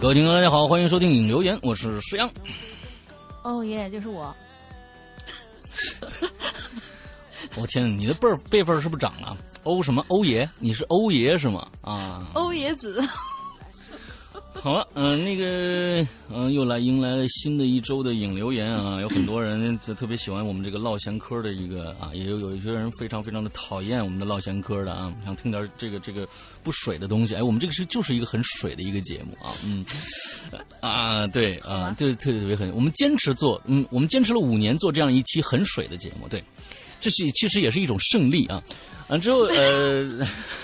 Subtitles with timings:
[0.00, 2.30] 各位听众，大家好，欢迎收听影留言，我是石阳。
[3.42, 4.34] 哦耶，就是我。
[7.56, 9.36] 我天，你的辈儿辈分是不是涨了？
[9.64, 10.48] 欧什么欧爷？
[10.58, 11.68] 你是欧爷是吗？
[11.80, 13.02] 啊，欧爷子。
[14.60, 26.26] 好了，嗯，那个，嗯，又来迎来了新的一周的影留言啊，有很多人就特别喜欢我们这个唠闲嗑的一个啊，也有有一些人非常非常的讨厌我们的唠闲嗑的啊，想听点这个这个
[26.64, 27.36] 不水的东西。
[27.36, 29.86] 哎，我们这个是就是一个很水的一个节目啊，嗯，
[30.80, 36.42] 啊，对啊，对，特别特别很，我们坚持做，嗯，我们坚持了五年做这样一期很水的节目，对，
[37.00, 38.62] 这是其实也是一种胜利啊，
[39.08, 40.02] 完之后呃，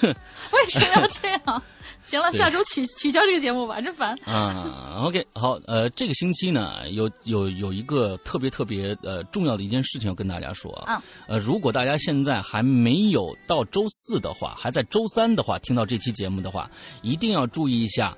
[0.02, 1.62] 为什么要这样？
[2.05, 4.15] 行了，下周取取消这个节目吧，真烦。
[4.27, 11.03] 啊，OK，好，呃，这个星期呢，有有有一个特别特别呃重要的一件事情要跟大家说啊。
[11.27, 18.14] 呃，如果大家现在还没有到周四的话，还在周三的话，听到这期节目的话，一定要注意一下，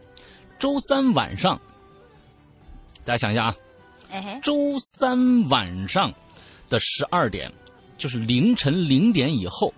[0.58, 1.56] 周三晚上，
[3.04, 3.54] 大家想一下啊，
[4.42, 6.12] 周三晚上
[6.68, 7.52] 的十二点，
[7.98, 9.72] 就是凌晨零点以后，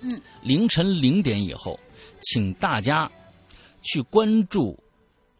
[0.00, 1.78] 嗯，凌晨零点以后，
[2.20, 3.10] 请大家。
[3.82, 4.78] 去关注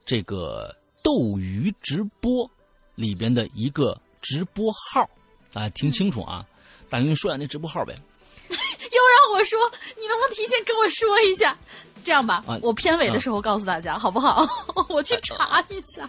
[0.03, 2.51] 这个斗鱼直播
[2.95, 5.07] 里边的一个直播号，
[5.53, 6.43] 大家听清楚啊！
[6.89, 7.95] 大云说下那直播号呗。
[8.49, 9.59] 又让我说，
[9.95, 11.55] 你能不能提前跟我说一下？
[12.03, 14.49] 这样吧，我片尾的时候告诉大家，好不好？
[14.89, 16.09] 我去查一下。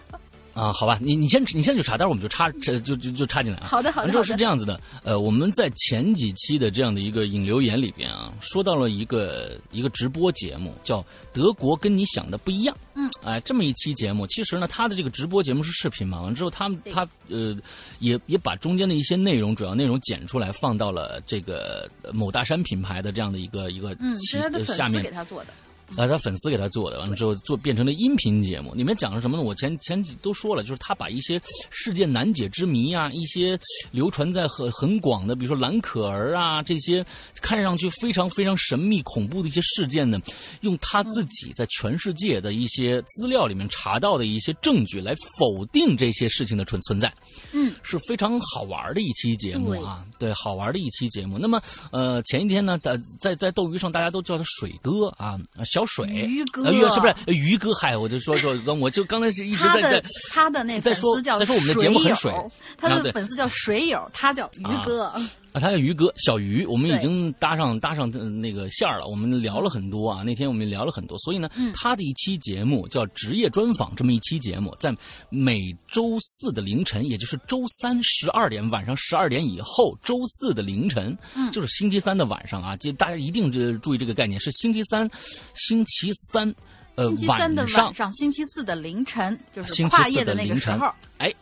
[0.54, 3.66] 啊，好吧，你你先你先去查，待会儿我们就插这就就就插进来啊。
[3.66, 4.10] 好的好的。
[4.10, 11.00] 之后是这样子的，呃，我们在前几期的这样的一个引流言里边啊，说到了一个一个直播节目，叫
[11.32, 12.74] 《德国跟你想的不一样》。
[12.94, 13.10] 嗯。
[13.22, 17.56] 哎，这么一期节目，其实呢，他的这个直播节目是视频嘛，完之后他他呃
[18.00, 24.18] 也也把中间的一些内容，主要内容剪出来，放到了这个某大山品牌的这样的一个一个嗯，
[24.66, 25.54] 下面给他做的。
[25.96, 29.42] 啊，他粉丝给他做的，完了之后做变成了音频节目，里面讲了什么呢？
[29.42, 33.58] 我前前几都说了，就是他把一些世界难解之谜啊，一些
[33.90, 37.04] 流传在很很广的，比如说蓝可儿啊这些
[37.42, 40.18] 看上去非常非常神秘恐怖的一些事件呢，
[40.62, 47.12] 用他自己在全世界的一些资料里面查到的一些证据来否定这些事情的存存在，
[47.52, 51.38] 嗯，是非常好玩的一期节目啊，对，好玩的一期节目。
[51.38, 55.81] 那么呃，前一天呢，在在在斗鱼上大家都叫他水哥啊，小。
[55.86, 56.06] 水。
[56.06, 56.64] 鱼哥。
[56.90, 57.14] 是不是？
[57.26, 57.72] 鱼哥？
[57.74, 62.32] 嗨，我就说说，我就刚才是一直在在他的那在说在说我们的节目很水，
[62.76, 65.04] 他的粉丝叫水友，他叫鱼哥。
[65.04, 65.30] 啊，
[65.60, 70.22] 他叫于哥，小于，我们已经搭上搭上那个线了，我们聊了很多啊。
[70.22, 74.94] 那天我们聊了很多，所以呢，他的一期节目叫职业专访，这么一期节目，在
[75.28, 81.16] 每周四的凌晨，也就是周三十二点晚上十二点以后，周四的凌晨，
[81.52, 85.08] 就是星期三的晚上啊，就大家一定这注意这个概念，是星期三，
[85.54, 86.54] 星期三，
[86.94, 91.32] 呃，星期三的晚上，星期四的凌晨，就是跨夜的那个时候，哎。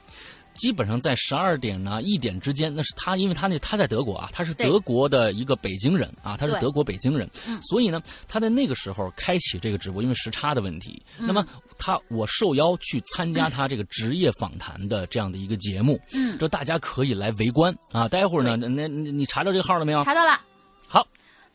[0.60, 7.26] 基本上在十二点呢一点之间，那是他，因为他那他在德国啊，他是德国的一个北京人啊，他是德国北京人，
[7.62, 11.02] 所以呢，他在那个时候开启这个直播，因为时差的问题。
[11.16, 11.46] 那么
[11.78, 18.06] 他我受邀去参加他这个职业访谈的这样的一个节目，嗯，这大家可以来围观啊。
[18.06, 20.04] 待会儿呢，那你查到这个号了没有？
[20.04, 20.38] 查到了。
[20.86, 21.08] 好，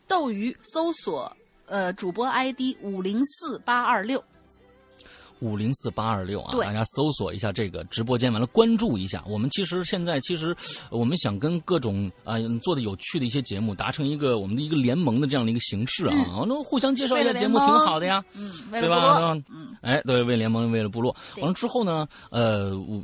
[0.08, 1.30] 斗鱼搜索
[1.66, 4.22] 呃主播 ID 五零四八二六。
[5.40, 9.22] 五零四八二六啊，大家搜索一下这个直播间，完了关注一下。
[9.26, 10.56] 我们其实现在其实
[10.90, 16.14] 我们想跟各种啊做的有趣的一些节目达成一个我们的一个联盟的这样的一个形式啊，
[16.46, 19.20] 那互相介绍一下节目挺好的呀，嗯，对吧？
[19.50, 21.14] 嗯，哎，对，为联盟，为了部落。
[21.38, 23.02] 完了之后呢，呃，我。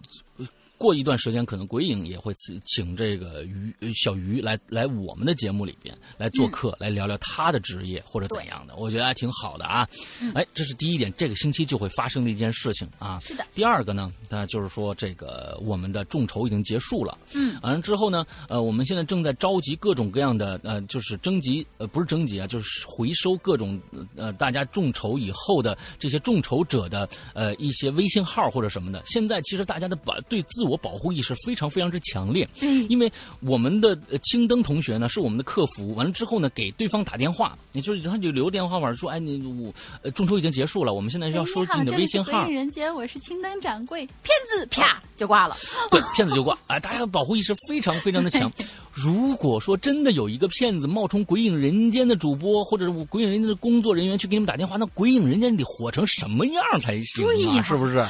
[0.82, 9.88] 过一段时间，可能鬼影也会请请这个鱼小鱼来来我们的节目里边来做客，来聊聊他的职业或者怎样的，我觉得还挺好的啊。
[10.34, 13.20] 哎，这是第一点，这个星期就会发生的一件事情啊。
[13.22, 13.46] 是的。
[13.54, 17.16] 第二个呢，那就是说这个我们的众筹已经结束了。
[17.32, 17.56] 嗯。
[17.62, 23.80] 完了之后呢，呃，我们现在正在召集各种各样的呃，就是征集呃，不是征集啊，就是回收各种
[24.16, 29.00] 呃大家众筹以后的这些众筹者的呃一些微信号或者什么的。
[29.04, 32.48] 现在其实大家的把对自我我保护意识非常非常之强烈。
[32.62, 39.72] 嗯，因为我们的青灯同学呢是我们的客服，完了之后呢给对方打电话，也就是他就留电话号码说，哎，你我
[40.02, 42.48] 呃众筹已经结束了，我们现在要收集你的微信号。
[42.48, 45.54] 人间，我是青灯掌柜，骗子啪就挂了。
[45.90, 46.56] 对，骗子就挂。
[46.68, 48.50] 哎，大家保护意识非常非常的强。
[48.92, 57.62] 如果说真的有一个骗子冒充鬼影人间的主播，或者是鬼影人间的工作人员去给你们打电话，那鬼影人间得火成什么样才行啊？
[57.62, 58.06] 是不是？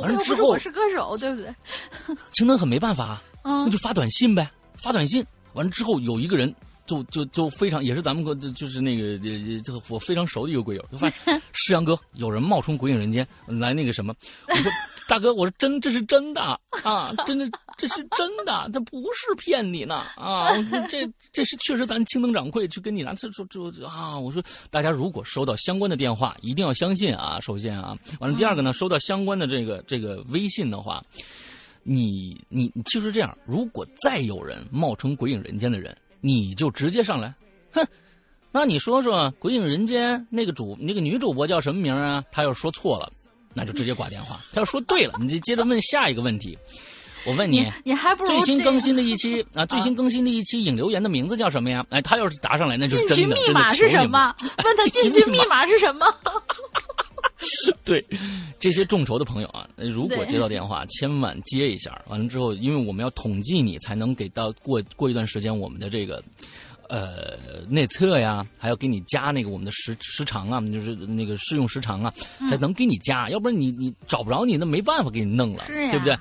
[0.00, 1.54] 完了之后我是歌手，对不对？
[2.32, 5.24] 青灯很没办法，那就发短信呗，发短信。
[5.54, 6.54] 完了之后有一个人
[6.86, 9.18] 就就就非常也是咱们就就是那个
[9.62, 14.14] 这个我非常熟的一个鬼友，就发现 世阳哥有人冒充鬼影人间来那个什么，
[14.48, 14.70] 我说。
[15.08, 16.42] 大哥，我说真，这是真的
[16.84, 20.50] 啊，真的，这是真的，这不是骗你呢啊！
[20.90, 24.18] 这这是确实，咱青灯掌柜去跟你拿，这这这啊！
[24.18, 27.38] 我说大家如果收到相关的电话，一定要相信啊！
[27.40, 31.00] 首先啊，完了第二个呢，收到相关的这个这个微信的话，
[31.84, 37.32] 你你其实这样，如果再有人冒充鬼影人间的人，你就直接上来，
[37.72, 37.86] 哼，
[38.50, 42.24] 那你说说鬼影人间那个主那个女主播叫什么名啊？
[42.32, 43.08] 她要说错了。
[43.54, 44.38] 那就直接挂电话。
[44.52, 46.56] 他要说对了，你就接着问下一个问题。
[47.28, 51.84] 我问你，你还不如最新更新的一期 啊，最新更新的一期引流言的名字叫什么呀？
[51.90, 54.34] 哎，他要是答上来，那就进群 密码是什么？
[54.64, 56.06] 问他进去密码是什么？
[57.84, 58.04] 对，
[58.58, 62.00] 这些众筹的朋友啊，如果接到电话，千万接一下。
[62.08, 66.22] 完了之后，因为我们要统计你，才能给到过过一段时间我们的这个。
[66.90, 67.36] 呃，
[67.68, 72.10] 内测呀，还要给你加那个我们的时时长啊，就是那个试用时长啊，
[72.48, 76.16] 才能给你加，要不然你你找不着你，那没办法给你弄了，对不对？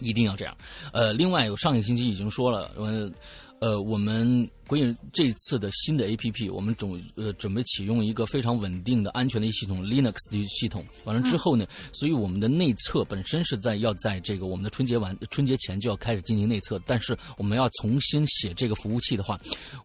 [0.00, 0.56] 一定要这样。
[0.92, 3.10] 呃，另外，我上一个星期已经说了，呃，
[3.60, 4.50] 呃，我们。
[4.70, 10.86] 鬼影这次的新的 A P P，我们准呃准备启用一个非常稳定的、安全的一系统 Linux 的系统。
[11.02, 19.36] 完了之后呢，所以我们的内测本身是在要在这个我们的春节完春节前就要开始进行内测，但是我们要重新写这个服务器的话，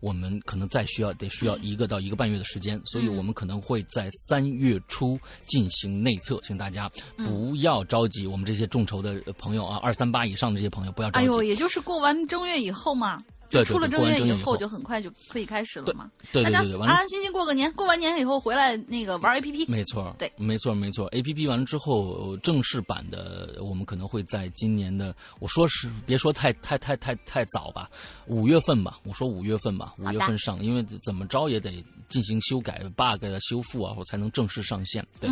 [0.01, 6.87] 我们可能再需要得需要一个到一个半月的时间，所以我们可能会在三月初进行内测，请大家
[7.17, 8.27] 不要着急。
[8.27, 11.25] 我们这些众筹的朋友啊，二三八以上的这些朋友不要着急。
[11.25, 13.19] 哎呦，也就是过完正月以后嘛。
[13.49, 16.09] 对，出了正月以后就很快就可以开始了嘛。
[16.31, 19.65] 对对对对，安安心心过个年，过完年以后回来那个玩 A P P。
[19.71, 21.05] 没错，对，没错没错。
[21.07, 27.89] A P P 完了之后，正式版的我们可能会在今年的，我说是别说太太太太太早吧，
[28.27, 35.05] 五月份吧，我说五月份吧，五月份上，因为怎么着也得进行修改 bug 的修复啊，我才能正式上线。
[35.19, 35.29] 对，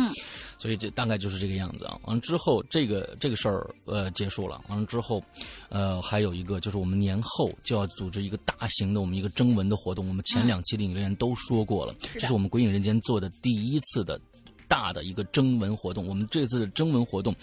[0.58, 1.98] 所以这大概就是这个样子啊。
[2.04, 4.62] 完了之后，这个这个事儿呃结束了。
[4.68, 5.20] 完了之后，
[5.68, 8.84] 呃还有一个就是我们年后就要组织一个大型。
[8.94, 14.20] 的我们一个征文的活动，我们前两期的影留言都说过了，这是我们鬼影人间做的第一次的
[14.68, 16.06] 大的一个征文活动。
[16.06, 17.34] 我们这次的征文活动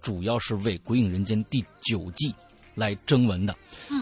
[0.00, 2.34] 主要是为鬼影人间第九季
[2.78, 3.54] 来征文的。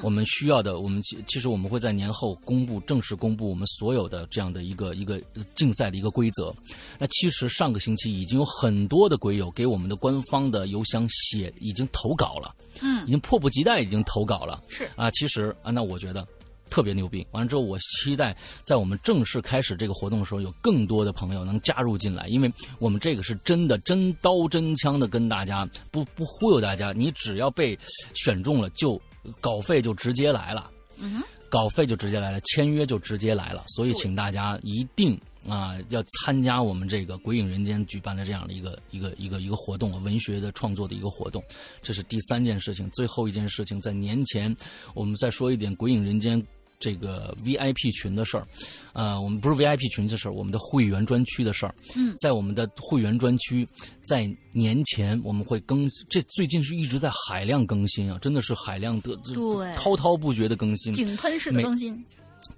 [0.03, 5.21] 我们需要的，我们其其实我们会在年后公布正式公布我们所有的这样的一个一个
[5.55, 6.55] 竞赛的一个规则。
[6.99, 14.63] 那其实上个星期已经有很多的鬼友给我们的官方的邮箱写已经投稿了，嗯，已经迫不及待已经投稿了。
[14.69, 16.27] 是啊，其实啊，那我觉得。
[16.69, 17.27] 特别牛逼！
[17.31, 27.79] 完了之后，我期待在我们正式开始这个活动的时候，有更多的朋友能加入进来，因为我们这个是真的真刀真枪的跟大家不 不忽悠大家，你只要被
[28.15, 29.01] 选中了，就
[29.41, 41.43] 稿费就直接来了，嗯稿费就直接来了，签约就直接来了，所以请大家一定啊要参加我们这个鬼影人间举办的这样的一个一个一个一个活动，文学的创作的一个活动。
[41.81, 44.55] 这是第三件事情，最后一件事情，在年前
[44.93, 46.45] 我们再说一点鬼影人间。
[46.79, 48.47] 这个 VIP 群的事儿，
[48.93, 51.75] 呃，我们不是 VIP 群的事儿，我们的会员专区的事儿。
[51.97, 53.67] 嗯，在我们的会员专区，
[54.03, 62.05] 在年前我们会更，这最近是一直在海量更新啊，真的是海量的，对，滔滔不绝的更新，井喷式的更新。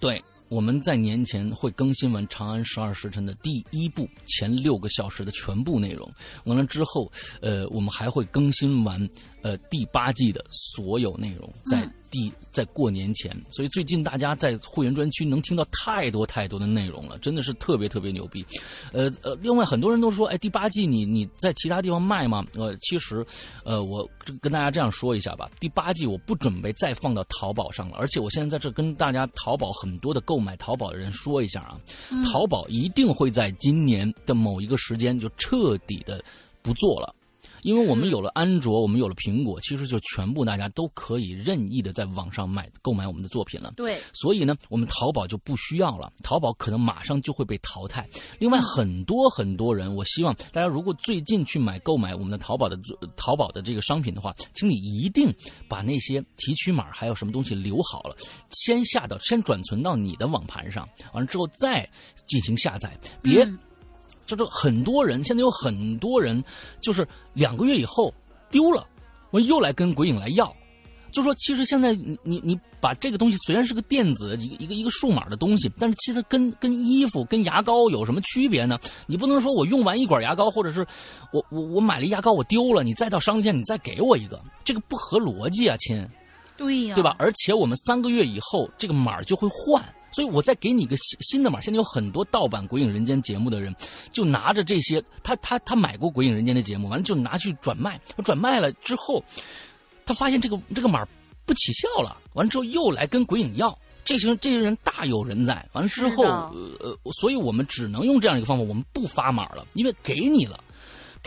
[0.00, 6.10] 对，我们在年前会更新完《长安十二时辰》的第一部前六个小时的全部内容，
[6.44, 9.08] 完了之后，呃，我们还会更新完
[9.42, 11.88] 呃第八季的所有内容，在。
[12.10, 18.42] 第在过年前，所以最近大家在会员专区能听到太多太多的内容了，真的是特别特别牛逼。
[18.94, 22.42] 呃呃，另外很多人都说，哎，第八季你你在其他地方卖吗？
[22.54, 23.22] 呃，其实，
[23.62, 24.08] 呃，我
[24.40, 31.78] 跟大家这样说一下吧，第八季我不准备再放到淘宝上了，而且我现在在这跟大家淘宝很多的购买淘宝的人说一下啊，
[32.32, 36.24] 淘宝一定会在今年的某一个时间就彻底的
[36.62, 37.14] 不做了。
[37.62, 43.72] 因为我们有了安卓，我们有了苹果，其实就全部大家都可以任意的在网上买购买我们的作品了。
[43.76, 48.08] 对，所以呢，我们淘宝就不需要了，淘宝可能马上就会被淘汰。
[48.38, 52.78] 另外，很多很多人，我希望大家如果最近去买购买我们的淘宝的
[53.16, 55.32] 淘宝的这个商品的话，请你一定
[55.68, 58.16] 把那些提取码还有什么东西留好了，
[58.50, 61.88] 先下到先转存到你的网盘上，完了之后再
[62.26, 63.46] 进行下载，别。
[64.28, 66.44] 就是很多人现在有很多人，
[66.82, 68.12] 就是两个月以后
[68.50, 68.86] 丢了，
[69.30, 70.54] 我又来跟鬼影来要，
[71.10, 78.78] 就说其实现在你你你把这个东西虽然是个电子一个一个一个数码的东西，但是其实跟跟衣服跟牙膏有什么区别呢？
[79.06, 80.86] 你不能说我用完一管牙膏，或者是
[81.32, 86.06] 我我我买了牙膏我丢了，你再到商店你再给我一个，这个不合逻辑啊，亲。
[86.58, 87.16] 对呀，对吧？
[87.18, 89.82] 而且我们三个月以后这个码就会换。
[90.10, 91.60] 所以我再给你一个新新的码。
[91.60, 93.74] 现在有很多盗版《鬼影人间》节目的人，
[94.12, 98.00] 就拿着这些，他他他买过《鬼影人间》的节目，完了就拿去转卖。
[98.24, 99.22] 转卖了之后，
[100.06, 101.06] 他发现这个这个码
[101.44, 103.76] 不起效了，完了之后又来跟鬼影要。
[104.04, 105.54] 这些这些人大有人在。
[105.72, 106.50] 完了之后，呃
[106.80, 110.58] 呃，所以我们只能用这样一个方法，我们不发码了，因为给你了。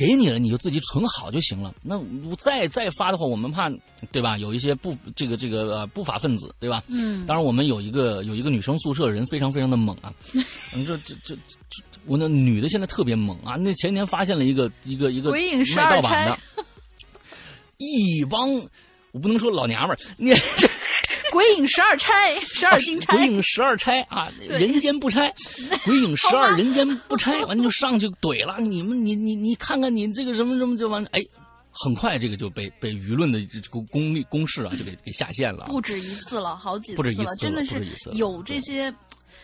[0.01, 1.71] 给你了，你就自己存好就行了。
[1.83, 2.01] 那
[2.39, 3.71] 再再发的话，我们怕，
[4.11, 4.35] 对吧？
[4.39, 6.83] 有一些不这个这个呃不法分子，对吧？
[6.87, 7.23] 嗯。
[7.27, 10.11] 当然，我们有一个有一个女生宿舍人非常非常的猛啊。
[10.73, 11.35] 你说这这
[11.69, 13.53] 这，我那女的现在特别猛啊。
[13.57, 16.39] 那前天发现了一个一个一个卖盗版的，
[17.77, 18.51] 一帮
[19.11, 20.33] 我不能说老娘们儿，你。
[21.31, 23.15] 鬼影十二钗，十二金钗。
[23.15, 25.33] 鬼影十二钗啊，人间不拆。
[25.85, 28.57] 鬼影十二人间不拆，完就上去怼了。
[28.59, 31.23] 你们，你你你看看你这个什么什么就完，哎，
[31.71, 35.67] 很快这个就被被舆论的这个公力公式啊，就给给下线了。
[35.67, 37.81] 不止一次了，好几次了，真的是
[38.13, 38.93] 有这些，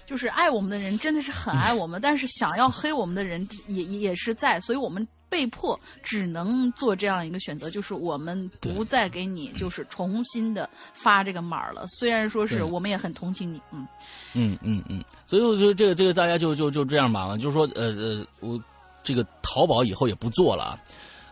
[0.06, 5.08] 就是爱我们的人真的是很爱我们，但是想要黑我们的人也也是在，所以我们。
[5.30, 11.86] 被迫只能做这样一个选择，就是我们不再给你，就是重新的发这个码了。
[11.88, 13.88] 虽然说是我们也很同情你，嗯，
[14.34, 18.62] 嗯嗯嗯，所以我觉得这个这个大家就就就这样吧，就是说呃呃，我
[19.04, 20.80] 这个淘宝以后也不做了。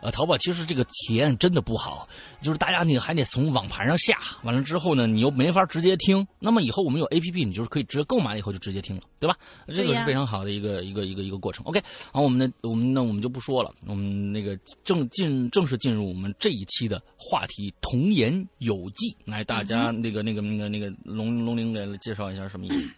[0.06, 2.08] 呃，淘宝其实这个体验真的不好，
[2.40, 6.24] 就是大家你还得从网盘上下，完了之后呢，你又没法直接听。
[6.38, 9.36] 那么以后我们有 A P P，你就是可以直接购买以后就直接听了，对吧？
[9.66, 11.64] 这个是非常好的一个一个一个一个过程。
[11.66, 11.82] OK，
[12.12, 19.12] 好，我们的我们那我们就不说了，我们那个正进正式进入我们这一期的话题——童言有忌。
[19.24, 22.88] 来，大家那个那个那个那个龙龙玲来介绍一下什么意思？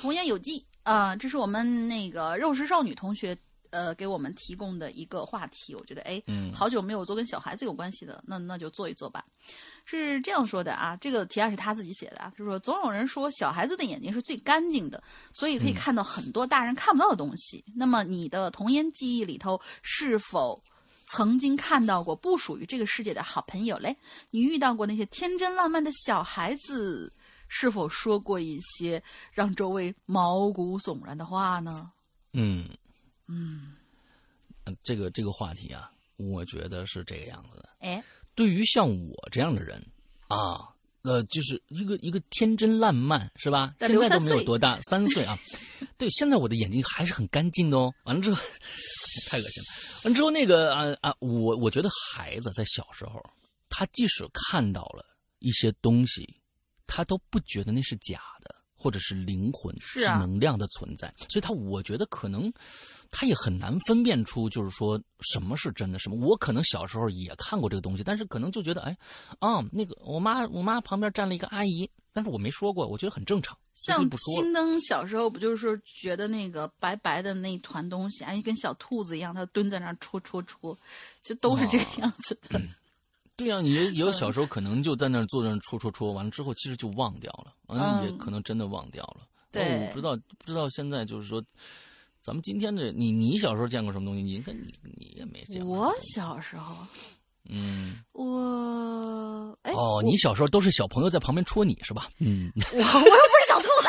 [0.00, 3.38] 童言有忌啊，这是我们那个肉食少女同学。
[3.70, 6.22] 呃，给我们提供的一个话题，我觉得，哎，
[6.54, 9.24] 好久没有做跟小孩子有关系的，那那就做一做吧。
[9.84, 17.64] 是这样说的啊，这个提案是他自己写的啊，就说总有人说小孩子的眼睛是最干净的，所以可以看到很多大人看不到的东西。
[17.74, 20.62] 那么你的童年记忆里头，是否
[21.06, 23.96] 曾经看到过不属于这个世界的好朋友嘞？
[24.30, 27.12] 你遇到过那些天真浪漫的小孩子，
[27.48, 31.90] 是否说过一些让周围毛骨悚然的话呢？
[32.32, 32.64] 嗯。
[33.28, 33.74] 嗯，
[34.82, 37.68] 这个这个话题啊，我觉得是这个样子的。
[37.80, 38.02] 哎，
[38.34, 39.80] 对于像我这样的人
[40.28, 40.68] 啊，
[41.02, 43.74] 呃，就是一个一个天真烂漫，是吧？
[43.80, 45.38] 现在都没有多大，三岁啊。
[45.96, 47.92] 对，现在我的眼睛还是很干净的哦。
[48.04, 48.42] 完了之后，
[49.28, 50.04] 太恶心了。
[50.04, 53.22] 完了之后那个啊啊，我我觉得孩子在小时候，
[53.68, 55.04] 他即使看到了
[55.38, 56.28] 一些东西，
[56.86, 61.12] 他都不觉得那是假的，或者是灵魂是能量的存在。
[61.28, 62.52] 所以他我觉得可能。
[63.10, 68.96] 他也很难分辨出，就是说什么是真的，什么我可能小时候也看过这个东西，但是可能就觉得，哎，
[69.38, 73.56] 啊，那个我妈，我妈旁边站了一个阿姨，但是我没说过，我觉得很正常。
[73.72, 80.76] 像青灯小时候不就是觉得那个白白的那一团东西，哎，跟小兔子一样，它蹲在那儿戳戳戳，
[81.22, 82.60] 就都是这个样子的。
[83.36, 89.26] 对呀，你也有小时候可能就在那儿坐那戳戳戳，完了之后其实就忘掉了，嗯，也可能真的忘掉了。
[89.50, 91.42] 对，我不知道不知道现在就是说。
[92.22, 94.22] 咱们今天的你，你小时候见过什么东西？
[94.22, 95.78] 你看你，你也没见过。
[95.78, 96.74] 我小时候，
[97.48, 102.06] 嗯，我哎哦，你小时候都是小朋友在旁边戳你是吧？
[102.18, 103.88] 嗯，我我又不是小兔子。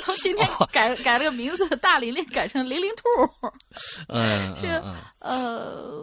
[0.00, 3.02] 从今天改改了个名字，大玲玲改成玲玲兔。
[4.08, 4.66] 嗯，是
[5.18, 6.00] 呃，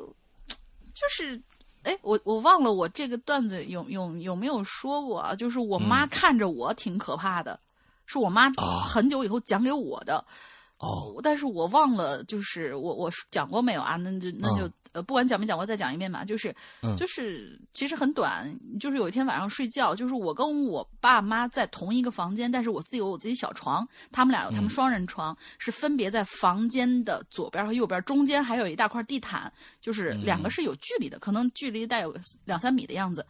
[0.93, 1.41] 就是
[1.83, 5.33] 哎，我我忘了我这个段子有有有没有说过啊？
[5.35, 7.59] 就是我妈看着我挺可怕的。
[8.11, 8.49] 是我妈
[8.91, 10.25] 很久以后讲给我的，
[10.79, 13.95] 哦，但是我忘了，就是我我讲过没有啊？
[13.97, 16.25] 那就那就、呃，不管讲没讲过，再讲一遍吧。
[16.25, 16.51] 就是、
[16.81, 33.23] 嗯就是其实很短，就是有一天晚上睡觉，就是我跟我爸妈在同一个房间，但是我自己有我自己小床，他们俩有他们双人床，是分别在房间的左边和右边，中间还有一大块地毯，就是两个是有距离的，可能距离带有两三米的样子。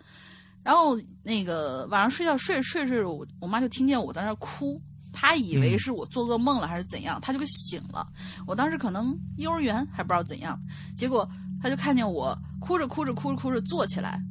[0.64, 4.80] 然后那个晚上睡觉睡睡睡着，我我妈就听见我在那儿哭，
[5.12, 8.08] 她以为是我做噩梦了还是怎样，她就给醒了。
[8.46, 10.60] 我当时可能幼儿园还不知道怎样，
[10.98, 11.28] 结果
[11.62, 14.22] 她就看见我哭着哭着哭着哭着坐起来，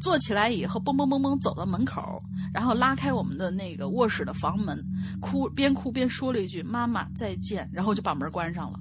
[0.00, 2.22] 坐起来以后蹦蹦蹦蹦走到门口，
[2.52, 4.82] 然后拉开我们的那个卧室的房门，
[5.20, 8.80] 哭边哭边说了一句“妈妈再见”，然后就把门关上了。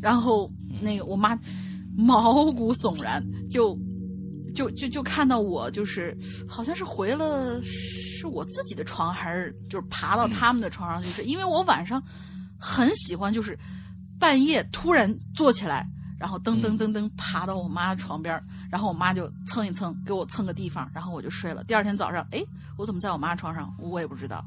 [0.00, 1.38] 然后那个我妈
[1.96, 3.78] 毛骨悚然，就
[4.54, 6.16] 就就就看到我就是
[6.48, 12.02] 好像是回了是我自己的床，还是就是爬到他们的床上去睡，因为我晚上
[12.58, 13.58] 很喜欢就是
[14.18, 15.86] 半夜突然坐起来。
[16.18, 18.38] 然后噔噔噔噔爬到我妈的床边，
[18.70, 21.64] 然后我妈就蹭一蹭，给我蹭个地方，然后我就睡了。
[21.64, 22.44] 第二天早上，哎，
[22.76, 23.74] 我怎么在我妈床上？
[23.78, 24.44] 我也不知道。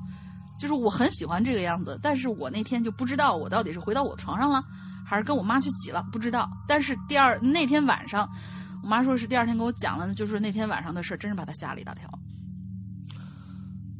[0.60, 4.64] 就是我很喜欢这个样子，但是我那天就不知道我到底是回到我床上了，
[5.04, 6.48] 还是跟我妈去挤了，不知道。
[6.68, 8.30] 但是第二那天晚上，
[8.84, 12.08] 我妈说是第二天跟我讲了，就是那天晚上的事，真是把她吓了一大跳。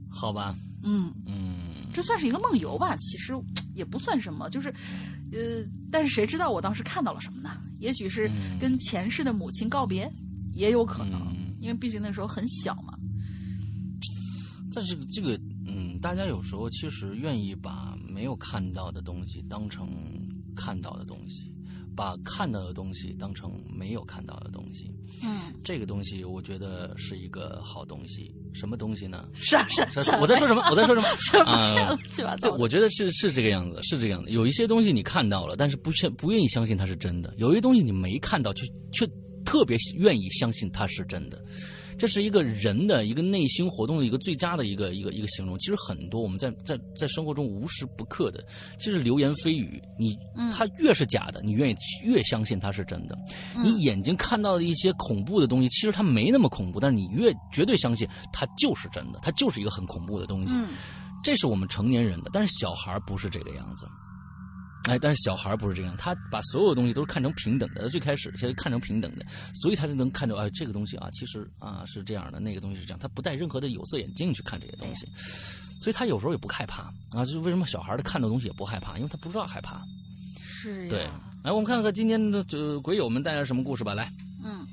[0.10, 1.56] 好吧，嗯，嗯，
[1.94, 3.34] 这算是一个梦游吧，其实
[3.74, 4.68] 也不算什么，就是，
[5.32, 7.50] 呃，但是谁知道我当时看到了什么呢？
[7.80, 10.12] 也许是跟前世的母亲告别，
[10.52, 12.94] 也有可能，嗯因为毕竟那时候很小嘛。
[14.70, 19.88] 在这个这个，嗯，大家有时候其实愿意把没有看到的东西当成
[20.58, 21.53] 看到的东西，
[21.96, 24.92] 把看到的东西当成没有看到的东西。
[25.24, 28.34] 嗯，这个东西我觉得是一个好东西。
[28.54, 29.28] 什么东西呢？
[29.34, 30.64] 是啊是啊是啊，我在说什么？
[30.70, 31.08] 我在说什么？
[31.20, 31.52] 什么？
[31.52, 31.98] 啊
[32.42, 32.52] 对。
[32.52, 34.30] 我觉得是是这个样子，是这个样子。
[34.30, 39.08] 有一些东西你看到了，但是不相不愿意相信它是真的；有一些东西你没看到，却却
[39.44, 41.44] 特别愿意相信它是真的。
[42.04, 45.58] 这是一个人的一个内心活动的一个最佳的一个一个一个形容。
[45.58, 48.46] 其实很多我们在在在生活中无时不刻的，
[48.78, 50.14] 其实流言蜚语，你
[50.52, 53.18] 他越是假的，你愿意越相信它是真的。
[53.56, 60.54] 你眼睛看到的一些恐怖的东西，其实它没那么恐怖，但是你越绝对相信它就是真的，它就是一个很恐怖的东西。
[60.54, 60.68] 嗯
[61.24, 63.86] 这是我们成年人的，但是小孩不是这个样子。
[64.84, 67.88] 哎，但是小孩不是这样，他把所有东西都是看成平等的。
[67.90, 69.26] 最开始其实看成平等的，
[69.56, 73.00] 所以他就能看着，哎，这个东西啊，其实啊是这样的，那个东西是这样。
[73.00, 75.08] 他不戴任何的有色眼镜去看这些东西，
[75.82, 77.26] 所以他有时候也不害怕啊。
[77.26, 79.82] 就是为什么小孩的看到东西也不害怕，因为他不知道害怕。
[80.42, 80.90] 是。
[80.90, 81.08] 对，
[81.44, 83.94] 来，我们看看今天的这鬼友们带来什么故事吧。
[83.94, 84.12] 来，
[84.44, 84.68] 嗯。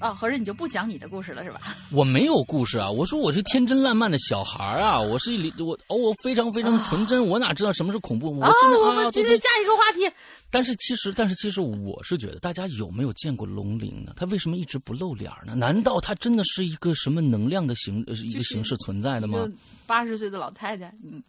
[0.00, 1.60] 哦，合着你就不讲你的故事了是吧？
[1.92, 8.38] 我没有故事啊，我说我是天真烂漫的小孩啊，我是一我哦，我非常非常纯真，我哪知道什么是恐怖？
[8.38, 10.14] 我啊，现在我们今天下一个话题。
[10.50, 14.14] 但是其实，但是其实，我是觉得，大家有没有见过龙鳞呢？
[14.16, 15.54] 它为什么一直不露脸呢？
[15.54, 19.46] 难道它真的是一个什么能量的形呃一个形式存在的吗？
[19.86, 21.22] 八十岁的老太太，嗯，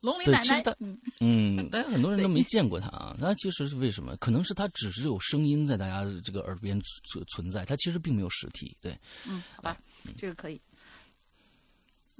[0.00, 3.16] 龙鳞奶奶嗯，嗯， 大家很多人都没见过它啊。
[3.20, 4.16] 它其实是为什么？
[4.16, 6.80] 可能是它只是有声音在大家这个耳边
[7.12, 8.76] 存存在，它其实并没有实体。
[8.80, 9.76] 对，嗯，好吧，
[10.16, 10.60] 这个可以。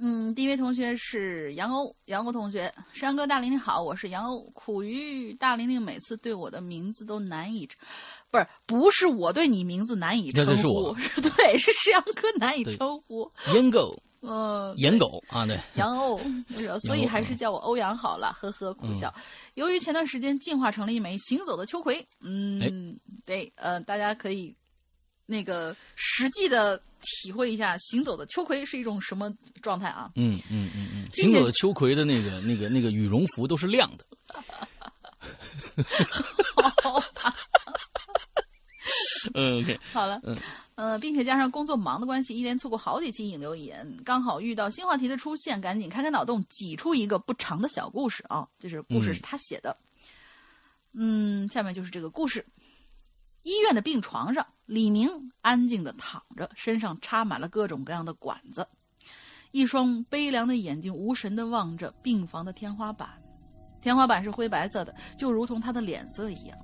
[0.03, 4.41] 嗯，第一位同学是杨欧，杨欧同学，山哥大玲玲好，我是杨欧。
[4.51, 7.69] 苦于大玲玲每次对我的名字都难以，
[8.31, 13.31] 不是不是我对你名字难以称呼，这是我是对是山哥难以称呼。
[14.21, 16.19] 呃，颜狗啊，对， 杨欧，
[16.83, 19.13] 所以还是叫我欧阳好了，呵呵，苦笑。
[19.55, 24.55] 由于前段时间进化成了一枚行走的秋葵，嗯，对，呃，大家可以
[25.25, 30.11] 那个实际的体会一下行走的秋葵是一种什么状态啊？
[30.15, 34.05] 嗯嗯嗯嗯，行走的秋葵的那个那个那个羽绒服都是亮的。
[39.35, 40.19] 嗯，OK，好了，
[40.81, 48.47] 呃，并且加上工作忙的关系，一连错过好几期引流言，刚好遇到新话题的出现，赶紧开开脑洞，挤出一个不长的小故事啊！
[48.57, 49.77] 这是故事是他写的，
[50.93, 52.43] 嗯，下面就是这个故事。
[53.43, 55.07] 医院的病床上，李明
[55.41, 58.67] 安静的躺着，身上插满了各种各样的管子，
[59.51, 63.07] 一双悲凉的眼睛无神的望着病房的天花板，
[63.83, 66.57] 天花板是灰白色的，就如同他的脸色一样。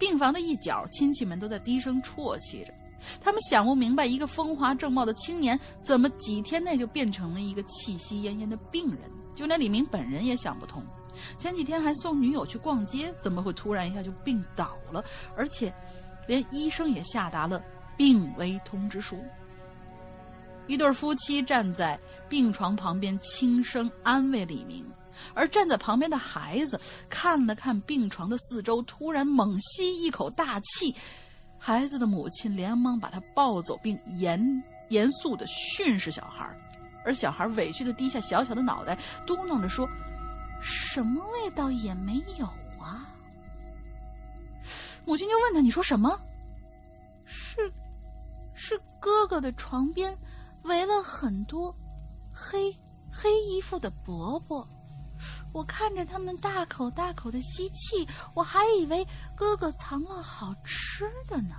[0.00, 2.74] 病房的一角，亲戚们都在低声啜泣着。
[3.20, 9.00] 他们想不明白，一个风华正茂的青年，怎么几天内就变成了一个气息奄奄的病人？
[9.34, 10.82] 就连李明本人也想不通。
[11.38, 15.04] 前几天还送女友去逛街，怎么会突然一下就病倒了？
[15.36, 15.72] 而且，
[16.26, 17.62] 连医生也下达了
[17.96, 19.18] 病危通知书。
[20.66, 24.86] 一对夫妻站在病床旁边，轻声安慰李明。
[25.34, 30.94] 而站在旁边的孩子看了看病床的四周，突然猛吸一口大气。
[31.64, 34.36] 孩子的母亲连忙把他抱走，并严
[34.88, 36.44] 严肃地训斥小孩，
[37.04, 39.88] 而小孩委屈地低下小小的脑袋，嘟囔着说
[40.60, 42.46] ：“什么味道也没有
[42.80, 43.06] 啊。”
[45.06, 46.20] 母亲就问他：“你说什么？”
[47.24, 47.72] 是，
[48.54, 50.18] 是哥哥的床边
[50.64, 51.72] 围了很多
[52.34, 52.76] 黑
[53.08, 54.68] 黑衣服的伯伯。
[55.52, 61.56] 我看着他们大口大口的吸气，我还以为哥哥藏了好吃的呢。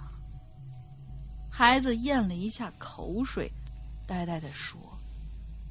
[1.52, 3.52] 孩子咽了一下口水，
[4.08, 4.80] 呆呆的说：“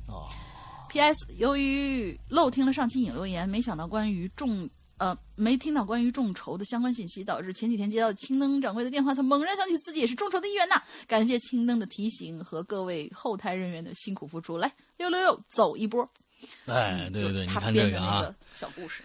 [0.07, 0.29] 哦。
[0.89, 1.27] ”P.S.
[1.39, 10.83] 由于漏听了上期引流言，没想到关于众呃没听到关于众筹的相关信息，导致前几天接到青灯掌柜的电话，他猛然想起自己也是众筹的一员呐。
[11.09, 16.07] 感谢青灯的提醒和各位后台人员的辛苦付出，来六六六走一波。
[16.66, 19.02] 哎，对对对，你看这个啊，小故事。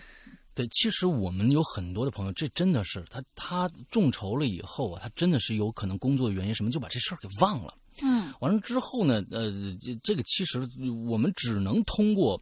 [0.53, 7.73] 对，其实我们有很多的朋友，这真的是他他众筹了以后啊，他真的是有可能工作的原因什么，就把这事儿给忘了。
[8.01, 10.67] 嗯，完了之后呢，呃，这这个其实
[11.07, 12.41] 我们只能通过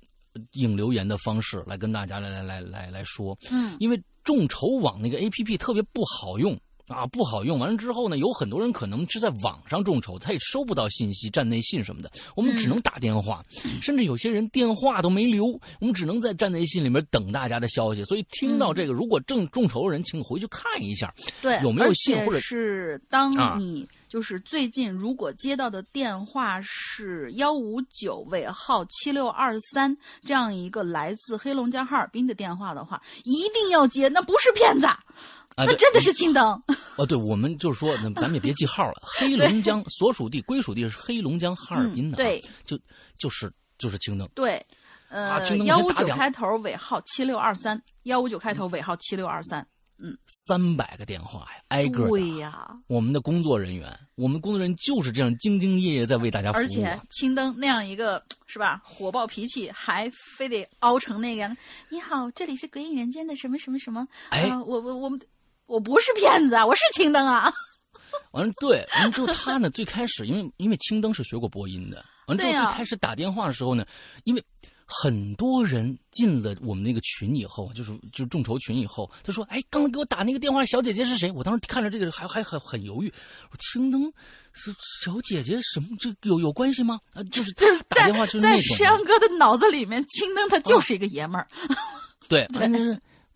[0.53, 3.37] 引留言的方式来跟大家来来来来来说。
[3.51, 6.57] 嗯，因为众筹网那个 A P P 特别不好用。
[6.87, 7.57] 啊，不好用。
[7.57, 12.11] 完了之后呢，有很多人可能是在网上众筹，他也收不到信息、站内信什么的。
[12.35, 13.43] 我们只能打电话，
[13.81, 15.45] 甚至有些人电话都没留，
[15.79, 18.03] 我们只能在站内信里面等大家的消息。
[18.03, 34.87] 所以听到这个，如果正众筹的人，请回去看一下，对，有没有信，或者是当你就是最近如果接到的电话是幺五九尾号七六二三这样一个来自黑龙江哈尔滨的电话的话，一定要接，那不是骗子。
[35.57, 36.61] 那真的是青灯
[36.97, 38.95] 哦， 对，我们就是说，那咱们也别记号了。
[39.01, 42.77] 黑 龙江所属地、归属地是黑龙江哈尔滨的，对，就
[43.17, 44.27] 就是就是青灯。
[44.35, 44.61] 对，
[45.07, 49.65] 呃，幺五九开头尾号七六二三，幺五九开头尾号七六二三，
[49.97, 52.67] 嗯，三百个电话呀，挨个对呀。
[52.87, 56.61] 我们的工作人员，我们工作人员就是这样兢兢业业在为大家服务。
[56.61, 61.47] 而且青灯那样一个是吧，火爆脾气，还非得凹成那个。
[61.89, 64.05] 你好，这里是鬼影人间的什么什么什么？
[64.31, 65.17] 哎，我我我们。
[65.65, 67.53] 我不是骗子啊，我是青灯啊。
[68.31, 73.85] 完了，对，完了之后他呢，最开始因为因为青灯是学过播音的，完了之后最开始打电话的时候呢，
[74.23, 74.43] 因为
[74.85, 83.11] 很多人进了我们那个群以后，就是就是众筹群以后，他说：“哎，刚才给我打那个电话小姐姐是谁？”我当时看着这个还还很很犹豫，
[83.51, 84.03] 我青灯
[84.53, 84.71] 是
[85.03, 85.87] 小姐姐什么？
[85.99, 86.99] 这有有关系吗？
[87.13, 91.47] 啊，就是 就是打电话就是在山哥的脑子里面，青灯他就是一个爷们儿。
[92.29, 92.69] 对，对。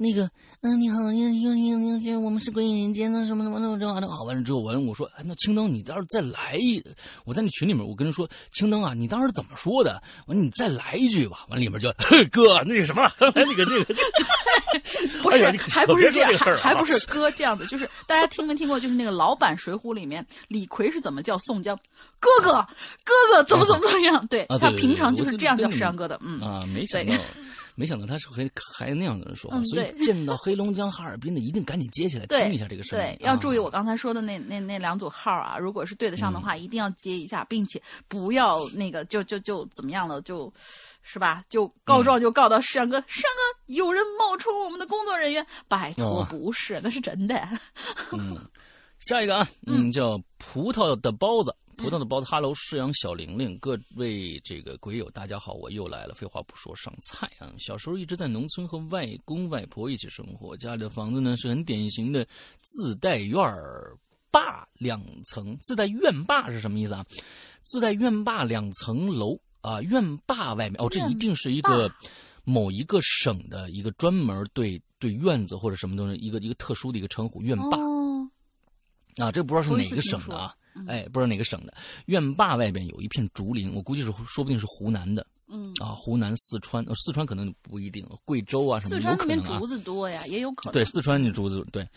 [0.01, 0.31] 那个，
[0.61, 4.23] 嗯，你好，你有你你你，我们是鬼影人间的什么什么什么这玩意儿。
[4.23, 6.81] 完了之后，完我说，哎，那青灯，你到时候再来一，
[7.25, 10.01] 我在那群里面，我跟他说，青灯啊，你当时怎么说的？
[10.27, 11.45] 完，你再来一句吧。
[11.49, 11.91] 完里面就
[12.31, 13.93] 哥，那个什么，刚才那个那个，
[15.21, 18.79] 不是，还不是这样，还还不是哥这样的，就是大家听没听过？
[18.79, 21.77] 就是那个老版《水浒》里面，李逵是怎么叫宋江
[22.21, 22.53] 哥哥？
[23.03, 24.25] 哥哥怎么怎么怎么样？
[24.27, 26.17] 对他平常就是这样叫石阳哥的。
[26.23, 27.13] 嗯啊，没想到。
[27.79, 33.05] 没想到他是还还那样的人说话，所以见到黑龙江哈尔滨的一定赶紧接起来听一下这个声音。
[33.05, 40.51] 对，要注意我刚才说的那那那两组号啊，如果是对得上的话，一定要接一下，并且不要那个就就就怎么样了，就
[41.03, 41.41] 是吧？
[41.47, 47.47] 就告状就告到山哥，山哥有人冒充我们的工作人员，拜托不是，那是真的。
[48.11, 48.37] 嗯，
[48.99, 51.55] 下一个啊，嗯，叫葡萄的包子。
[51.79, 56.13] 葡萄的包子，Hello，释阳小玲玲，各位这个鬼友，大家好，我又来了。
[56.13, 57.53] 废话不说，上菜啊！
[57.57, 62.27] 小时候一直在农村和外公外婆一起生活，家里的房子呢是很典型的
[62.61, 63.41] 自带院
[64.29, 65.57] 坝两层。
[65.61, 67.05] 自带院坝是什么意思啊？
[67.63, 71.89] 自带院坝两层楼啊，院坝外面哦，这一定是一个
[72.43, 77.77] 某一个省的一个专门对对院子或者什么东西一个一个特殊的一个称呼，院坝
[79.23, 80.53] 啊，这不知道是哪个省的啊。
[80.87, 81.73] 哎，不知道哪个省的
[82.05, 85.25] 院坝外边有一片竹林，我估计是说不定是湖南的。
[85.51, 89.41] 嗯啊，湖南、四川，四川可能不一定，贵州啊什么的有可能啊。
[89.41, 90.73] 四川竹子多呀，也有可能。
[90.73, 91.87] 对，四川的竹子对。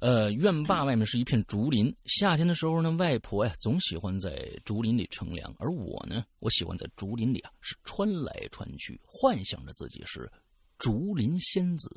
[0.00, 10.30] 呃，院坝外面是一片竹林，夏天的时候呢，外婆呀总喜欢在竹林里乘凉，而我呢，我喜欢在竹林里啊是穿来穿去，幻想着自己是
[10.78, 11.90] 竹林仙子。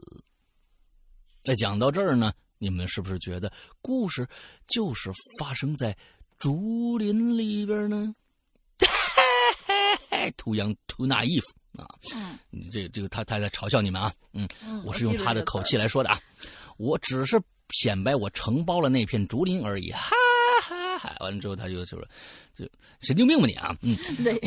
[1.43, 2.33] 那讲到这儿呢。
[2.61, 4.27] 你们是不是觉得故事
[4.67, 5.97] 就是发生在
[6.37, 8.13] 竹林里边呢？
[10.37, 11.89] 图样图那衣服啊！
[12.51, 14.13] 嗯，这这个他他在嘲笑你们啊！
[14.33, 14.47] 嗯，
[14.85, 16.21] 我是用他的口气来说的啊！
[16.77, 20.11] 我只是显摆我承包了那片竹林而已，哈
[20.61, 21.15] 哈哈！
[21.21, 22.07] 完了之后他就就说，
[22.55, 22.69] 就
[22.99, 23.75] 神经病吧你啊！
[23.81, 24.39] 嗯，对，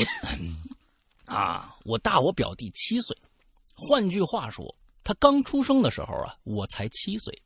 [1.25, 3.17] 啊，我大我表弟七岁。
[3.75, 4.73] 换句话说，
[5.03, 7.37] 他刚出生的时候啊，我才七岁。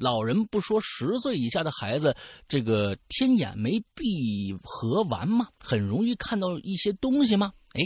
[0.00, 2.16] 老人不说十岁以下的孩子
[2.48, 5.48] 这个天眼没闭合完吗？
[5.62, 7.52] 很容易看到一些东西吗？
[7.74, 7.82] 哎，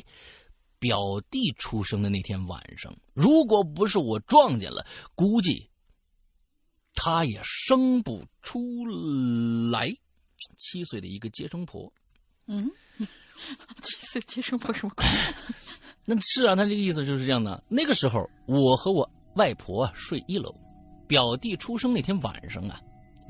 [0.79, 0.97] 表
[1.29, 5.69] 弟出生的那天晚上，如果不是我撞见了，估计
[6.95, 8.87] 他也生不出
[9.73, 9.93] 来。
[10.57, 11.93] 七岁的一个接生婆，
[12.47, 12.71] 嗯，
[13.83, 15.05] 七岁接生婆什么鬼？
[16.05, 17.65] 那是啊，他这个意思就是这样的。
[17.69, 20.55] 那个时候，我和我外婆啊睡一楼，
[21.07, 22.81] 表弟出生那天晚上啊，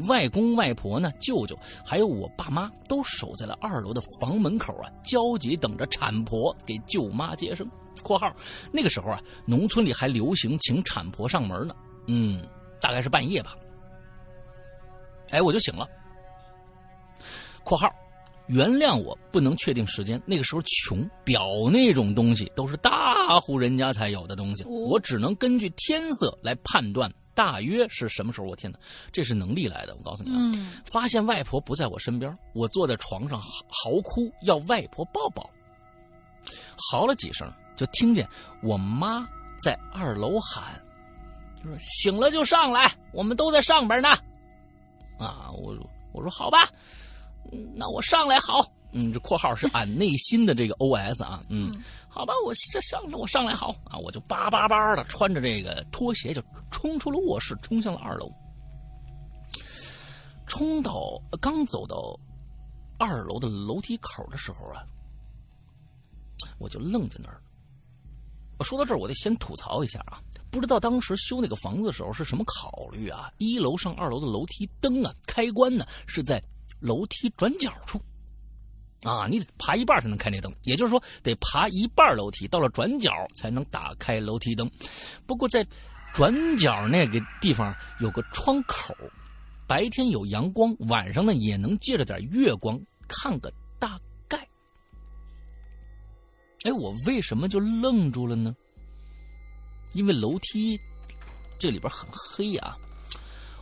[0.08, 7.68] 外公外婆呢、舅舅还有我爸妈都守在了二楼的房门口啊，焦急等着产婆给舅妈接生。
[8.02, 8.30] （括号
[8.72, 11.74] 那个时候啊，农村里还流行请产婆上门呢。
[12.06, 12.46] 嗯，
[12.80, 13.56] 大概是半夜吧。
[15.30, 15.88] 哎，我就醒了。）
[17.64, 17.88] 括号，
[18.48, 20.20] 原谅我不能确定时间。
[20.26, 28.47] 那个时候穷，表那种东西都是大户人家才有的东西，我只能根据天色来判断大约是什么时候。
[28.47, 28.79] 我天哪，
[29.12, 29.94] 这是能力来的！
[29.97, 35.49] 我告诉你啊，发现外婆不在我身边，我坐在床上嚎哭，要外婆抱抱。
[36.90, 38.29] 嚎了几声，就听见
[38.62, 39.27] 我妈
[39.59, 40.81] 在二楼喊
[41.57, 44.09] ：“就说醒了就上来，我们都在上边呢。”
[45.18, 45.77] 啊，我
[46.12, 46.68] 我说好吧。
[47.75, 51.73] 那我上来好，嗯，这括号是俺内心的这个 O S 啊，嗯，
[52.14, 58.31] 好吧，我这上我上来好啊，我就叭叭叭的穿着这个拖鞋就冲出了卧室，冲向了二楼。
[60.46, 62.16] 冲到刚走到
[63.00, 64.87] 二楼的楼梯口的时候啊，
[66.59, 67.42] 我就愣在那儿。
[68.61, 70.22] 我说到这儿，我得先吐槽一下啊，
[70.53, 73.29] 不知道当时修那个房子的时候是什么考虑啊？
[73.38, 76.40] 一楼上二楼的楼梯灯啊，开关呢是在。
[76.81, 77.98] 楼梯转角处，
[79.05, 84.69] 啊，你得爬一半才能开那灯，也就是说得爬一半楼梯，到了转角才能打开楼梯灯。
[85.27, 85.64] 不过在
[86.14, 88.97] 转角那个地方有个窗口，
[89.67, 94.38] 白天有阳光，晚上呢也能借着点月光看个大概。
[96.64, 98.57] 哎，我为什么就愣住了呢？
[99.93, 100.81] 因为楼梯
[101.59, 102.77] 这里边很黑啊，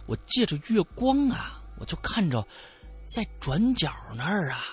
[0.07, 2.47] 我借着月光啊，我就看着。
[3.15, 4.65] 在转角那儿啊，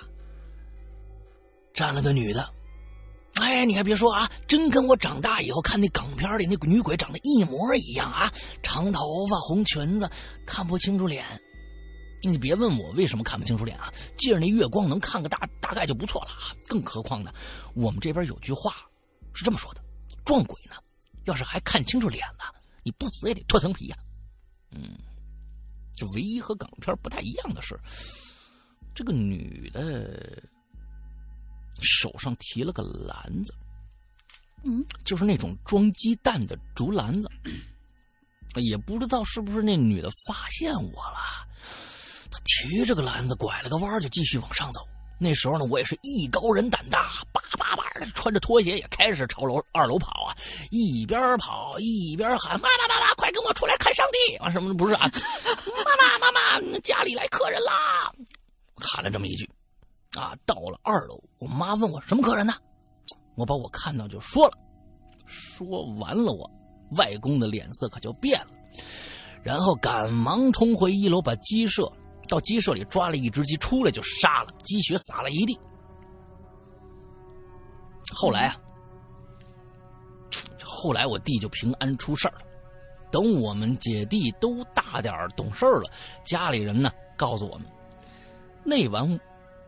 [1.73, 2.49] 站了个女的。
[3.35, 8.29] 哎，你还别说啊，真跟我长大以后看那港片里那女鬼长得一模一样啊！
[8.61, 10.09] 长头发、红裙子，
[10.45, 11.25] 看不清楚脸。
[12.23, 16.51] 你别问我为什么看不清楚脸啊，借着那月光能看个大大概就不错了啊。
[16.67, 17.31] 更何况呢，
[17.75, 18.75] 我们这边有句话
[19.33, 19.81] 是这么说的：
[20.25, 20.75] 撞鬼呢，
[21.23, 22.43] 要是还看清楚脸呢，
[22.83, 23.97] 你不死也得脱层皮呀。
[24.71, 24.97] 嗯，
[25.95, 27.79] 这唯一和港片不太一样的是。
[28.93, 30.43] 这个女的
[31.81, 33.53] 手上提了个篮子，
[34.63, 37.29] 嗯，就是那种装鸡蛋的竹篮子。
[38.55, 41.47] 也不知道是不是那女的发现我了，
[42.31, 44.81] 她提着个篮子拐了个弯就继续往上走。
[45.19, 50.35] 那时候呢，我也是艺高人胆大，叭叭叭的穿着拖鞋也开始朝楼二楼跑啊，
[50.71, 55.11] 一边跑一边喊：“妈妈妈妈，快跟我出来看上帝！”啊，什么不是啊？
[55.85, 58.11] 妈妈妈妈，家里来客人啦！
[58.77, 59.47] 喊了这么一句，
[60.17, 62.53] 啊，到了二楼，我妈问我什么客人呢？
[63.35, 64.57] 我把我看到就说了，
[65.25, 66.49] 说完了，我
[66.97, 68.47] 外公的脸色可就变了，
[69.43, 71.91] 然后赶忙冲回一楼，把鸡舍
[72.27, 75.57] 到鸡舍里抓了一只鸡出来就杀了，鸡血洒了一地。
[78.11, 78.55] 后来啊，
[80.63, 82.41] 后来我弟就平安出事了。
[83.11, 85.83] 等我们姐弟都大点懂事了，
[86.23, 87.67] 家里人呢告诉我们。
[88.63, 89.19] 那晚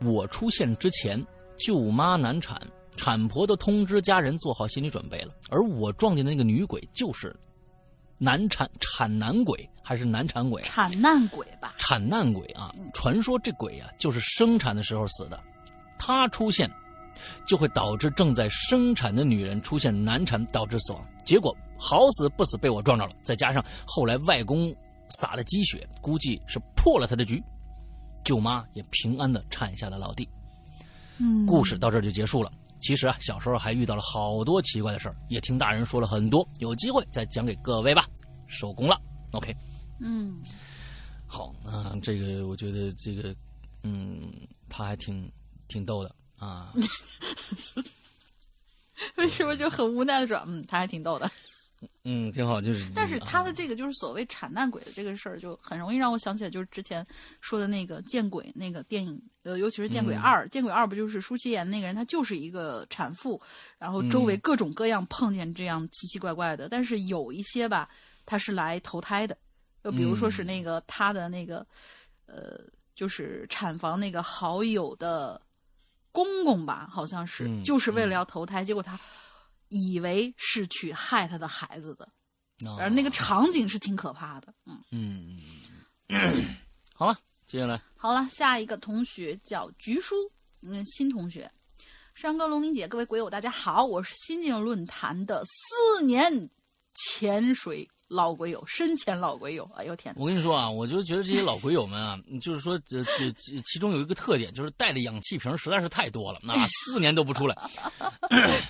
[0.04, 1.24] 我出现之前，
[1.56, 2.60] 舅妈难产，
[2.96, 5.32] 产婆都通知家人做好心理准备了。
[5.48, 7.34] 而我撞见的那个女鬼就是
[8.18, 10.62] 难产产男鬼，还是难产鬼？
[10.62, 11.74] 产难鬼吧。
[11.78, 12.72] 产难鬼啊！
[12.94, 15.40] 传说这鬼啊，就是生产的时候死的。
[15.98, 16.70] 他出现，
[17.46, 21.04] 就会导致正在生产的女人出现难产，导致死亡。
[21.24, 24.74] 结果好死不死被我撞着了，再加上后来外公
[25.08, 27.42] 撒的鸡血，估计是破了他的局。
[28.24, 30.28] 舅妈也平安的产下了老弟，
[31.18, 32.50] 嗯，故事到这就结束了。
[32.80, 36.46] 其实啊，小时候还遇到了好多奇怪的事儿，也听大人说了很多。
[36.58, 38.04] 有机会再讲给各位吧。
[38.48, 39.54] 收工了，OK。
[40.00, 40.42] 嗯，
[41.26, 43.34] 好，那这个我觉得这个，
[43.84, 44.32] 嗯，
[44.68, 45.30] 他还挺
[45.68, 46.72] 挺逗的啊。
[49.16, 51.30] 为什么就很无奈的说，嗯，他还挺逗的。
[52.04, 52.90] 嗯，挺好，就是。
[52.94, 57.06] 但是他的这个就是所谓产难鬼的这个事儿，就很容易让我想起来，就是之前
[57.40, 63.40] 说的那个见鬼那个电影，呃，尤其是见鬼二，见鬼二不就是舒淇演那个人，他就是一个产妇，
[63.78, 67.88] 然后周围各种各样碰见这样奇奇怪怪的，但是有一些吧，
[68.26, 69.36] 他是来投胎的，
[69.82, 71.66] 就比如说是那个他的那个，
[72.26, 72.60] 呃，
[72.94, 75.40] 就是产房那个好友的
[76.10, 78.98] 公公吧，好像是，就是为了要投胎，结果他。
[79.72, 82.06] 以为是去害他的孩子的，
[82.78, 84.52] 而那个场景是挺可怕的。
[84.66, 85.40] 嗯
[86.08, 86.44] 嗯，
[86.92, 90.14] 好了，接下来好了，下一个同学叫菊叔，
[90.60, 91.50] 嗯，新同学，
[92.14, 96.50] 山哥、龙鳞姐，各位鬼友，大家好，我是新晋论坛的四年
[96.94, 97.88] 潜水。
[98.12, 100.14] 老鬼友，深潜老鬼友，哎呦天！
[100.18, 103.32] 我跟你说啊，我就觉得这些老鬼友们啊， 就是说这这
[103.64, 107.56] 其中有一个特点，就是带的氧气瓶实在是太多了，那 四年都不出来。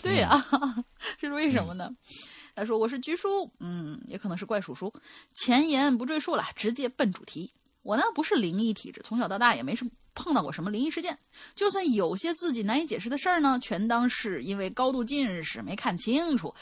[0.01, 0.47] 对呀，
[1.19, 1.91] 这是为什么呢？
[2.55, 4.93] 他说我是菊叔，嗯，也可能是怪叔叔。
[5.35, 7.53] 前言不赘述了，直接奔主题。
[7.83, 11.19] 我呢不是灵异体质，从小到大也没什么碰到过什么灵异事件。
[11.57, 16.55] 就算有些自己难以解释的事儿呢，全当是因为高度近视没看清楚。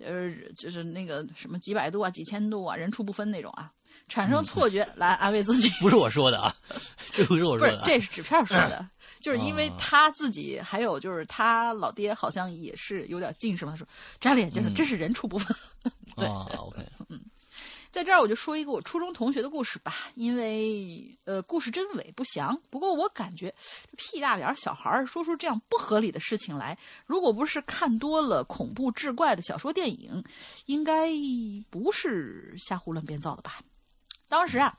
[0.00, 3.70] 呃，就是那个什么几百度啊、几千度啊，人畜不分那种啊，
[4.08, 5.68] 产生错觉 来安慰自己。
[5.80, 6.54] 不是我说的啊，
[7.12, 8.88] 这不是我说的，这是纸片说的，
[9.20, 13.72] 就是因为他自己，还有就是他老爹好像也是有点近视嘛。
[13.72, 13.86] 他说
[14.18, 15.56] 摘了眼镜，这是人畜不分。
[16.16, 17.20] 对，OK，嗯。
[17.92, 23.52] 在这儿我就说一个我初中同学的故事吧，因为呃故事真伪不详，不过我感觉
[23.96, 30.22] 屁大点儿小孩儿说出这样不合理的事情来，如果不是看多了恐怖志怪的小说电影，
[30.66, 31.10] 应该
[31.68, 33.60] 不是瞎胡乱编造的吧？
[34.28, 34.78] 当时啊，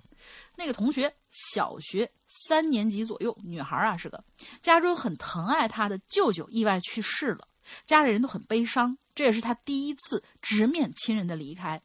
[0.55, 4.23] 那个同学小学三年级左右，女孩啊是个，
[4.61, 7.45] 家中很疼爱她的舅舅意外去世了，
[7.85, 11.81] 家里人都很悲伤，这也是他第一次直面亲人的离开。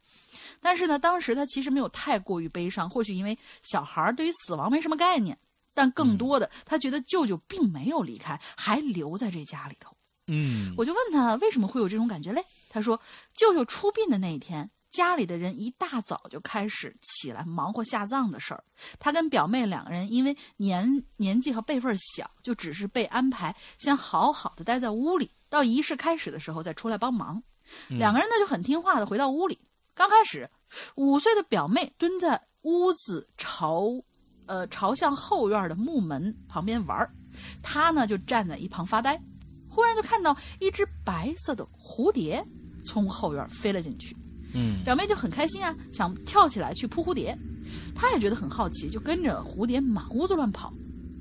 [0.61, 5.39] 但是呢，当时他其实没有太过于悲伤，或许因为小孩儿对于死亡没什么概念，
[5.75, 9.97] 但更多的他觉得舅舅并没有离开，还留在这家里头。
[10.29, 12.45] 嗯，我就问他为什么会有这种感觉嘞？
[12.69, 13.01] 他说，
[13.35, 18.65] 舅舅出殡的那一天，家里的人一大早就开始起来忙活下葬的事儿。
[18.99, 27.41] 他跟表妹两个人因为年年纪和辈分小，就只是被安排先好好的待在屋里，到仪式开始的时候再出来帮忙。
[27.89, 29.57] 两个人呢就很听话的回到屋里。
[29.97, 30.47] 刚开始，
[30.95, 33.87] 五岁的表妹蹲在屋子朝，
[34.45, 37.11] 呃朝向后院的木门旁边玩儿，
[37.63, 39.19] 她呢就站在一旁发呆。
[39.67, 42.47] 忽然就看到一只白色的蝴蝶
[42.85, 44.15] 从后院飞了进去，
[44.53, 47.37] 嗯，表妹就很开心啊，想跳起来去扑蝴蝶。
[47.95, 50.71] 她也觉得很好奇，就跟着蝴蝶满屋子乱跑。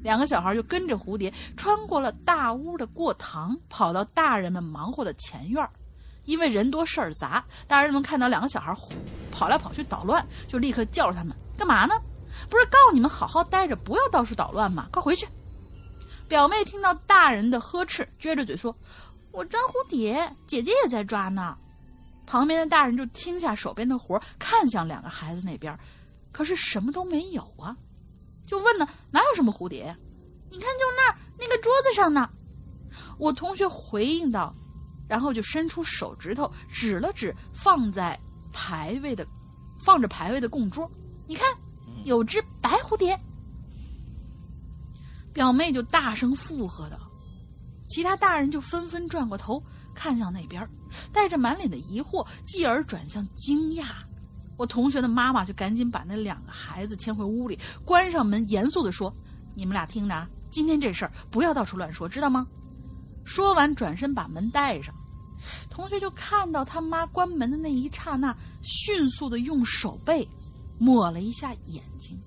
[0.03, 5.71] 两个小孩就跟着蝴蝶穿过了大屋的过堂，跑到大人们忙活的前院儿。
[6.25, 8.75] 因为人多事儿杂，大人们看到两个小孩
[9.31, 11.95] 跑来跑去捣乱，就立刻叫着他们干嘛呢？
[12.49, 14.87] 不是告诉你们好好待着，不要到处捣乱吗？
[14.91, 15.27] 快回去！
[16.27, 18.75] 表妹听到大人的呵斥，撅着嘴说
[19.31, 21.57] ：“我抓蝴蝶，姐姐也在抓呢。”
[22.25, 25.77] 旁边的大人就停下手边的活，看向两个孩子那边，
[26.31, 27.77] 可是什么都没有啊，
[28.47, 29.95] 就问呢：“哪有什么蝴蝶？
[30.49, 32.29] 你看，就那儿那个桌子上呢。”
[33.19, 34.53] 我同学回应道。
[35.07, 38.19] 然后就伸出手指头指了指放在
[38.51, 39.25] 牌位的、
[39.83, 40.89] 放着牌位的供桌，
[41.27, 41.45] 你看，
[42.03, 43.19] 有只白蝴蝶。
[45.33, 46.97] 表妹就大声附和道，
[47.89, 49.61] 其他大人就纷纷转过头
[49.93, 50.65] 看向那边，
[51.11, 53.87] 带着满脸的疑惑，继而转向惊讶。
[54.57, 59.13] 我同学的妈妈就赶紧把那两个孩子牵回屋里，关上门，严肃的说
[59.53, 62.47] ：“你们俩听着，今天这事儿不要到处乱说，知道吗？”
[63.25, 64.93] 说完，转身把门带上，
[65.69, 70.25] 同学就看到他妈关门的那一刹那，迅速的用手背
[70.77, 72.17] 抹了一下眼睛。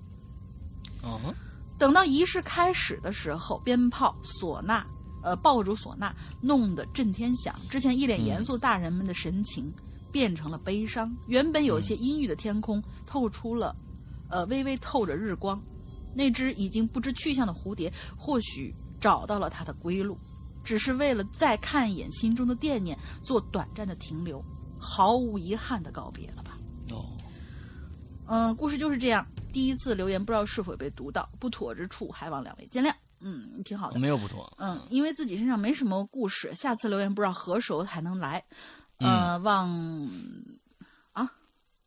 [1.01, 1.33] 嗯，
[1.77, 4.85] 等到仪式开始的时候，鞭炮、唢呐，
[5.23, 7.55] 呃，爆竹、唢呐弄得震天响。
[7.69, 9.73] 之前一脸严肃大人们的神情
[10.11, 11.15] 变成了悲伤。
[11.27, 13.73] 原本有些阴郁的天空透出了，
[14.29, 15.61] 呃，微微透着日光。
[16.13, 20.17] 那只已经不知去向的蝴蝶，或许找到了它的归路。
[20.69, 24.39] 只是为了再看一眼心中的惦念，做短暂的停留，
[24.79, 26.59] 毫无遗憾的告别了吧？
[26.91, 27.09] 哦，
[28.27, 29.25] 嗯，故事就是这样。
[29.51, 32.93] 第一次留言不知道是否被读到，不妥之处还望两位见谅。
[33.19, 34.47] 嗯，挺好的，没有不妥。
[34.59, 38.45] 嗯，因为自己身上没什么故事，下次留言不知道何时才能来。
[38.99, 39.67] 呃，望
[41.13, 41.31] 啊，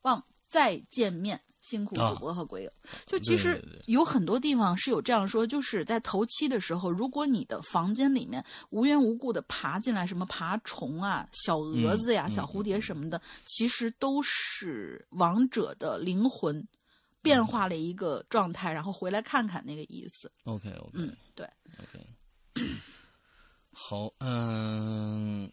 [0.01, 2.73] 望再见面辛苦主播和鬼友。
[3.07, 16.63] 就其实有很多地方是有这样说，就是在头七的时候，如果你的房间里面无缘无故的爬进来什么爬虫啊、小蛾子呀、小蝴蝶什么的，其实都是王者的灵魂
[17.23, 20.31] 变化了一个状态，然后回来看看那个意思。
[20.45, 21.49] OK OK，嗯，对
[21.79, 22.07] ，OK，
[23.73, 25.51] 好，嗯。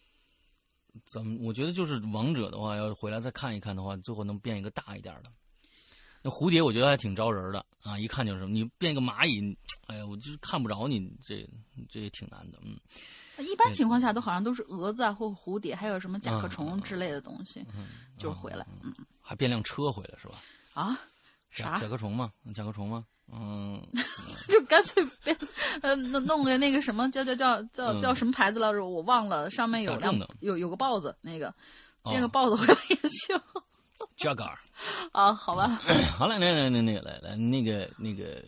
[1.05, 1.37] 怎么？
[1.47, 5.31] 我觉得就是王者的话，要回来再看一看的话，最后能变一个大一点的。
[6.29, 11.47] 那蝴蝶我觉得还挺招人的啊，一看就是你变个蚂蚁，哎呀，我就是看不着你，这
[11.89, 12.59] 这也挺难的。
[12.61, 12.77] 嗯，
[13.45, 17.65] 一般情况下都好像都是蛾子啊或蝴蝶，还有什么甲壳虫之类的东西，
[18.17, 18.65] 就是回来。
[18.83, 20.35] 嗯，还变辆车回来是吧？
[20.73, 20.99] 啊？
[21.49, 21.79] 啥？
[21.79, 22.31] 甲壳虫吗？
[22.53, 23.03] 甲壳虫吗？
[23.31, 23.81] 嗯，
[24.49, 25.37] 就干脆变，
[25.81, 28.85] 呃，弄弄个那个什么叫叫叫叫叫什么牌子来着？
[28.85, 31.53] 我忘了，上面有辆有有个豹子，那个
[32.03, 33.39] 变个豹子回来也行。
[34.19, 34.53] Jaguar
[35.11, 35.67] 啊，好吧。
[36.17, 38.43] 好了，来来来，那个来来那个那个。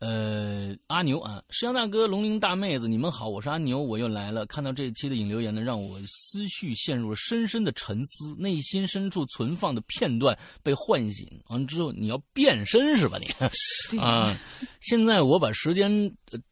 [0.00, 4.44] 呃，阿牛啊，石阳大哥、龙鳞大妹子，你们好，我是阿牛，我又来了。
[4.44, 11.26] 看到这一期的引留言呢，让我思绪陷入了深深的沉思，内心深处存放的片段被唤醒。
[11.48, 13.16] 完了之后，你要变身是吧？
[13.18, 14.36] 你啊，
[14.82, 15.90] 现在我把时间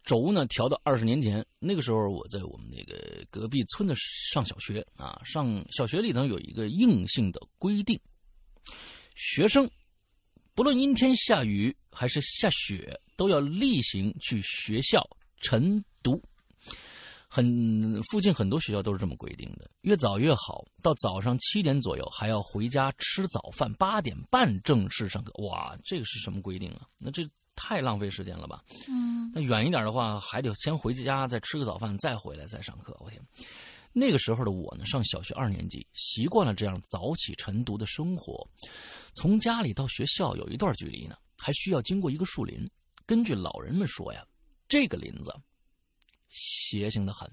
[0.03, 3.95] 轴呢调到二十年前，那个时候我在我们那个隔壁村的
[4.33, 8.01] 上小学啊，上小学里头有一个硬性的规定，
[9.15, 9.71] 学生
[10.55, 12.99] 不论阴天下雨还是下雪。
[13.15, 15.07] 都要例行去学校
[15.41, 16.21] 晨读，
[17.29, 20.65] 很附近很多学校都是这么规定的，越早越好。
[20.83, 25.33] 到早上七点左右还要回家吃早饭，八点半正式上课。
[25.45, 26.89] 哇，这个是什么规定啊？
[26.99, 27.23] 那这
[27.55, 28.65] 太浪费时间了吧？
[28.89, 32.97] 嗯，那远一点的话，还得先回家再吃个早饭，再回来再上课。
[32.99, 33.23] 我天，
[33.93, 38.49] 那个时候的我呢，上小学二年级，习惯了这样早起晨读的生活。
[39.15, 42.69] 从家里到学校有一段距离呢，还需要经过一个树林。
[43.05, 44.27] 根据老人们说呀，
[44.67, 45.35] 这个林子
[46.31, 47.31] 邪性的很，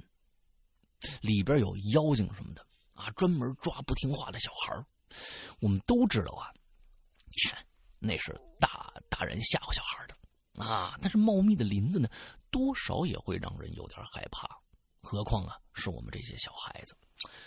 [1.21, 4.85] 里边有妖精什么的啊，专门抓不听话的小孩
[5.61, 6.51] 我们都知道啊，
[7.37, 7.55] 切，
[7.99, 10.97] 那是大大人吓唬小孩的啊。
[11.01, 12.09] 但是茂密的林子呢，
[12.51, 14.49] 多少也会让人有点害怕，
[15.01, 16.95] 何况啊，是我们这些小孩子。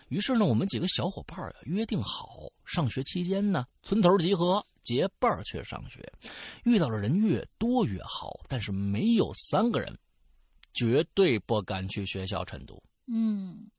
[0.08, 4.64] 于是呢，我们几个小伙伴啊约定好，上学期间呢，村头集合。
[4.84, 6.12] 结伴去上学，
[6.64, 9.96] 遇到的人越多越好，但是没有三个人，
[10.74, 12.82] 绝对不敢去学校晨读。
[13.06, 13.70] 嗯，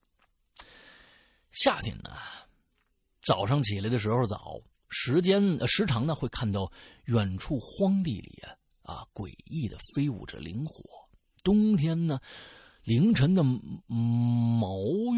[1.52, 2.12] 夏天呢，
[3.22, 4.58] 早上起来的时候早，
[4.88, 6.72] 时间时常呢会看到
[7.08, 10.86] 远处荒地里啊啊诡异的飞舞着灵火。
[11.44, 12.18] 冬天呢，
[12.84, 14.76] 凌晨的毛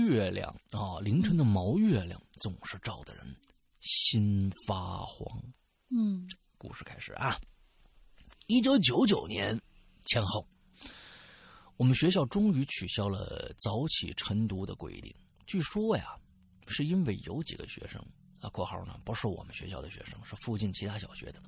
[0.07, 3.25] 月亮啊，凌晨的毛月亮总是照的人
[3.81, 5.27] 心发慌。
[5.89, 6.27] 嗯，
[6.59, 7.35] 故事开始啊！
[8.45, 9.59] 一九九九年
[10.05, 10.47] 前后，
[11.75, 15.11] 我们学校终于取消了早起晨读的规定。
[15.47, 16.15] 据说呀，
[16.67, 17.99] 是因为有几个学生
[18.41, 21.41] 啊（括号呢不是我们学校的学生，是附近其他小学的）。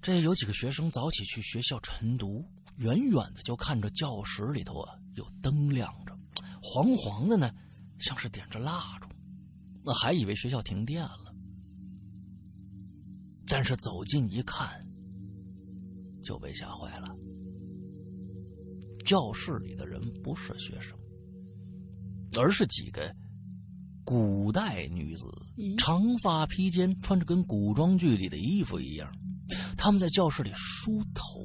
[0.00, 2.42] 这有几个学生早起去学校晨读，
[2.76, 6.16] 远远的就看着教室里头啊有灯亮着，
[6.62, 7.52] 黄黄的呢，
[7.98, 9.08] 像是点着蜡烛，
[9.84, 11.34] 那还以为学校停电了。
[13.46, 14.80] 但是走近一看，
[16.22, 17.08] 就被吓坏了。
[19.04, 20.96] 教室里的人不是学生，
[22.38, 23.12] 而是几个
[24.04, 25.26] 古代女子，
[25.78, 29.12] 长发披肩，穿着跟古装剧里的衣服一样。
[29.76, 31.44] 他们在教室里梳头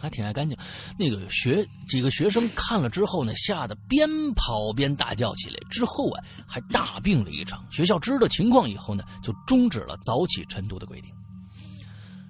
[0.00, 0.56] 还挺爱干净，
[0.98, 5.56] 那个学几个学生看了之后呢，吓得边跑边大叫起来。
[5.70, 7.64] 之后啊，还大病了一场。
[7.70, 11.10] 学校知道情况以后呢，就终止了早起晨读的规定。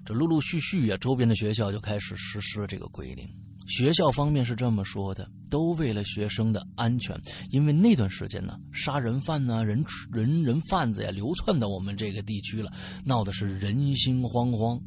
[0.05, 3.27] 这陆陆续续啊，周边的学校就开始实施了这个规定。
[3.67, 12.71] 学校方面是这么说的：都为了学生的安全，因为那段时间呢，杀人犯呢、人人人贩子呀，流窜到我们这个地区了，
[13.03, 14.81] 闹的是人心惶惶。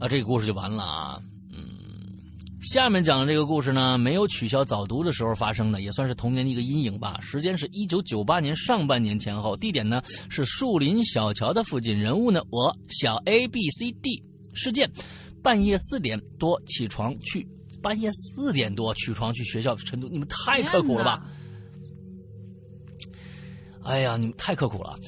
[0.00, 1.22] 啊，这个故事就完了啊。
[1.52, 1.60] 嗯，
[2.62, 7.18] 下面讲的这个故事呢，没有取消早读的时候发生的，也算是童年的一个阴影吧。
[7.20, 14.22] 时间是一九九八年上半年前后，地点呢是树林小桥的附近，人物呢我小 A B C D。
[14.54, 14.90] 事件：
[15.42, 17.46] 半夜四点多起床去，
[17.82, 21.22] 半夜四点多起床去学校晨读，你们太刻苦了吧？
[23.82, 24.98] 哎呀，你们太刻苦了，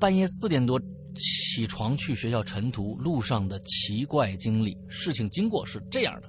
[0.00, 0.80] 半夜四点多。
[1.16, 4.76] 起床去学校晨读路上的奇怪经历。
[4.88, 6.28] 事情经过是这样的：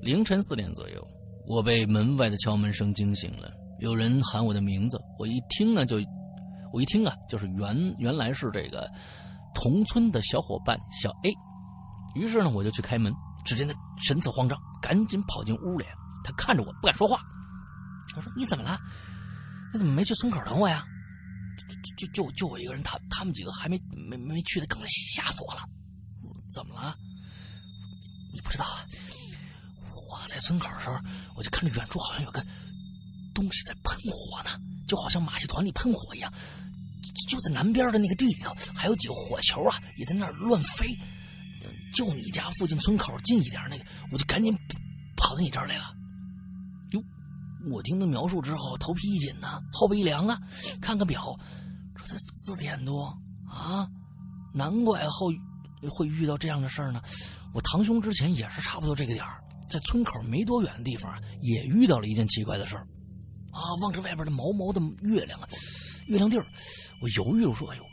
[0.00, 1.06] 凌晨四点左右，
[1.46, 3.50] 我被门外的敲门声惊醒了。
[3.80, 5.96] 有人喊我的名字，我一听呢就，
[6.72, 8.88] 我一听啊，就是原原来是这个
[9.54, 11.32] 同村的小伙伴小 A。
[12.14, 13.12] 于是呢，我就去开门，
[13.44, 15.84] 只见他神色慌张，赶紧跑进屋里。
[16.22, 17.18] 他看着我不敢说话。
[18.16, 18.78] 我说：“你怎么了？
[19.72, 20.84] 你怎么没去村口等我呀？”
[21.68, 25.62] 就就就就我一个人，他他们几个还没没没去的，刚才吓死我了。
[26.52, 26.96] 怎么了？
[28.32, 28.64] 你不知道？
[29.90, 30.98] 我在村口的时候，
[31.36, 32.44] 我就看着远处好像有个
[33.34, 34.50] 东西在喷火呢，
[34.86, 36.32] 就好像马戏团里喷火一样。
[37.28, 40.86] 就在南边的那个地里头，还有几个火球啊，也在那儿乱飞。
[41.92, 44.52] 就你家附近村口近一点那个，我就赶紧
[45.16, 45.94] 跑到你这儿来了。
[47.70, 50.38] 我听他描述之后，头皮一紧呢，后背一凉啊。
[50.80, 51.38] 看看表，
[51.96, 53.06] 这才四点多
[53.48, 53.88] 啊，
[54.52, 55.28] 难怪后
[55.90, 57.02] 会遇到这样的事儿呢。
[57.54, 62.86] 我堂兄之前也是差不多这个点儿，在村口没多远的地方也遇到了一件奇怪的事儿
[63.50, 63.60] 啊。
[63.82, 65.48] 望着外边的毛毛的月亮啊，
[66.06, 66.46] 月亮地儿，
[67.00, 67.84] 我犹豫着说：“哎呦，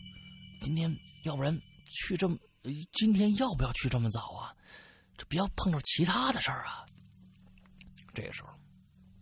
[0.61, 2.35] 今天要不然去这么。”
[2.93, 4.53] 今天要不要去这么早啊？
[5.17, 6.85] 这不要碰着其他的事儿啊！
[8.13, 8.49] 这个时候，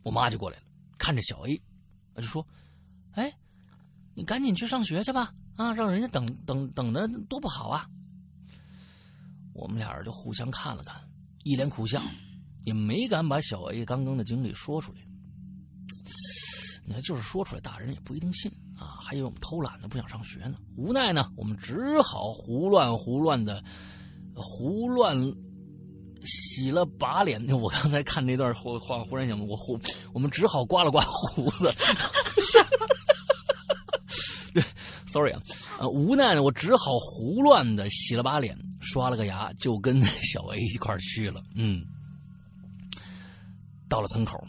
[0.04, 0.64] 我妈就过来了，
[0.98, 1.62] 看着小 A，
[2.16, 2.46] 就说
[3.14, 3.34] ：“哎，
[4.16, 5.34] 你赶紧去上学去吧！
[5.56, 7.86] 啊，让人家等等等着多不好啊！”
[9.54, 10.96] 我们俩人就互相看了看，
[11.44, 12.02] 一脸苦笑，
[12.64, 15.00] 也没敢把小 A 刚刚的经历说出来。
[16.86, 18.52] 你看，就是说出来，大人也不一定信。
[18.78, 20.58] 啊，还以为我们偷懒呢，不想上学呢。
[20.78, 23.62] 无奈呢，我们只好胡乱胡乱的，
[24.34, 25.18] 胡乱
[26.24, 27.46] 洗了把脸。
[27.50, 29.80] 我刚才看这段话，忽然想，我胡，
[30.14, 31.74] 我们只好刮了刮胡子。
[34.54, 34.64] 对
[35.06, 35.40] ，sorry 啊，
[35.88, 41.44] 无奈，我只好胡乱的洗了把脸，刷了个牙，就跟小 A 一块去了。
[41.56, 41.86] 嗯，
[43.88, 44.40] 到了村口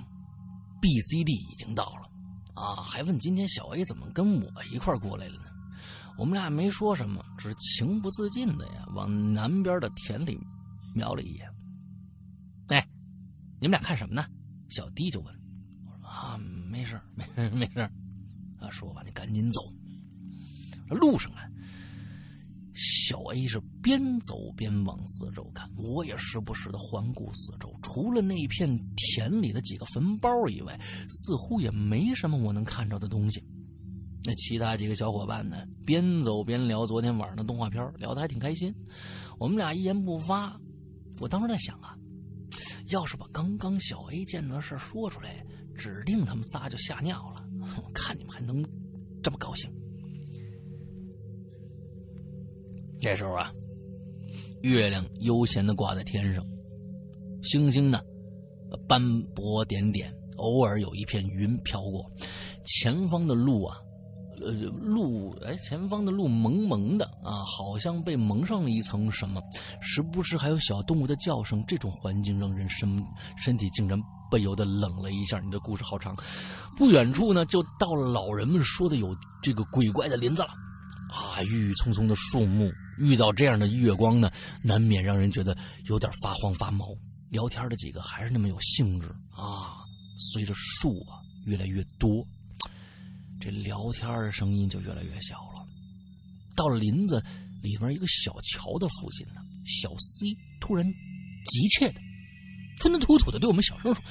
[0.80, 2.08] ，B、C、D 已经到了。
[2.54, 5.44] 啊，还问今天小 A 怎么跟我一块过来了呢？
[6.18, 10.38] 我们俩没说什么，只是情不自禁的呀，往南边的田里
[10.94, 11.49] 瞄了一眼。
[12.74, 12.88] 哎，
[13.60, 14.24] 你们俩看什么呢？
[14.68, 15.34] 小 D 就问。
[15.84, 16.38] 我说啊，
[16.70, 17.80] 没事没事没事
[18.58, 19.60] 啊，说完就赶紧走。
[20.88, 21.46] 路上啊。
[22.82, 27.70] 小 A 是边走边往四周看，我也时不时的环顾四周。
[27.82, 30.78] 除了那片田里的几个坟包以外，
[31.10, 33.44] 似乎也没什么我能看着的东西。
[34.24, 38.72] 那其他几个小伙伴呢，边走边聊昨天晚上的动画片，聊得还挺开心。
[39.38, 40.58] 我们俩一言不发。
[41.18, 41.94] 我当时在想啊，
[42.90, 45.44] 要是把刚刚小 A 见到的事说出来，
[45.76, 47.44] 指定他们仨就吓尿了。
[47.94, 48.62] 看你们还能
[49.22, 49.70] 这么高兴？
[53.00, 53.52] 这时候啊，
[54.62, 56.44] 月亮悠闲的挂在天上，
[57.42, 58.00] 星星呢
[58.86, 59.00] 斑
[59.34, 62.04] 驳点点，偶尔有一片云飘过。
[62.64, 63.76] 前方的路啊，
[64.40, 69.40] 呃，路哎，前方的路蒙蒙的啊，好像被蒙上了一层什么。
[69.80, 71.62] 时不时还有小动物的叫声。
[71.66, 73.04] 这种环境让人身
[73.36, 75.38] 身体竟然不由得冷了一下。
[75.40, 76.16] 你的故事好长。
[76.76, 80.48] 不远处呢，就到了老人们说的有这个鬼怪的林子了。
[81.10, 82.70] 啊，郁郁葱葱的树木。
[82.98, 84.30] 遇到这样的月光呢，
[84.62, 86.86] 难免让人觉得有点发慌发毛。
[87.30, 89.76] 聊天的几个还是那么有兴致啊。
[90.32, 91.16] 随着树啊
[91.46, 92.22] 越来越多，
[93.40, 95.66] 这聊天的声音就越来越小了。
[96.54, 97.24] 到了林子
[97.62, 100.84] 里面一个小桥的附近呢，小 C 突然
[101.46, 102.00] 急切的、
[102.78, 104.04] 吞吞吐吐的对我们小声说：“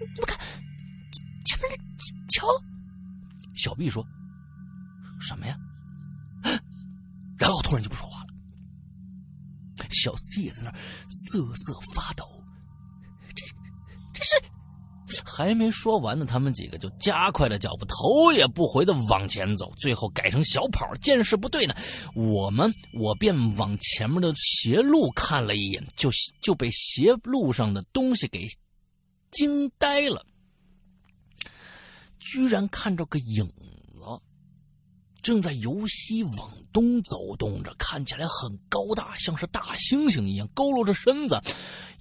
[0.00, 0.36] 你们看，
[1.44, 2.44] 前面那桥。”
[3.54, 4.04] 小 B 说
[5.20, 5.56] ：“什么呀？”
[7.38, 8.28] 然后突然就不说话了，
[9.90, 10.72] 小 C 也在那
[11.08, 12.24] 瑟瑟发抖。
[13.34, 13.46] 这
[14.12, 14.30] 这是
[15.24, 20.94] 还没说完呢，他们几个就加快了脚步，头也不回的往前走，最后改成小跑。
[21.00, 21.74] 见势不对呢，
[22.14, 26.10] 我们我便往前面的斜路看了一眼，就
[26.40, 28.46] 就被斜路上的东西给
[29.30, 30.24] 惊呆了，
[32.18, 33.50] 居然看着个影
[35.24, 36.52] 正在由西往。
[36.74, 41.40] 东走动着，看起来很高大，像是大猩猩一样，佝偻着身子，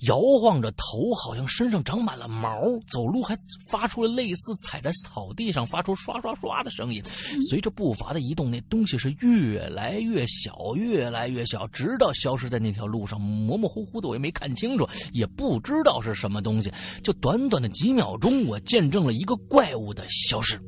[0.08, 2.60] 摇晃着头，好像身上长满了毛，
[2.90, 3.38] 走路还
[3.70, 7.04] 发出了类似踩在草地上发出刷刷刷的声音。
[7.52, 16.74] 随着步伐的移动，那东西是越来越小，越来越小，直到消失在那条路上，模模糊糊的，我也没看清楚，也不知道是什么东西。
[17.04, 20.60] 就短短的几秒钟，我见证了一个怪物的消失。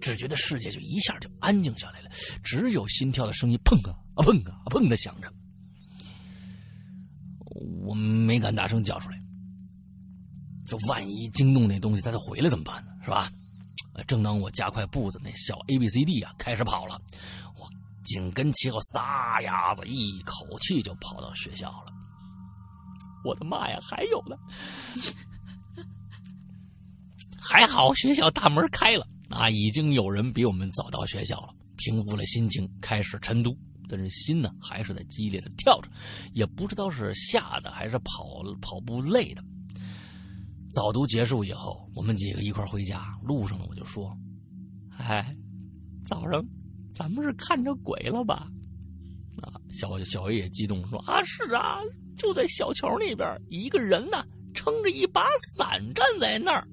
[0.00, 2.10] 只觉得世界就一下就安静下来了，
[2.42, 5.32] 只有心跳的声音砰啊啊砰啊砰的响着。
[7.82, 9.18] 我没敢大声叫出来。
[10.66, 12.92] 这万一惊动那东西，它再回来怎么办呢？
[13.04, 13.30] 是吧？
[14.06, 16.98] 正当我加快步子，那小 A B C D 啊开始跑了，
[17.58, 17.68] 我
[18.04, 21.92] 紧跟其后撒丫子，一口气就跑到学校了。
[23.24, 24.36] 我的妈呀，还有呢！
[27.38, 33.56] 还好学校大门开了啊，已经有人比我们早到学校了，平复了心情，开始晨读。
[33.88, 35.88] 但是心呢，还是在激烈的跳着，
[36.32, 39.42] 也不知道是吓的还是跑跑步累的。
[40.70, 43.18] 早读结束以后，我们几个一块回家。
[43.24, 44.16] 路上呢，我就说
[44.98, 45.34] ：“哎，
[46.04, 46.44] 早上
[46.94, 48.48] 咱们是看着鬼了吧？”
[49.42, 51.78] 啊，小小 A 也激动说：“啊，是啊，
[52.16, 54.24] 就在小桥那边，一个人呢，
[54.54, 55.24] 撑着一把
[55.56, 56.68] 伞站在那儿，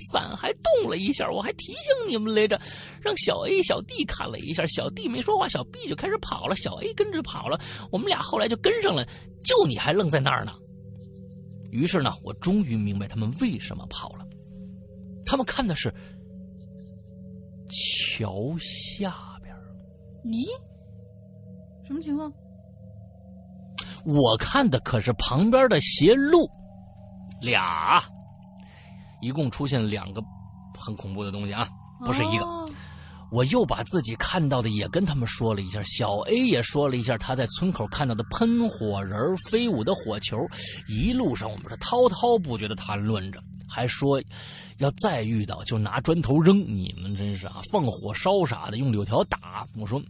[0.00, 1.30] 伞还动了一下。
[1.30, 2.60] 我还提醒你们来着，
[3.00, 7.60] 让小 A、小 D 看了一下，小 D 没说话，小 B 就开始跑了，小 A 跟着跑了，
[7.92, 9.06] 我们俩后来就跟上了，
[9.42, 10.52] 就你还愣在那儿呢。”
[11.70, 14.26] 于是呢，我终于明白他们为什么跑了。
[15.24, 15.88] 他们看的是
[18.18, 19.54] 桥下边。
[20.24, 20.48] 咦？
[21.86, 22.32] 什么情况？
[24.04, 26.48] 我看的可是旁边的斜路，
[27.40, 28.02] 俩，
[29.20, 30.22] 一共出现两个
[30.78, 31.68] 很恐怖的东西啊，
[32.04, 32.46] 不是一个。
[33.32, 40.36] 我又把自己看到的也跟他们说了一下，小 A 也说了一下他在村口看到的喷火人、飞舞的火球。
[40.88, 44.20] 一路上我们是滔滔不绝的谈论着，还说
[44.78, 46.58] 要再遇到就拿砖头扔。
[46.58, 49.64] 你们真是啊，放火烧啥的，用柳条打。
[49.76, 50.02] 我说，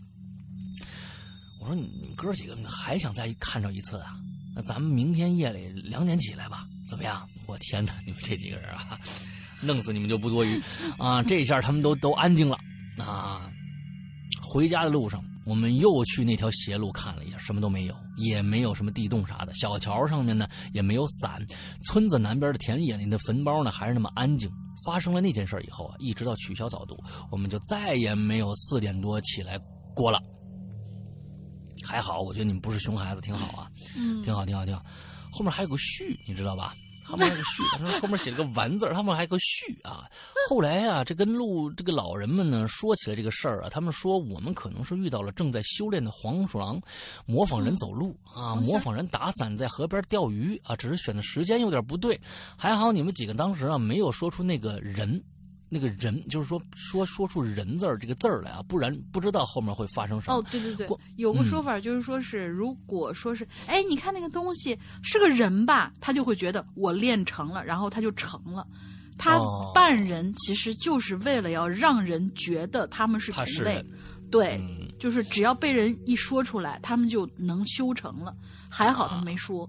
[1.60, 4.16] 我说你们哥几个还想再看着一次啊？
[4.56, 7.28] 那咱们明天夜里两点起来吧，怎么样？
[7.46, 8.98] 我天哪，你们这几个人啊，
[9.60, 10.60] 弄死你们就不多余
[10.98, 11.22] 啊！
[11.22, 12.58] 这下他们都都安静了。
[12.98, 13.50] 啊，
[14.42, 19.52] 回家的路上，我们又去那条斜路看了一下，什么都没有，也没有什么地洞啥的。
[19.54, 21.44] 小桥上面呢也没有伞，
[21.84, 24.50] 村子南边的田野里的坟包呢还是那么安静。
[24.86, 26.96] 发生了那件事以后啊，一直到取消早读，
[27.30, 29.58] 我们就再也没有四点多起来
[29.94, 30.18] 过了。
[31.84, 34.82] 还好，我觉得你们不是熊孩子，挺好啊，嗯，挺好，挺好，挺好。
[35.30, 36.74] 后面还有个序，你知道吧？
[37.02, 40.08] 他们那个序，他说后面写了个完字他们还有个序啊。
[40.48, 46.80] 后来啊，这跟路这个老人们呢说起来这个事儿啊，他们说我们可能是遇到了正在修炼的黄鼠狼，
[47.26, 52.20] 模仿人走路啊，模仿人打伞在河边钓鱼啊，只是选的时间有点不对。
[52.56, 55.20] 还好你们几个当时啊没有说出那个人。
[55.72, 60.36] 那个人就是说说说出人字儿这个字儿来啊，不然不知道后面会发生什么。
[60.36, 68.66] 哦，对对对，有个说法就是说是，如果说是，哎，你看那个东西是个人吧，他就会觉得我练成了，然后他就成了。
[69.16, 69.38] 他
[69.74, 73.84] 扮人其实就是为了要让人觉得他们是同类，
[74.30, 74.58] 对，
[74.98, 78.34] 就是只要被人一说出来，他们就能修成了。
[78.68, 79.68] 还好他没说。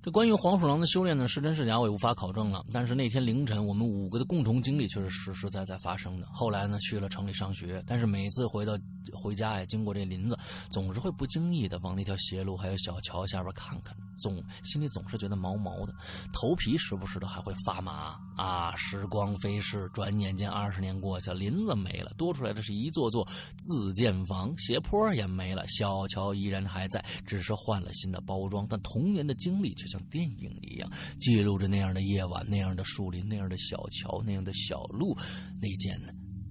[0.00, 2.64] 这关于黄鼠狼的修炼呢，是真是假我也无法考证了。
[2.72, 6.26] 但是那天凌晨，我们五个的共同经历却是实实在在发生的。
[6.32, 8.78] 后来呢，去了城里上学，但是每次回到
[9.12, 10.38] 回家呀，经过这林子，
[10.70, 15.92] 总是会不经意的往那条斜路还有小桥下边看看，总心里总是觉得毛毛的，
[16.32, 18.72] 头皮时不时的还会发麻啊。
[18.76, 23.26] 时光飞逝，转眼间二十年过去了，林子没了，多出来的是一座座
[23.58, 29.87] 自建房，斜坡也没了，小桥依然还在，只是换了新的包装，但童年的经历却。
[29.88, 35.16] 像电影一样记录着那样的夜晚，那样的树林，那样的小桥，那样的小路，
[35.60, 35.98] 那件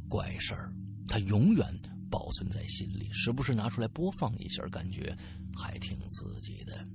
[0.10, 0.74] 怪事儿，
[1.08, 1.66] 它永远
[2.10, 5.16] 保存在心里，时不时拿出来播放一下，感觉
[5.56, 6.86] 还挺刺激的。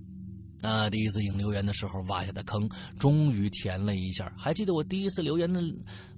[0.62, 4.32] 那第一次引留言的时候挖下的坑，终于填了一下。
[4.36, 5.60] 还记得我第一次留言的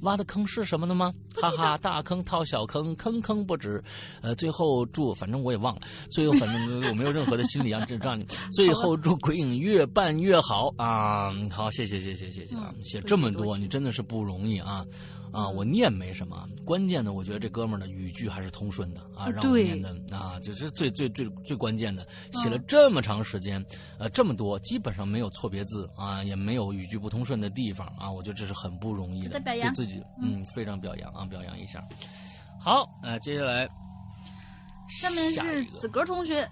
[0.01, 1.12] 挖的坑是什么的吗？
[1.34, 3.82] 哈哈，大坑套小坑，坑坑不止。
[4.20, 5.80] 呃，最后祝，反正我也忘了。
[6.11, 11.32] 最后反正我没有任何的心理啊，这让你 最后祝鬼影越办越好啊！
[11.51, 12.74] 好，谢谢谢谢谢谢啊！
[12.84, 14.84] 写这么多，你真的是不容易啊。
[15.35, 23.62] 啊，我念没什么，关键的我觉得这哥们儿的语句还是通顺的啊，让我念的啊，就是最最最最关键的，写了这么长时间，
[23.99, 31.85] 呃，这么多，基本上没有错别字啊，也没有语句不通顺的地方啊，我觉得这是很不容易的，对自己，嗯，非常表扬啊，表扬一下。
[32.61, 33.68] 好，呃，接下来，
[34.89, 36.49] 下面是子格同学。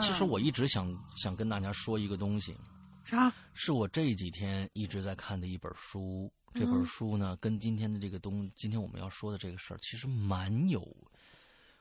[0.00, 2.56] 其实我一直想想跟大家说一个东西，
[3.04, 3.30] 啥？
[3.52, 6.32] 是我这几天一直在看的一本书。
[6.54, 10.96] 这本书呢，跟今天的这个东，今天我们要说的这个事儿，其实蛮有，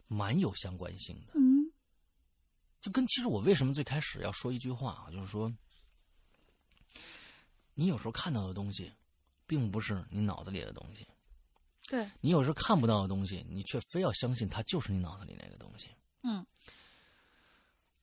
[0.07, 1.33] 蛮有相关性的。
[1.35, 1.71] 嗯，
[2.81, 5.53] 就跟其实我为什么最开始要说一句话啊，就是说，
[7.73, 8.91] 你有时候看到的东西，
[9.45, 11.07] 并不是你脑子里的东西。
[11.87, 12.09] 对。
[12.21, 15.89] 你有时候看不到的东西，你却非要相信它就是你脑子里那个东西。
[16.23, 16.45] 嗯。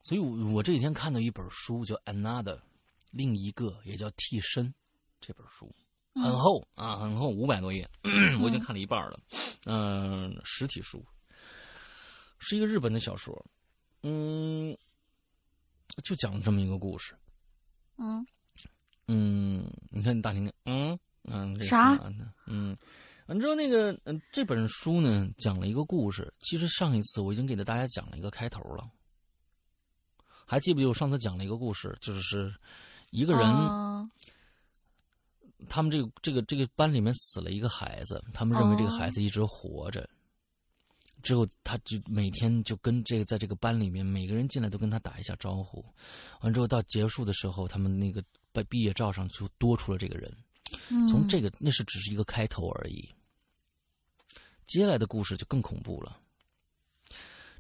[0.03, 2.57] 所以，我我这几天看到一本书，叫《Another》，
[3.11, 4.67] 另一个也叫《替身》
[5.21, 5.71] 这本书。
[6.23, 7.89] 很厚啊，很厚，五百多页，
[8.43, 9.19] 我已经看了一半了。
[9.65, 11.05] 嗯，实体书
[12.39, 13.47] 是一个日本的小说，
[14.03, 14.77] 嗯，
[16.05, 17.15] 就讲这么一个故事。
[17.97, 18.27] 嗯
[19.07, 21.99] 嗯，你看你大婷婷，嗯嗯，啥？
[22.47, 22.77] 嗯，
[23.27, 26.33] 完之后那个，嗯，这本书呢讲了一个故事。
[26.41, 28.89] 其实上一次我已经给大家讲了一个开头了，
[30.47, 32.55] 还记不记得我上次讲了一个故事，就是
[33.11, 33.41] 一个人。
[35.69, 40.09] 他们这个这个这个班里面死了一个孩子，他们认为这个孩子一直活着。
[41.21, 45.85] 之后他就每天就跟这个在这个班里面，每个人进来都跟他打一下招呼。
[46.43, 50.33] 完之后到结束的时候，他们那个毕毕业照上就多出了这个人。
[51.09, 53.09] 从这个那是只是一个开头而已，
[54.65, 56.21] 接下来的故事就更恐怖了。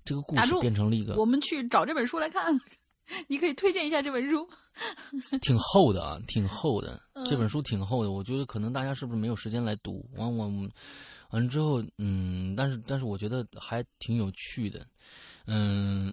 [0.04, 2.58] 这个故事变成了一个，我们去找这本书来看。
[3.26, 4.46] 你可以推荐一下这本书，
[5.40, 7.00] 挺厚的啊，挺厚的。
[7.24, 10.06] 这本书挺厚的，我觉得可能大家是不是没有时间来读？
[10.14, 10.46] 完我
[11.30, 14.86] 完了之后，嗯，但是但是我觉得还挺有趣的，
[15.46, 16.12] 嗯，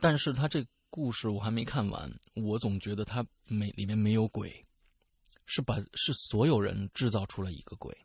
[0.00, 4.52] 但是他这故事我还没看完，我总觉得他没里面没有鬼，
[5.46, 7.96] 是把是所有人制造出了一个鬼，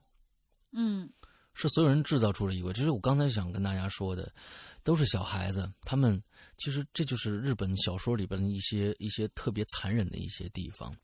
[0.74, 1.10] 嗯，
[1.54, 4.32] 是所有人制造出了一个，这是我刚才想跟大家说的，
[4.84, 6.22] 都是小孩子，他们。
[6.58, 10.96] 其实这就是日本小说里边的一些一些特别残忍的一些地方。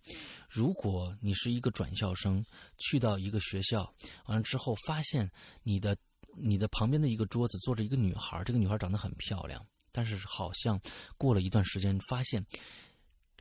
[0.49, 2.43] 如果你是一个转校生，
[2.77, 3.93] 去到一个学校，
[4.25, 5.29] 完了之后发现
[5.63, 5.95] 你的
[6.37, 10.79] 你的旁边的一个桌子坐着一个女孩，这个女孩长得很漂亮，但是好像
[11.17, 12.45] 过了一段时间，发现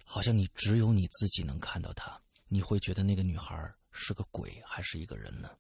[0.04, 3.56] 好像你只有你自己能看到她，你会觉得那个女孩
[3.92, 5.50] 是个鬼还是一个人呢？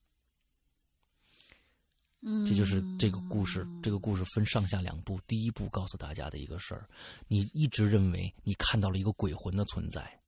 [2.46, 3.66] 这就是这个故事。
[3.82, 5.18] 这个故事分上下两部。
[5.26, 6.86] 第一部告诉大家的一个事儿，
[7.28, 10.20] 你一直认为你看到了一个鬼魂的存在，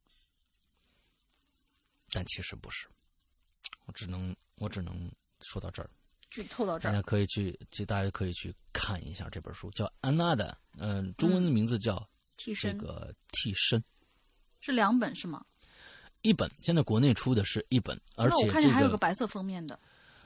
[2.11, 2.88] 但其实不是。
[3.84, 5.90] 我只能我只能说到这儿，
[6.30, 6.93] 剧透到这儿。
[6.93, 7.53] 大家可以去，
[7.86, 11.97] 大家可以去看一下这本书，叫《安娜的》，嗯，中文的名字叫
[12.36, 12.74] 《替身》。
[12.80, 13.82] 这个替身
[14.61, 15.45] 是两本是吗？
[16.22, 19.78] 一本，现在国内出的是一本，而且我看见还有个白色封面的。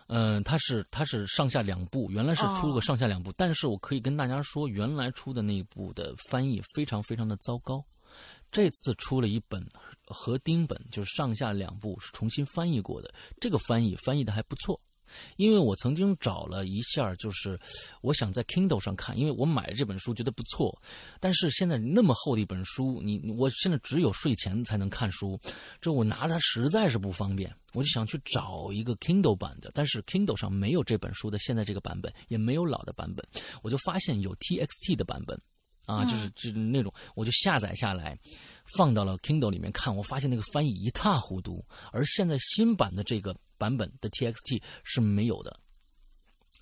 [0.08, 7.84] 嗯，它是它是上下两部，原来是出个上下两部，但是我可以跟大家说，原来出的那一部的翻译非常非常的糟糕，
[8.52, 9.66] 这次出了一本
[10.06, 14.80] 合丁本，就是上下两部是重新翻译过的，这个翻译翻译的还不错。
[15.36, 17.58] 因为我曾经找了一下，就是
[18.00, 20.76] 我想在 Kindle 上看，因为我买了这本书觉得不错，
[21.20, 25.38] 但是现在那么厚的一本书，你我现在只有睡前才能看书，
[25.80, 33.26] 这我拿它实在是不方便，我就想去找一个 Kindle 版的，但是 Kindle 上没有这本书的现在这个版本，也没有老的版本，
[33.62, 35.40] 我就发现有 TXT 的版本。
[35.86, 38.18] 啊，就是就是那种，我就下载下来，
[38.76, 39.94] 放到了 Kindle 里面看。
[39.94, 45.58] 我发现那个翻译一塌糊涂，而现在新版的这个版本的 TXT 是没有的，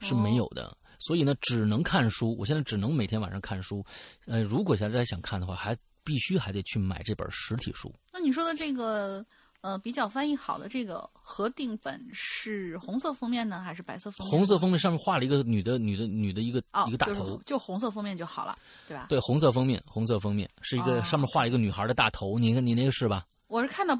[0.01, 0.77] 是没有的。
[0.99, 2.37] 所以呢，只能看书。
[2.39, 3.85] 我现在只能每天晚上看书。
[4.27, 7.95] 呃，如果现在想看的话，还必须还得去买这本实体书。
[8.13, 9.25] 那你说的这个？
[9.65, 14.31] 呃，比较翻译好的这个合订本是红色封面呢，还是白色封面？
[14.31, 18.55] 红色封面上面画了一个女的，女的，女的一个一个大头，就红色封面就好了，
[18.87, 19.07] 对吧？
[19.09, 23.27] 对，红色封面，红色封面是一个上面画了一个女孩的大头，你看你那个是吧？
[23.47, 23.99] 我是看到，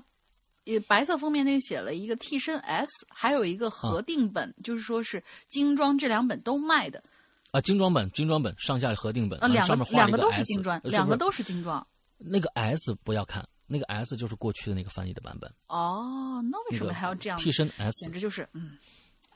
[0.67, 7.03] 呃，白色封面那个写了一个替身 S，还有一个合订本，就是说是精装这两本都卖的。
[7.51, 11.87] 啊，精装本，精装本上下合订本啊，两个两个都是精装，两个都是精装。
[12.19, 13.47] 那个 S 不要看。
[13.67, 17.39] 那个 S 就是过去的那个翻译的版本哦，那为什么还要这样？
[17.39, 18.77] 替身 S 简直就是嗯，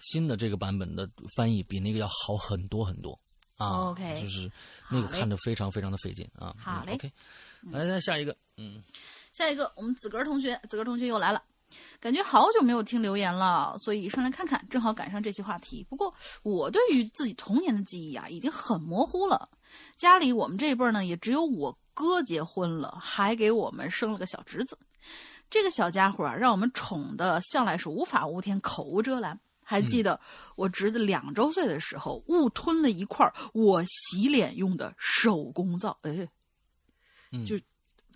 [0.01, 3.19] 新的这个版本的翻译比那个要好很多很多
[3.57, 3.89] 啊。
[3.89, 4.49] OK，就是
[4.91, 6.55] 那个看着非常非常的费劲啊。
[6.59, 7.11] 好嘞，OK，
[7.73, 8.83] 来来下一个，嗯，
[9.33, 11.43] 下一个我们子格同学，子格同学又来了，
[12.01, 15.87] 感觉好久没有听留言了，所以上来看看，正好赶上这期话题。
[15.89, 16.13] 不过
[16.43, 19.49] 我对于自己童年的记忆啊，已经很模糊了。
[19.97, 21.79] 家里我们这一辈呢，也只有我。
[21.99, 24.79] 哥结婚了，还给我们生了个小侄子。
[25.51, 29.37] 这个小家伙啊，让我们宠的向来是无法无天、口无遮拦。
[29.65, 30.21] 还记得
[30.55, 36.29] 我侄子两周岁的时候，误吞了一块我洗脸用的手工皂，哎，
[37.45, 37.59] 就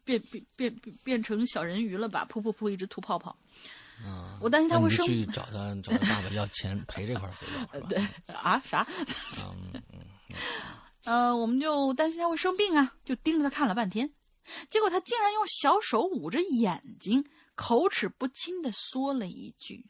[0.04, 2.26] 变变变变变成小人鱼了吧？
[2.30, 3.36] 噗噗噗，一直吐泡泡。
[4.04, 5.06] 嗯，我担心他会生。
[5.06, 7.98] 去找他找他爸爸要钱赔这块肥皂， 对
[8.34, 8.60] 啊？
[8.64, 8.86] 啥？
[9.38, 10.00] 嗯嗯。
[11.04, 14.12] 呃，我们就担心他会生病啊，就盯着他看了半天，
[14.70, 17.24] 结果他竟然用小手捂着眼睛，
[17.54, 19.86] 口齿不清的说了一句：“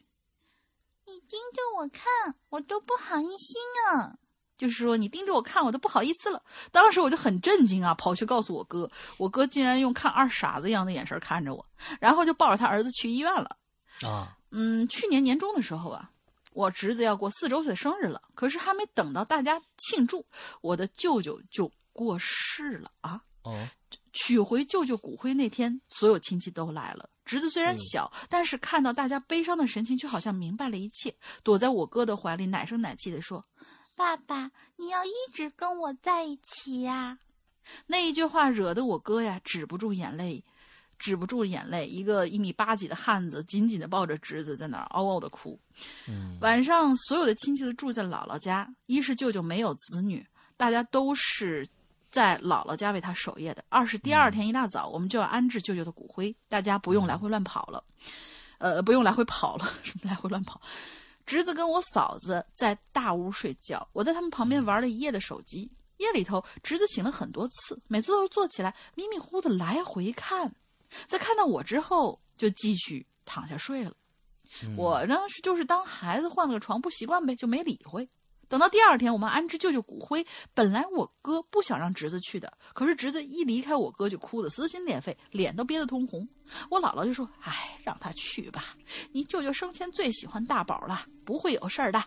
[1.05, 3.53] 你盯着我看，我都不好意思
[3.91, 4.17] 啊。”
[4.63, 6.41] 就是说你盯着我看，我都不好意思了。
[6.71, 11.65] 当时我就很震惊啊，跑去告诉我哥，我哥竟然用看二傻子一样的眼神看着我，
[11.99, 13.57] 然后就抱着他儿子去医院了。
[14.03, 16.09] 啊，嗯，去年年中的时候啊，
[16.53, 20.25] 我侄子要过四周岁生日了，可是还没等到大家庆祝，
[20.61, 23.19] 我的舅舅就过世了啊。
[23.43, 23.67] 哦，
[24.13, 27.09] 取回舅舅骨灰那天，所有亲戚都来了。
[27.25, 33.45] 侄子虽然小，但是看到大家悲伤的神情，却好像明白了一切，躲在我哥的怀里，奶声奶气地说
[33.95, 37.17] ：“爸爸，你要一直跟我在一起呀。”
[37.87, 40.43] 那一句话惹得我哥呀止不住眼泪，
[40.99, 41.87] 止不住眼泪。
[41.87, 45.59] 一个一米八几的汉子紧紧的抱着侄子，在那儿嗷嗷的哭。
[46.07, 50.25] 嗯，晚上所有的亲戚都住在姥姥家，一是舅舅没有子女，
[50.57, 51.67] 大家都是。
[52.13, 53.65] 在姥姥家为他守夜的。
[53.69, 57.83] 二是第二天一大早，我们就要安置舅舅的骨灰，大家不用来回乱跑了，
[58.59, 60.61] 呃，不用来回跑了，什 么来回乱跑？
[61.25, 65.71] 侄子跟我嫂子在大屋睡觉，我在他们旁边玩了一夜的手机。
[65.97, 70.53] 夜里头，侄子醒了很多次，每次都是坐起来迷迷糊糊的来回看，
[71.07, 73.93] 在看到我之后就继续躺下睡了。
[74.75, 78.09] 我呢是就是当孩子换了个床不习惯呗，就没理会。
[78.49, 80.25] 等到第二天，我们安置舅舅骨灰。
[80.53, 86.27] 本来我哥不想让侄子去的，可是侄子一离开我哥，就哭得撕心裂肺，脸都憋得通红。
[86.69, 88.75] 我姥姥就说：“哎，让他去吧，
[89.11, 92.03] 你舅舅生前最喜欢大宝了，不会有事儿的。”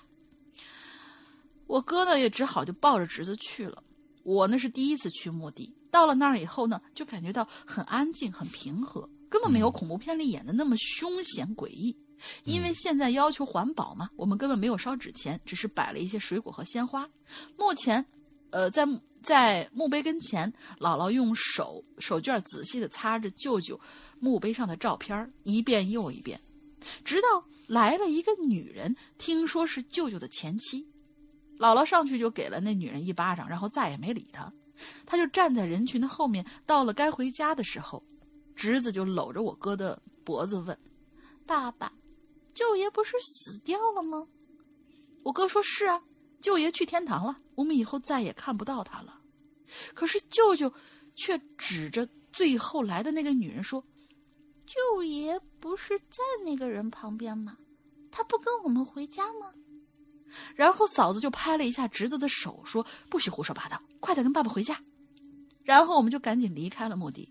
[1.67, 3.83] 我哥呢，也只好就抱着侄子去了。
[4.23, 11.97] 我那是第一次去墓地，到了那儿以后呢，就感觉到很安静、很平和，根本没有恐怖片里演的那么凶险诡异。
[12.45, 17.09] 因为现在要求环保嘛，我们根本没有烧纸钱，只是摆了一些水果和鲜花。
[17.57, 18.05] 目前，
[18.51, 18.87] 呃，在
[19.23, 23.79] 在墓碑跟前，姥姥用手手绢仔细地擦着舅舅
[24.21, 26.41] 墓碑上的照片，一遍又一遍，
[27.05, 30.87] 直到来了一个女人，听说是舅舅的前妻。
[31.59, 34.53] 姥姥上去就给了那女人一巴掌，然后再也没理她。
[35.07, 36.45] 她就站在人群的后面。
[36.67, 38.05] 到了该回家的时候，
[38.55, 40.79] 侄子就搂着我哥的脖子问
[41.47, 41.91] ：“爸爸。”
[42.57, 44.27] 舅爷不是死掉了吗？
[45.23, 46.03] 我哥说是啊，
[46.41, 49.21] 舅爷去天堂了，我们以后再也看不到他了。
[49.93, 50.73] 可是舅舅
[51.15, 53.85] 却指着最后来的那个女人说
[54.65, 57.59] ：“舅爷不是在那个人旁边吗？
[58.11, 59.53] 他不跟我们回家吗？”
[60.57, 64.81] 然后嫂子就拍了一下侄子的手，说：“不许胡说八道，快点跟爸爸回家。”
[65.63, 67.31] 然后我们就赶紧离开了墓地。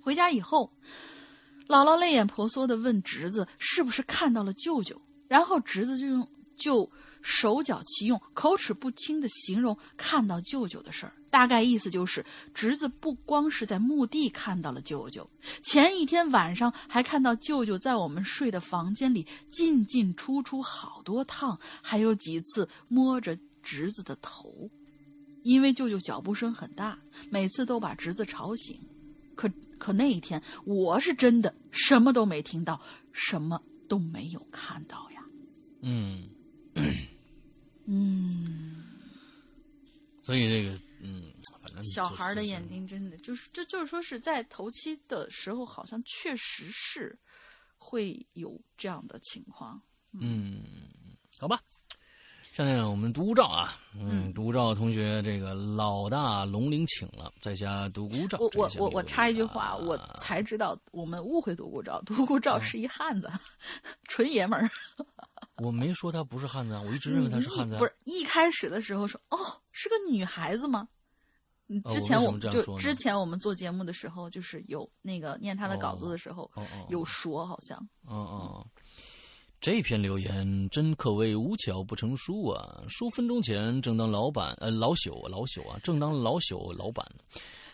[0.00, 0.72] 回家以后。
[1.70, 6.90] 姥姥泪眼婆娑的问侄子：“是不是看到了舅舅？”然后侄子就用就
[7.22, 11.12] 手脚齐用、口齿不清的形容看到舅舅的事儿。
[11.30, 15.30] 大概意思就是，侄子不光是在墓地看到了舅舅，
[15.62, 24.68] 前一天晚上还看到舅舅在我们睡的房间里进进出出好多趟，还有几次摸着侄子的头，
[25.44, 26.98] 因为舅舅脚步声很大，
[27.30, 28.76] 每次都把侄子吵醒。
[29.40, 29.50] 可。
[29.80, 32.78] 可那一天，我是真的什么都没听到，
[33.12, 35.24] 什么都没有看到呀。
[35.80, 36.28] 嗯
[37.86, 38.84] 嗯，
[40.22, 41.32] 所以这个嗯，
[41.62, 47.18] 反正小孩的眼睛真的就是，就就是说是在头七的时候，好像确实是
[47.78, 49.80] 会有这样的情况。
[50.12, 50.60] 嗯，
[51.38, 51.58] 好吧。
[52.60, 58.36] 下面我们独孤照啊，嗯，独孤照同学，这个老大龙鳞请了，在家独孤照。
[58.38, 63.30] 我我我我插一句话，我才知道我们误会独孤照，独孤照是一汉子，
[64.08, 64.68] 纯爷们儿。
[65.64, 67.78] 我没说他不是汉子啊，我一直认为他是汉子。
[67.78, 69.38] 不是一开始的时候说哦
[69.72, 70.86] 是个女孩子吗？
[71.90, 76.50] 之前我们就之前我们做节目的时候，就是有那个念他的稿子的时候，
[76.90, 77.78] 有说好像。
[78.06, 78.66] 嗯嗯。
[79.60, 82.82] 这篇留言真可谓无巧不成书啊！
[82.88, 87.06] 数分钟前，正当老板呃老朽老朽啊，正当老朽老板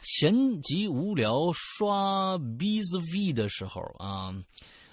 [0.02, 4.34] 闲极无聊刷 BuzzFeed 的时候啊，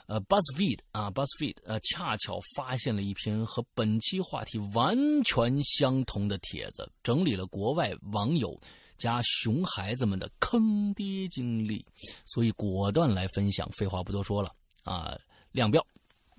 [0.05, 8.55] 呃 BuzzFeed 啊 BuzzFeed 呃恰巧发现了一篇和本期话题完全相同的帖子，整理了国外网友
[8.99, 11.83] 加熊孩子们的坑爹经历，
[12.27, 13.67] 所以果断来分享。
[13.71, 15.17] 废话不多说了啊，
[15.51, 15.83] 亮标。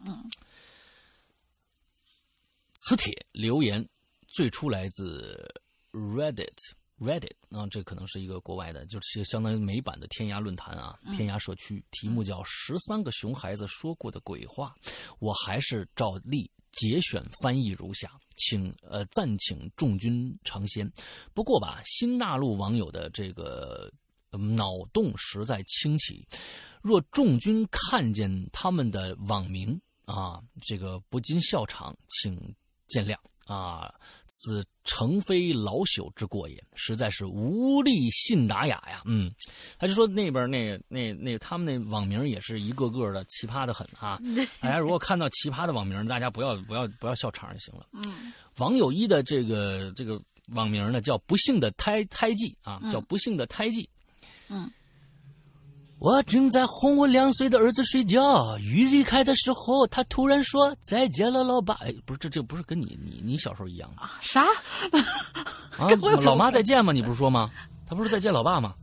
[0.07, 0.23] 嗯，
[2.75, 3.89] 此帖留言
[4.29, 5.49] 最初来自
[5.93, 11.85] Reddit，Reddit 啊，这可能是一个国外的，就是相当于美版的天涯论坛啊，天涯社区。
[11.93, 14.75] 题目叫《十三个熊孩子说过的鬼话》，
[15.21, 20.91] 我还是照例节选翻译如下，请呃暂请众君尝鲜。
[21.33, 23.89] 不过吧，新大陆网友的这个
[24.57, 26.27] 脑洞实在清奇，
[26.83, 29.81] 若众君看见他们的网名。
[30.07, 32.55] 啊，这个不禁笑场，请
[32.89, 33.17] 见谅
[33.47, 33.93] 啊，
[34.29, 39.03] 此诚非老朽之过也，实在是无力信达雅呀。
[39.05, 39.31] 嗯，
[39.79, 44.19] 他就说那边那那那他们那网名也是一个个的奇葩的很啊。
[44.61, 47.87] 大家如果看到奇葩的网名，大家不要不要不要笑场就行了。
[47.93, 53.89] 嗯，网友一的这个这个网名呢叫不幸的胎胎记啊，叫不幸的胎记。
[54.49, 54.71] 嗯。
[55.99, 64.03] 我正在哄我两岁的儿子睡觉，鱼离开的时候，他突然说：“再见了，老爸。”哎，不是，这这不是跟你你你小时候一样吗？
[64.03, 64.19] 啊？
[64.21, 64.45] 啥？
[65.79, 65.89] 啊，
[66.21, 66.93] 老妈再见吗？
[66.93, 67.51] 你不是说吗？
[67.89, 68.75] 他不是再见老爸吗？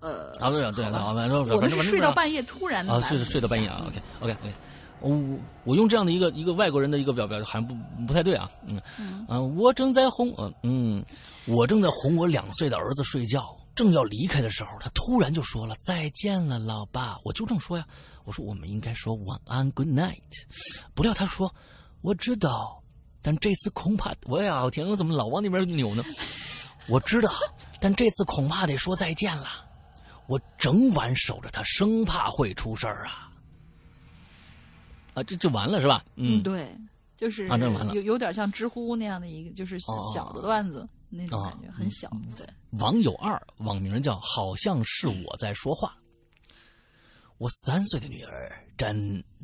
[0.00, 3.82] 呃，啊，对对，老反正我是睡到半夜突然啊，睡睡到半夜啊。
[3.86, 4.54] OK OK OK，
[5.00, 7.74] 我我用这样的一个一个外国人的一个表表好像不
[8.06, 8.48] 不太对啊。
[8.68, 8.80] 嗯
[9.28, 11.04] 嗯，我正在哄嗯嗯，
[11.46, 13.54] 我正在哄我两岁的儿子睡觉。
[13.80, 17.86] 正要离开的时候，他突然就说了：“再见了，老爸。”我就这么说呀，
[18.24, 20.20] 我说我们应该说晚安，Good night。
[20.92, 21.50] 不料他说
[22.02, 22.78] ：“我知道，
[23.22, 24.14] 但这次恐怕……
[24.26, 26.04] 我呀，我天，我怎么老往那边扭呢？”
[26.88, 27.32] 我知道，
[27.80, 29.46] 但这次恐怕得说再见了。
[30.26, 33.32] 我整晚守着他，生怕会出事儿啊！
[35.14, 36.04] 啊，这就完了是吧？
[36.16, 36.76] 嗯，对，
[37.16, 37.48] 就是
[37.94, 39.78] 有有点像知乎那样的一个，就是
[40.14, 40.86] 小的段子。
[41.10, 42.08] 那种感觉很小。
[42.38, 42.46] 对，
[42.78, 45.94] 网友二网名叫好像是我在说话。
[47.38, 48.94] 我三岁的女儿站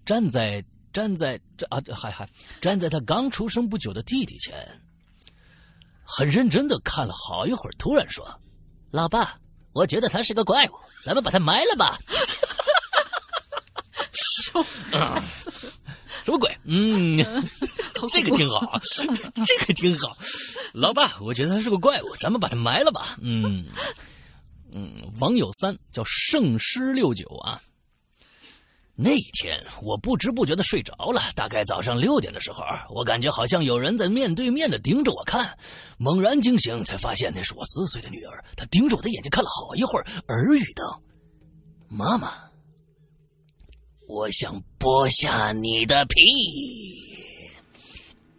[0.04, 2.28] 站在站在这啊，还还
[2.60, 4.54] 站在她刚出生不久的弟弟前，
[6.04, 8.24] 很认真的看了好一会儿，突然说
[8.92, 9.38] ：“老爸，
[9.72, 10.72] 我觉得他是个怪物，
[11.04, 11.98] 咱们把他埋了吧。
[16.24, 16.56] ”什么鬼？
[16.64, 17.18] 嗯。
[18.12, 18.78] 这个挺好，
[19.46, 20.14] 这个挺好，
[20.78, 23.16] 老爸，我觉得他是个怪物，咱们把他埋了吧。
[23.22, 23.64] 嗯
[24.72, 27.58] 嗯，网友三叫圣师六九啊。
[28.94, 35.56] 那一天我不知不觉的睡着了，大概早上六点的时候，我感觉好像有人在面对面的盯着我看，
[35.96, 41.00] 猛然惊醒，才发现那是我四岁的女儿，她盯着我的眼睛看了好一会儿，耳语道
[41.88, 42.34] ：“妈妈，
[44.08, 46.20] 我想剥下你的皮。”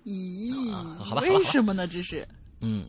[0.07, 0.71] 咦，
[1.03, 1.85] 好吧，为什么呢？
[1.85, 2.25] 这是，
[2.61, 2.87] 嗯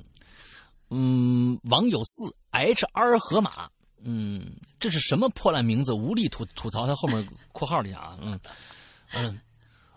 [0.89, 3.69] 嗯，网友四 H R 河马，
[4.05, 5.93] 嗯，这是什么破烂名字？
[5.93, 8.39] 无力吐吐槽他后面括号里啊，嗯
[9.12, 9.37] 嗯，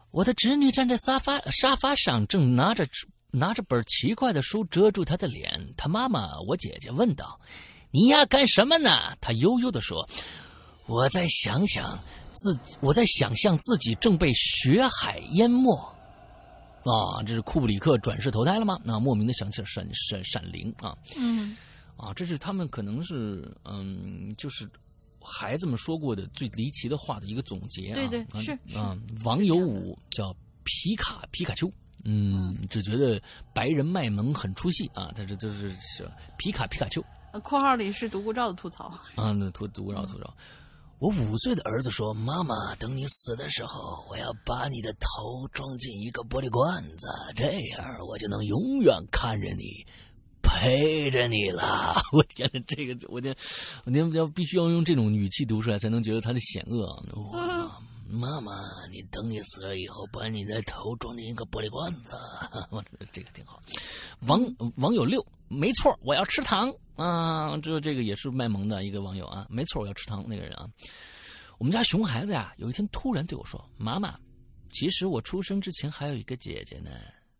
[0.09, 2.87] 我的侄女站在沙发沙发上，正拿着
[3.29, 5.61] 拿着本奇怪的书遮住她的脸。
[5.77, 7.39] 她妈妈，我姐姐问道
[7.93, 10.09] ：“你呀，干什么呢？”她悠悠的说
[10.87, 11.99] ：“我在想想
[12.33, 15.79] 自己，我在想象自己正被血海淹没。”
[16.83, 18.79] 啊，这是库布里克转世投胎了吗？
[18.83, 21.55] 那莫名的想起了闪闪闪灵啊，嗯，
[21.95, 24.67] 啊，这是他们可能是嗯，就是
[25.19, 27.93] 孩子们说过的最离奇的话的一个总结啊。
[27.93, 31.71] 对对是啊，网友五叫皮卡皮卡丘，
[32.03, 33.21] 嗯，只觉得
[33.53, 37.03] 白人卖萌很出戏啊，他这就是是皮卡皮卡丘。
[37.43, 40.35] 括号里是独孤照的吐槽啊，那独独孤照吐槽。
[41.01, 49.83] 我五岁的儿子说：“妈妈，等你死的时候，我要把你的头装进一个玻璃罐子，这样我就能永远看着你，
[50.43, 51.99] 陪着你了。
[52.13, 53.35] ”我天哪，这个我天，
[53.83, 57.03] 我天要必须要用这种语气读出来，才能觉得他的险恶。
[58.11, 58.51] 妈妈，
[58.91, 62.09] 你等你死了以后，把你的头装进一个玻璃罐子，
[62.69, 62.83] 我
[63.13, 63.61] 这个挺好。
[64.27, 64.39] 网
[64.75, 66.69] 网友六，没错，我要吃糖。
[66.97, 70.67] 啊，这这个也是卖萌的一个网友啊，没错，我要吃糖那个人啊。
[71.57, 74.19] 我们家熊孩子呀，有一天突然对我说：“妈妈，
[74.71, 76.91] 其实我出生之前还有一个姐姐呢。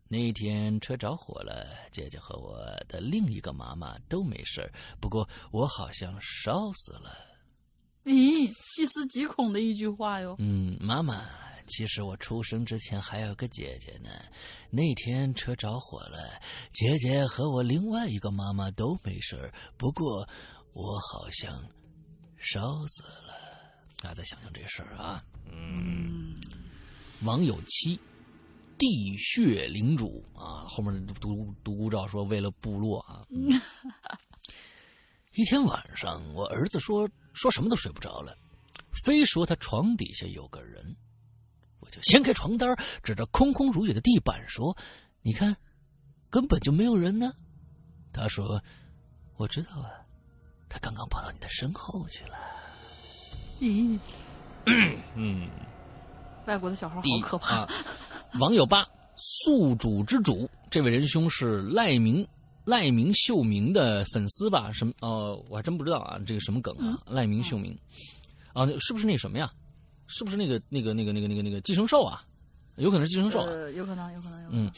[0.08, 2.58] 那一天车着火了，姐姐和我
[2.88, 4.70] 的另一个妈妈都没事
[5.00, 7.16] 不过我好像烧死了。”
[8.04, 10.34] 咦，细思极恐的一句话哟。
[10.38, 11.24] 嗯，妈妈。
[11.68, 14.10] 其实我出生之前还有个姐姐呢，
[14.68, 16.38] 那天车着火了，
[16.72, 20.28] 姐姐和我另外一个妈妈都没事不过
[20.74, 21.64] 我好像
[22.36, 23.32] 烧死了。
[24.00, 26.34] 大家再想想这事儿啊，嗯。
[27.22, 27.98] 网友七，
[28.76, 33.24] 地穴领主啊，后面独独孤照说为了部落啊。
[35.34, 38.36] 一天晚上，我儿子说说什么都睡不着了，
[39.04, 40.96] 非说他床底下有个人。
[41.80, 42.68] 我就掀开床单，
[43.02, 44.76] 指着空空如也的地板说
[45.20, 45.56] ：“你看，
[46.30, 47.32] 根本就没有人呢。”
[48.12, 48.62] 他说
[49.36, 49.90] ：“我知道啊，
[50.68, 52.36] 他刚刚跑到你的身后去了。”
[53.60, 53.98] 咦，
[55.16, 55.48] 嗯，
[56.46, 57.68] 外国的小孩好可怕。
[58.38, 62.26] 网友八宿主之主，这位仁兄是赖明
[62.64, 64.70] 赖明秀明的粉丝吧？
[64.72, 64.92] 什么？
[65.00, 67.00] 哦，我还真不知道啊，这个什么梗啊？
[67.06, 67.76] 赖明秀明
[68.52, 69.52] 啊，是不是那什么呀？
[70.06, 72.24] 是不是那个那个那个那个那个那个寄生兽啊？
[72.76, 74.66] 有可能是寄生兽，呃，有可能，有可能，有可能。
[74.66, 74.72] 嗯，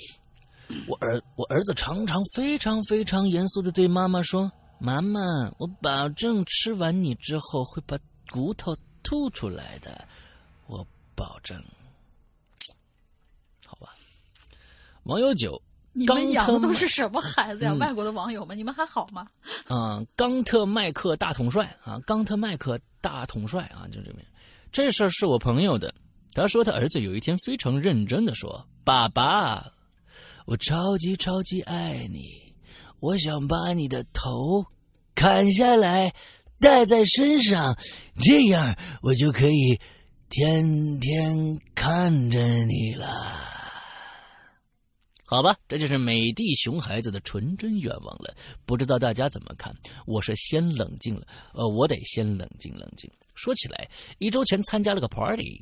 [0.88, 5.20] 我儿我儿子常常非常非常严肃的对妈妈说：“妈妈，
[5.58, 7.98] 我保证吃完你之后会把
[8.30, 10.06] 骨头吐出来的，
[10.66, 11.62] 我保证。”
[13.66, 13.94] 好吧，
[15.04, 15.60] 网友九。
[15.96, 17.72] 你们养的都是什么孩子呀？
[17.74, 19.26] 外国的网友们，你们还好吗？
[19.68, 24.26] 嗯，冈特麦克大统帅啊，冈特麦克大统帅啊，就这边。
[24.72, 25.94] 这事儿是我朋友的，
[26.34, 29.72] 他说他儿子有一天非常认真的说：“爸爸，
[30.46, 32.20] 我超级超级爱你，
[32.98, 34.66] 我想把你的头
[35.14, 36.12] 砍下来
[36.58, 37.78] 戴在身上，
[38.20, 39.78] 这样我就可以
[40.28, 43.52] 天天看着你了。”
[45.34, 48.32] 好吧，这就是美的熊孩子的纯真愿望了。
[48.64, 49.74] 不知道大家怎么看？
[50.06, 53.10] 我是先冷静了，呃，我得先冷静冷静。
[53.34, 55.60] 说起来，一周前参加了个 party，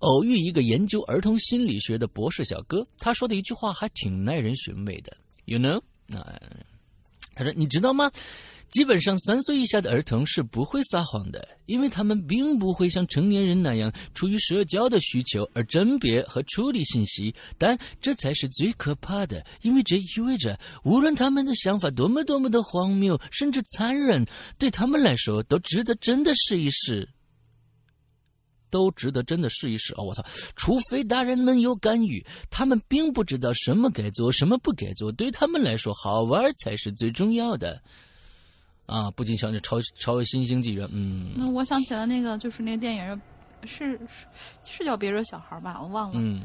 [0.00, 5.16] 偶遇一个研究儿童心理学的博士小哥，他说的一句话还挺耐人寻味的。
[5.46, 5.80] You know？
[6.14, 6.38] 啊，
[7.34, 8.12] 他说你知道吗？
[8.74, 17.32] 基本上三岁以下的儿童是不会撒谎的，因为他们并不会像成年人那样出于社交的需求而甄别和处理信息。
[17.56, 24.26] 但这才是最可怕的，因为这意味着无论他们的想法多么多么的荒谬，甚至残忍，
[24.58, 27.08] 对他们来说都值得真的试一试。
[28.70, 30.02] 都值得真的试一试哦！
[30.02, 35.12] 我操，除非大人们有干预，他们并不知道什么该做，什么不该做。
[35.12, 37.80] 对他们来说，好玩才是最重要的。
[38.86, 43.20] 啊，不禁想起超超新星纪元，嗯，那我想起了那个，就是那个电影，
[43.66, 43.98] 是是
[44.78, 46.20] 是叫别惹小孩吧，我忘了。
[46.20, 46.42] 嗯，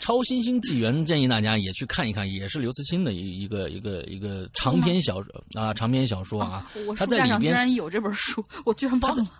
[0.00, 6.68] 超新星纪元建议大家也去看一看，也是刘慈欣的一一个一个一个长篇小说啊，长篇小说啊。
[6.86, 9.30] 我书架上居然有这本书，我居然忘了。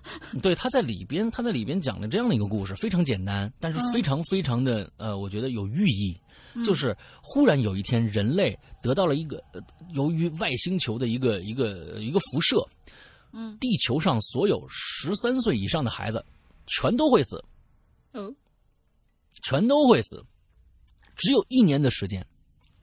[0.41, 6.17] 对，他在里边，他在里边讲了这样的一个故事，非常简单，但是非常非常的呃，我觉得有寓意。
[6.65, 9.43] 就是忽然有一天，人类得到了一个
[9.93, 12.67] 由于外星球的一个一个一个辐射，
[13.33, 16.25] 嗯，地球上所有十三岁以上的孩子
[16.67, 17.43] 全都会死，
[18.13, 18.35] 嗯，
[19.43, 20.25] 全都会死，
[21.17, 22.27] 只有一年的时间，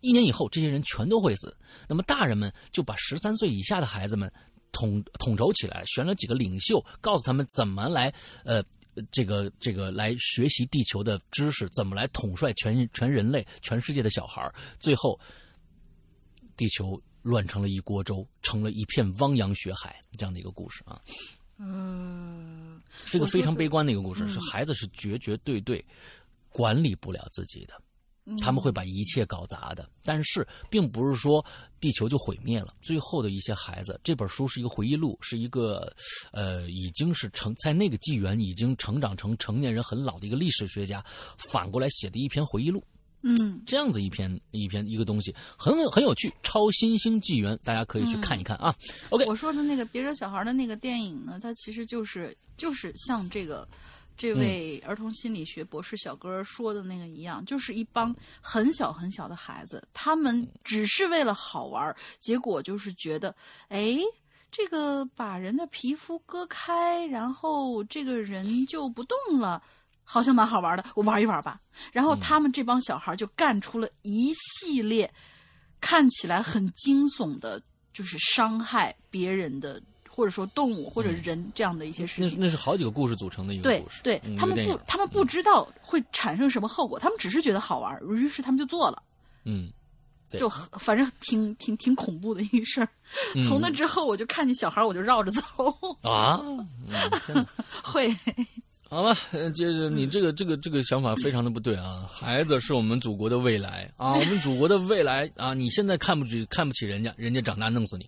[0.02, 1.56] 一年以后这些人全都会死。
[1.88, 4.32] 那么大人们就把十三岁以下的孩子们
[4.72, 8.14] 统统筹起来，选了几个领袖，告诉他们怎么来
[8.44, 8.64] 呃。
[9.12, 15.20] 这个这个来学习地球的知识，怎么来统帅全全人类、全世界的小孩最后，
[16.58, 21.00] 地球乱成了一锅粥，成了一片汪洋血海，这样的一个故事啊。
[21.58, 25.84] 嗯，是个非常悲观的一个故事，是孩子是绝绝对对
[26.50, 27.82] 管理不了自己的。
[28.40, 31.46] 他们会把一切搞砸的，但是并不是说
[31.80, 32.74] 地球就毁灭了。
[32.82, 35.94] 最后的一些孩子，这本书是一个回忆录，是一个，
[36.32, 41.06] 呃，已经是成在那个纪元已经成长成成年人很老的一个历史学家，
[41.38, 42.84] 反过来写的一篇回忆录。
[43.22, 48.76] 嗯，这样子一篇一篇一个东西，很很有趣，《超新星纪元》，大家可以去看一看啊。
[49.10, 53.68] OK，我说的那个别惹小孩的那个电影呢，它其实就是就是像这个。
[54.18, 63.36] 这位儿童心理学博士小哥说的那个一样，就是一帮很小很小的孩子，他们只是为了好玩，结果就是觉得，
[63.68, 63.98] 哎，
[64.50, 69.62] 这个把人的皮肤割开，然后这个人就不动了，
[70.04, 71.60] 好像蛮好玩的，我玩一玩吧。
[71.92, 75.14] 然后他们这帮小孩就干出了一系列
[75.82, 77.62] 看起来很惊悚的，
[77.92, 79.82] 就是伤害别人的。
[80.16, 84.00] 或者说动物或者人这样的一些事情，那那是好几个故事组成的一个故事。
[84.02, 89.04] 对，对他们不，他们不知道会产生什么后果，他们只是觉得好玩，于是他们就做了。
[89.44, 89.70] 嗯，
[90.32, 90.48] 就
[90.80, 92.88] 反正挺挺挺恐怖的一事儿。
[93.48, 95.42] 从那之后，我就看见小孩，我就绕着走。
[96.02, 96.40] 啊，
[97.84, 98.16] 会。
[98.88, 99.18] 好吧，
[99.54, 102.08] 接着你这个这个这个想法非常的不对啊！
[102.10, 105.56] 孩子是我们祖国的未来啊，我们祖国的未来啊！
[105.56, 108.08] 你现在看不起看不起人家，人家长大弄死你。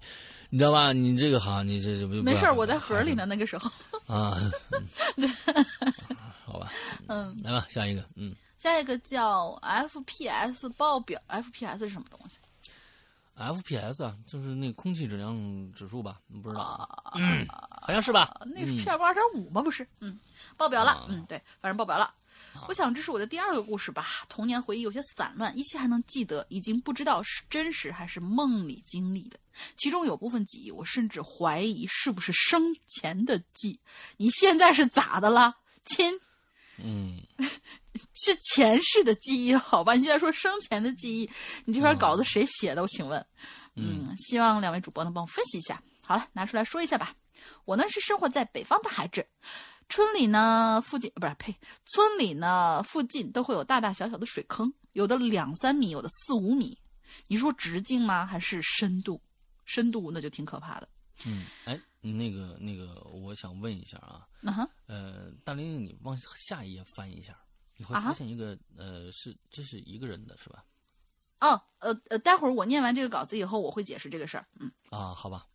[0.49, 0.93] 你知道吧？
[0.93, 3.25] 你这个好，你这这不没事我在盒里呢。
[3.25, 3.69] 那个时候
[4.07, 4.37] 啊，
[5.15, 5.27] 对，
[6.45, 6.71] 好吧，
[7.07, 12.37] 嗯，来吧，下一个，嗯，下一个叫 FPS 报表，FPS 是什么东西
[13.37, 15.35] ？FPS 啊，就是那空气质量
[15.73, 16.19] 指数吧？
[16.41, 17.45] 不知道，嗯，
[17.81, 18.39] 好像是吧？
[18.45, 19.61] 那是 PM 二点五吗？
[19.61, 20.17] 不是，嗯，
[20.55, 22.13] 报表了，嗯，对，反正报表了。
[22.67, 24.05] 我想这是我的第二个故事吧。
[24.29, 29.37] 童年回忆有些散乱，依稀还能记得，已经不知道是真实还是梦里经历的。
[29.75, 33.79] 其中有部分记忆，我甚至怀疑是不是生前的记。
[34.17, 35.53] 你现在是咋的了，
[35.85, 36.19] 亲？
[36.79, 37.19] 嗯，
[38.13, 39.93] 是前世的记忆，好吧？
[39.93, 41.29] 你现在说生前的记忆，
[41.65, 42.81] 你这篇稿子谁写的？
[42.81, 43.25] 我请问。
[43.75, 45.81] 嗯，希望两位主播能帮我分析一下。
[46.03, 47.13] 好了，拿出来说一下吧。
[47.65, 49.25] 我呢是生活在北方的孩子。
[49.89, 51.55] 村里呢附近不是呸，
[51.85, 56.77] 村里呢附近都会有大大小小的水坑，有的两三米，有的四五米。
[57.27, 58.25] 你说直径吗？
[58.25, 59.21] 还是深度？
[59.67, 60.89] 深度那就挺可怕的。
[61.25, 64.27] 嗯，哎，那个那个，我想问一下啊，
[64.87, 67.37] 呃，大玲，你往下一页翻一下，
[67.75, 70.63] 你会发现一个呃，是这是一个人的是吧？
[71.41, 74.47] 哦，呃呃，待会儿我念完这个稿子以后，我会解释这个事儿。
[74.59, 75.45] 嗯啊，好吧。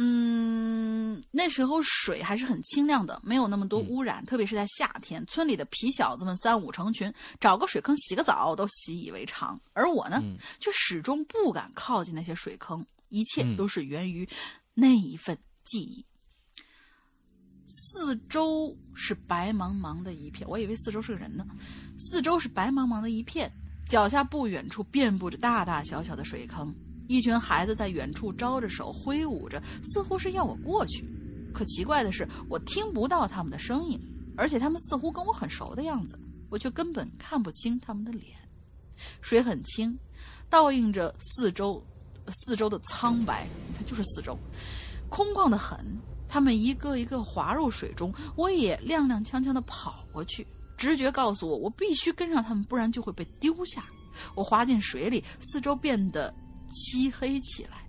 [0.00, 10.22] 嗯嗯，那时候水还是很清亮的，没有那么多污染，特别是在夏天，村里的皮小子们三五成群，找个水坑洗个澡都习以为常，而我呢，
[10.60, 12.84] 却始终不敢靠近那些水坑。
[13.08, 14.28] 一切都是源于
[14.74, 16.04] 那一份记忆。
[17.66, 21.44] 四周是白茫茫的一片，我以为四周是个人呢。
[21.98, 23.50] 四周是白茫茫的一片，
[23.88, 26.72] 脚下不远处遍布着大大小小的水坑，
[27.08, 31.04] 一群孩子在远处招着手挥舞着，似乎是要我过去。
[31.52, 33.98] 可奇怪的是，我听不到他们的声音，
[34.36, 36.16] 而且他们似乎跟我很熟的样子，
[36.48, 38.36] 我却根本看不清他们的脸。
[39.20, 39.98] 水很清，
[40.48, 41.84] 倒映着四周。
[42.30, 44.38] 四周的苍白，你看就是四周，
[45.08, 45.78] 空旷的很。
[46.28, 50.46] 他们一个一个滑入水中，我也踉踉跄跄的跑过去。
[50.76, 53.82] 直觉告诉我，我必须跟上他们，不然就会被丢下。
[54.34, 56.34] 我滑进水里，四周变得
[56.68, 57.88] 漆黑起来。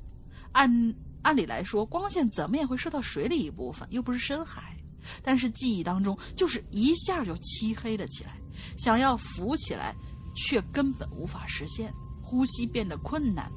[0.52, 4.76] 按按理来说，光线怎么也会射到水里一部分，又不是深海。
[5.24, 8.36] 但是记忆当中，就是一下就漆黑了起来。
[8.78, 9.96] 想要浮起来，
[10.36, 11.94] 却根本无法实现。
[12.22, 13.52] 呼吸变得困难。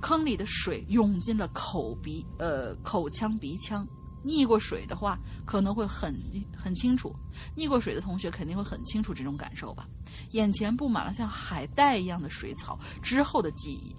[0.00, 3.86] 坑里的水涌进了口鼻，呃，口腔、鼻腔。
[4.22, 6.14] 溺过水的话，可能会很
[6.56, 7.14] 很清楚。
[7.56, 9.86] 溺过水的同学肯定会很清楚这种感受吧。
[10.30, 13.94] 眼前布满了像海带一样的水草，之后的记忆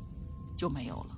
[0.56, 1.18] 就没有了。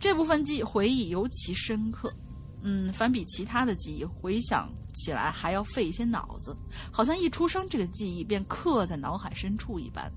[0.00, 2.12] 这部分记回忆尤其深刻。
[2.60, 6.56] 嗯，反比其他的记忆，回想起来还要费一些脑子，
[6.90, 10.10] 好像一出生这个记忆便刻在脑海深处一般。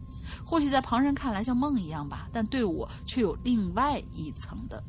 [0.43, 4.84] 或许在旁人看来像梦一样吧，但对我却有另外一层的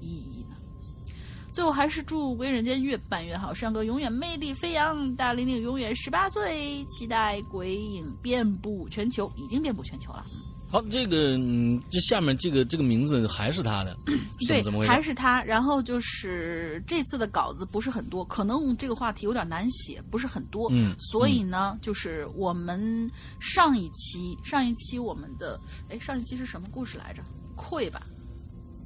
[0.00, 0.56] 意义呢。
[1.52, 10.26] 最后还是祝《归人间》越办越好，山哥永远魅力飞扬，大玲玲永远十八岁，期待鬼影遍布全球，已经遍布全球了。
[10.76, 13.96] 好，这个嗯，这下面这个这个名字还是他的，
[14.46, 14.90] 对，怎么回事？
[14.90, 15.42] 还是他。
[15.42, 20.68] 然后就是这次的稿子不是很多，可能这个话题有点难写，不是很多。
[20.70, 25.58] 嗯，所以呢，就是我们上一期上一期我们的
[25.88, 27.22] 哎，上一期是什么故事来着？
[27.54, 28.06] 愧吧，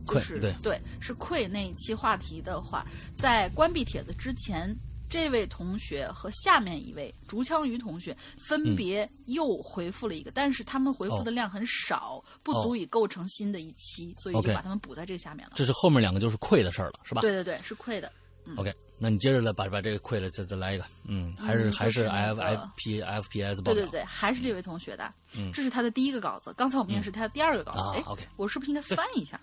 [0.07, 2.87] 就是对对，是愧那一期话题的话，
[3.17, 4.73] 在关闭帖子之前。
[5.11, 15.55] 这位同学和下面一位竹枪鱼同学分别又回复了一个，但是他们回复的量很少，不足以构成新的一期，所以就把他们补在这个下面了。
[15.57, 17.21] 这是后面两个就是亏的事儿了，是吧？
[17.21, 18.11] 对对对，是亏的。
[18.57, 29.39] OK，那你接着来把把这个亏的再再来一个，嗯，还是还是 F F P F P S 对对对，还是这位同学的，嗯，这是他的第一个稿子，刚才我们也是他的第二个稿子，哎，OK，我是不是应该翻一下？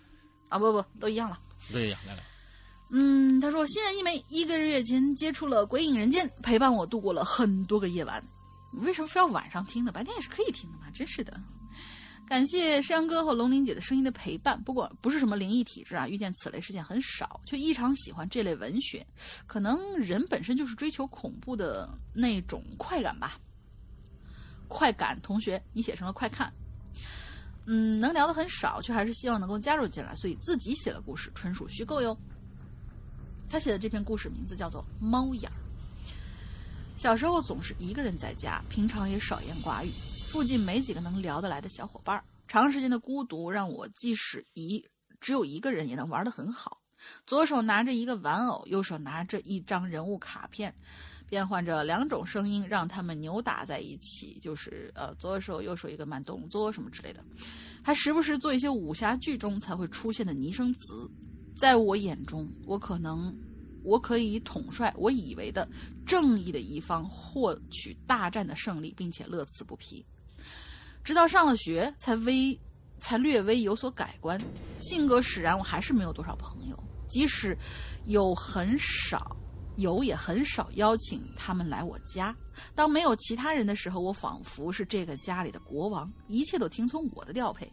[0.50, 1.40] 啊，不不，都一样了，
[1.72, 2.24] 都一样，来来。
[2.90, 8.24] 嗯，他说新人一枚，一个月前接触了《鬼影人间》，陪伴我度过了很多个夜晚。
[8.82, 9.92] 为什么非要晚上听呢？
[9.92, 11.40] 白天也是可以听的嘛，真是的。
[12.28, 14.62] 感谢山哥和龙玲姐的声音的陪伴。
[14.64, 19.06] 不过不是什么灵异体质啊，遇见此类事件很少，却异常喜欢这类文学。
[19.48, 23.40] 可能人本身就是追求恐怖的那种快感吧。
[24.68, 26.52] 快感，同学，你写成了快看。
[27.66, 32.18] 嗯，能聊的很少，却还是希望能够加入进来，所以自己写了故事，纯属虚构哟。
[33.50, 35.56] 他写的这篇故事名字叫做《猫眼儿》。
[37.02, 39.92] 小时候总是一个人在家，平常也少言寡语，
[40.32, 42.24] 附近没几个能聊得来的小伙伴儿。
[42.48, 44.84] 长时间的孤独让我即使一
[45.20, 46.82] 只有一个人也能玩得很好。
[47.28, 50.74] 左手拿着一个玩偶，右手拿着一张人物卡片，
[51.30, 57.24] 变换着两种声音，让他们扭打在一起，就是呃左手右手一个慢动作什么之类的，
[57.84, 61.08] 还时不时做一些武侠剧中才会出现的拟声词。
[61.60, 63.36] 在我眼中，我可能，
[63.84, 65.68] 我可以统帅我以为的
[66.06, 70.06] 正义的一方，获取大战的胜利，并且乐此不疲。
[71.04, 72.60] 直到上了学，才微，
[73.00, 74.40] 才略微有所改观。
[74.80, 76.78] 性格使然，我还是没有多少朋友。
[77.10, 77.58] 即使
[78.06, 79.36] 有很少，
[79.78, 82.36] 有也很少邀请他们来我家。
[82.76, 87.72] 当没有其他人的时候，我仿佛是这个家里的国王，一切都听从我的调配。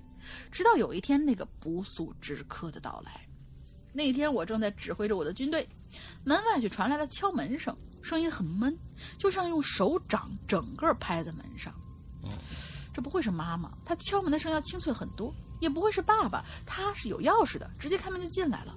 [0.52, 3.23] 直到有一天，那个不速之客的到来。
[3.94, 5.66] 那天我正在指挥着我的军队，
[6.24, 8.76] 门外却传来了敲门声，声音很闷，
[9.16, 11.72] 就像用手掌整个拍在门上。
[12.92, 13.72] 这不会是妈妈？
[13.84, 15.34] 她敲门的声音要清脆很多。
[15.60, 18.76] 也不会是爸爸，他是有钥匙的，直接开门就进来了。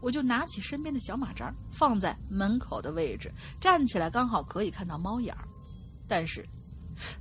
[0.00, 3.30] 我就拿起身边的小马扎，放在门口的位置，
[3.60, 5.46] 站起来刚好可以看到猫眼儿。
[6.08, 6.48] 但是，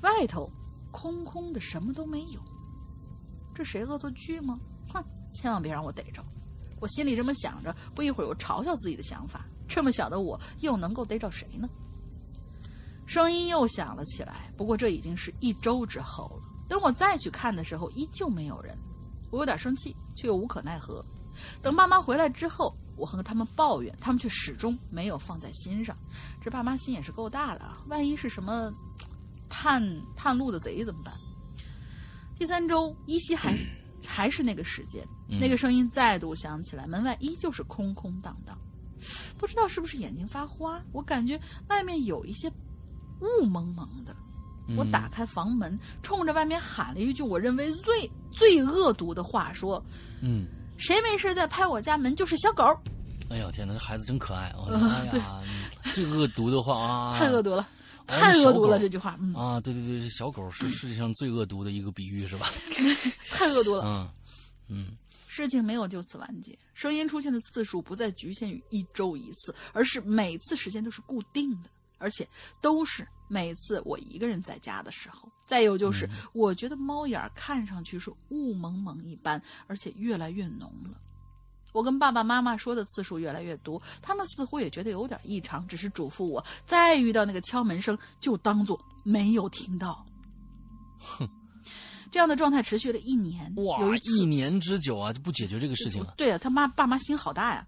[0.01, 0.49] 外头
[0.91, 2.39] 空空的，什么都没有。
[3.53, 4.57] 这谁恶作剧吗？
[4.93, 5.03] 哼，
[5.34, 6.23] 千万别让我逮着！
[6.82, 11.70] 我心里这么想着，不一会儿又嘲笑自己的想法：这么小的我，又能够逮着谁呢？
[13.06, 16.44] 声音又响了起来，不过这已经是一周之后了。
[16.68, 18.78] 等我再去看的时候，依旧没有人。
[19.30, 21.06] 我有点生气，却又无可奈何。
[21.62, 25.95] 等爸妈回来之后，我和他们抱怨，他们却始终没有放在心上。
[26.41, 27.78] 这爸妈心也是够大的啊！
[27.88, 28.74] 万一是什么
[29.48, 29.82] 探
[30.16, 31.14] 探路的贼怎么办？
[32.38, 33.56] 第三周依稀还
[34.06, 35.06] 还是那个时间，
[35.40, 38.58] 那个声音再度响起来，门外依旧是空空荡荡。
[39.38, 41.40] 不知道是不是眼睛发花，我感觉
[41.70, 42.52] 外面有一些
[43.22, 44.16] 雾蒙蒙的。
[44.78, 49.84] 我打开房门，冲着外面喊了一句我认为最最恶毒的话，说
[50.22, 50.45] ：“嗯，
[50.78, 52.64] 谁没事在拍我家门就是小狗。”
[53.30, 54.53] 哎呦天哪，这孩子真可爱！
[54.70, 55.41] 哎呀，
[55.94, 57.68] 最恶毒的话啊，太恶毒了，
[58.08, 58.80] 太恶毒了！
[58.80, 62.48] 这句话啊，对对对，小狗是世界上最恶毒的一个比喻，是吧？
[63.32, 63.84] 太恶毒了。
[63.86, 64.10] 嗯
[64.70, 64.88] 嗯，
[65.41, 72.27] 事情没有就此完结，声音出现的次数不再局限于一周一次，而是每次时间都是固定的，而且
[72.61, 73.07] 都是。
[73.27, 80.99] 每次我一个人在家的时候，再有就是，我觉得猫眼看上去是雾蒙蒙一般，而且越来越浓了。
[81.72, 90.05] 我跟爸爸妈妈说的次数越来越多，他们似乎也觉得有点异常，只是嘱咐我再遇到那个敲门声就当做没有听到。
[90.99, 91.26] 哼，
[92.12, 96.14] 这样的状态持续了一年，哇，一年之久啊，就不解决这个事情了。
[96.18, 97.66] 对啊，他妈爸妈心好大呀。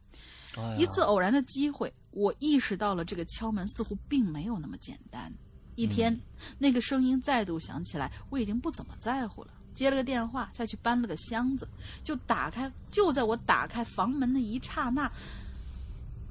[0.77, 5.33] 一次偶然的机会，我意识到了这个敲门似乎并没有那么简单。
[5.75, 6.15] 一天，
[6.59, 9.49] 那个声音再度响起来，我已经不怎么在乎了。
[9.73, 11.67] 接了个电话，下去搬了个箱子，
[12.03, 12.71] 就打开。
[12.91, 15.11] 就在我打开房门的一刹那，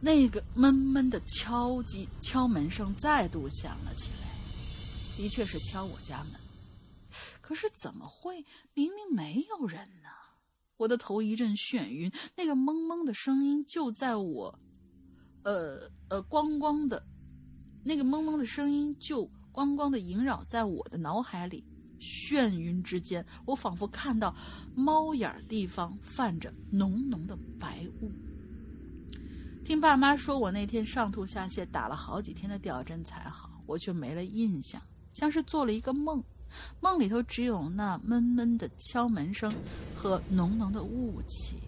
[0.01, 4.29] 那个闷闷的敲击敲门声再度响了起来。
[5.17, 6.41] 的确是敲我家门，
[7.43, 8.43] 可是怎么会？
[8.73, 10.09] 明明没有人呢！
[10.79, 14.59] 我的头一阵眩晕，那个懵懵的声音就在我，
[15.43, 17.05] 呃呃，咣咣的。
[17.85, 21.65] 那个蒙蒙的声音就光光的萦绕在我的脑海里，
[22.01, 24.35] 眩晕之间，我仿佛看到
[24.75, 28.11] 猫眼地方泛着浓浓的白雾。
[29.65, 34.81] 听爸妈说我那天上吐下泻，打了好几天的吊针才好，我却没了印象，
[35.13, 36.23] 像是做了一个梦，
[36.81, 39.55] 梦里头只有那闷闷的敲门声
[39.95, 41.63] 和浓浓的雾气。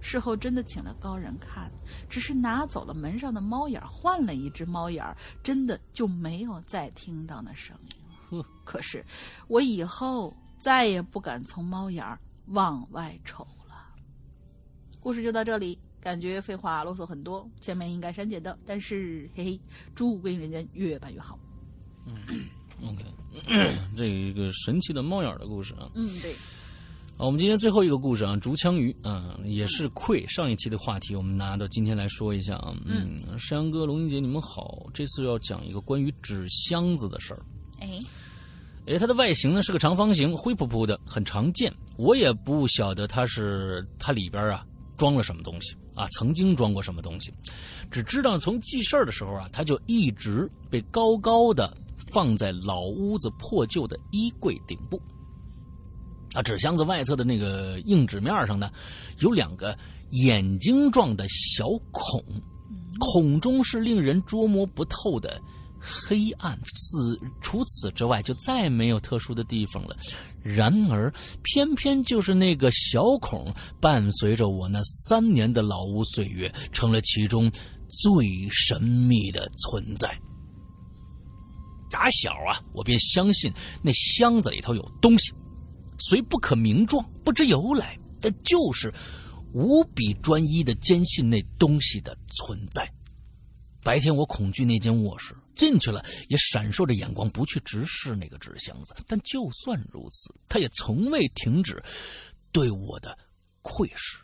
[0.00, 1.68] 事后真的请了高人看，
[2.08, 5.04] 只是拿走了门上的猫眼，换了一只猫眼，
[5.42, 8.46] 真的就没有再听到那声音了。
[8.64, 9.04] 可是
[9.48, 12.04] 我以后再也不敢从猫眼
[12.46, 13.88] 往外瞅了。
[15.00, 19.60] 故事就到这里，感觉废话啰嗦很多，前面应该删减的，但是嘿嘿，
[19.92, 21.36] 祝归人间越办越好。
[22.06, 22.16] 嗯
[22.80, 23.04] ，OK，
[23.96, 25.90] 这一个神奇的猫眼的故事啊。
[25.94, 26.34] 嗯，对。
[27.18, 32.74] 好，我们今天最后一个故事啊，竹枪鱼，嗯，也是愧上一期的话题，我们拿到今天来说一下啊。
[32.84, 37.40] 嗯，山羊哥、龙英姐，你们好，这次要讲一个关于纸箱子的事儿。
[37.80, 37.88] 哎，
[38.86, 41.72] 哎，它的外形呢是个长方形，灰扑扑的，很常见。
[41.96, 44.66] 我也不晓得它是它里边啊
[44.98, 47.32] 装了什么东西啊，曾经装过什么东西，
[47.90, 51.74] 只知道从记事儿的时候啊，它就一直被高高的
[52.12, 55.00] 放在老屋子破旧的衣柜顶部。
[56.34, 58.70] 啊，纸箱子外侧的那个硬纸面上呢，
[59.20, 59.76] 有两个
[60.10, 62.22] 眼睛状的小孔，
[62.98, 65.40] 孔中是令人捉摸不透的
[65.80, 66.58] 黑暗。
[66.64, 69.96] 此除此之外，就再没有特殊的地方了。
[70.42, 71.10] 然而，
[71.42, 73.50] 偏偏就是那个小孔，
[73.80, 77.50] 伴随着我那三年的老屋岁月，成了其中
[77.88, 80.20] 最神秘的存在。
[81.90, 83.52] 打小啊，我便相信
[83.82, 85.32] 那箱子里头有东西。
[85.98, 88.92] 虽不可名状，不知由来，但就是
[89.52, 92.90] 无比专一的坚信那东西的存在。
[93.82, 98.94] 白天我恐惧那间卧室，进去了也闪烁着眼光，不去直视那个纸箱子。
[99.06, 101.82] 但就算如此，他也从未停止
[102.52, 103.16] 对我的
[103.62, 104.18] 窥视。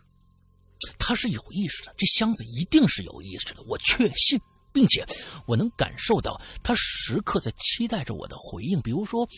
[0.99, 4.39] 他是有意识的，这箱子一定是有意识的，我确信，
[4.73, 5.05] 并且
[5.47, 9.29] 我能感受到他时刻在期待着我的回应，比如说。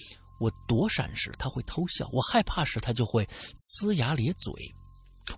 [0.40, 4.52] 我躲闪时，他会偷笑；我害怕时，他就会呲牙咧嘴；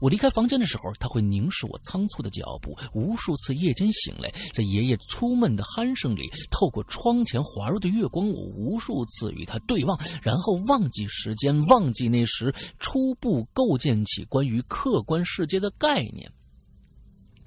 [0.01, 2.75] 我离开房间的时候，他会凝视我仓促的脚步。
[2.95, 16.33] 无数次夜间醒来，在爷爷粗闷的鼾声里，透过窗前滑入的月光，我无数次与他对望，然后忘记时间，忘记那时初步构建起关于客观世界的概念。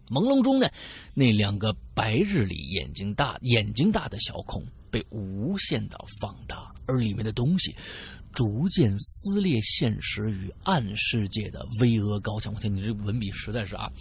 [0.10, 0.68] 朦胧中呢，
[1.14, 7.76] 那两个白日里眼睛大、眼睛大的小孔被无限的放大，而里面的东西
[8.34, 12.54] 逐渐撕裂现实与暗世界的巍峨高墙。
[12.54, 13.92] 我天，你这文笔实在是啊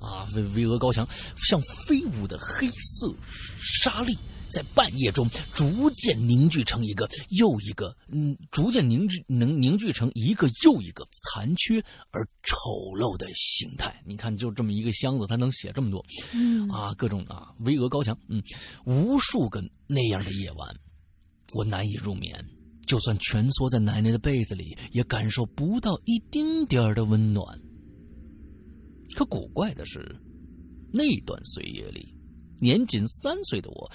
[0.00, 1.06] 啊，巍巍峨高墙，
[1.36, 3.14] 像飞舞的黑色
[3.60, 4.16] 沙粒。
[4.52, 12.54] 在半夜中逐渐凝聚成一个又一个，嗯，逐渐凝聚能凝聚成一个又一个残缺而丑
[12.94, 14.00] 陋的形态。
[14.06, 16.04] 你看，就这么一个箱子，它能写这么多，
[16.34, 18.42] 嗯啊，各种啊，巍峨高墙，嗯，
[18.84, 20.68] 无数个那样的夜晚，
[21.54, 22.44] 我难以入眠，
[22.86, 27.58] 就算蜷缩在奶奶的被子里，也感受不到一丁点儿的温暖。
[29.16, 30.14] 可古怪的是，
[30.92, 32.11] 那段岁月里。
[32.62, 33.90] 年仅三岁的我，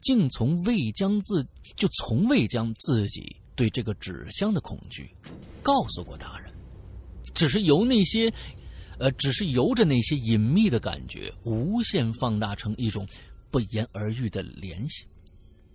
[0.00, 1.44] 竟从未将自
[1.74, 5.10] 就从未将自己对这个纸箱的恐惧
[5.60, 6.52] 告诉过大人，
[7.34, 8.32] 只是由那些，
[9.00, 13.04] 呃，只是由着那些隐秘的感觉无限放大成一种
[13.50, 15.04] 不言而喻的联系，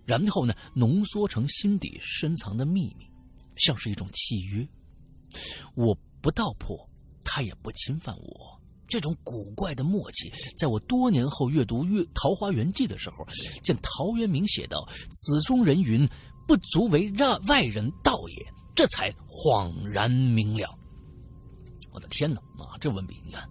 [0.06, 3.06] 然后呢，浓缩成心底深藏的秘密，
[3.56, 4.66] 像是一种契约。
[5.74, 6.88] 我不道破，
[7.22, 8.57] 他也不侵犯我。
[8.88, 13.26] 这种古怪的默契，在我多年后阅读《月桃花源记》的时候，
[13.62, 16.08] 见陶渊明写道：“此中人云，
[16.46, 20.74] 不足为让外人道也。”这才恍然明了。
[21.92, 22.40] 我的天哪！
[22.56, 23.46] 啊，这文笔你看。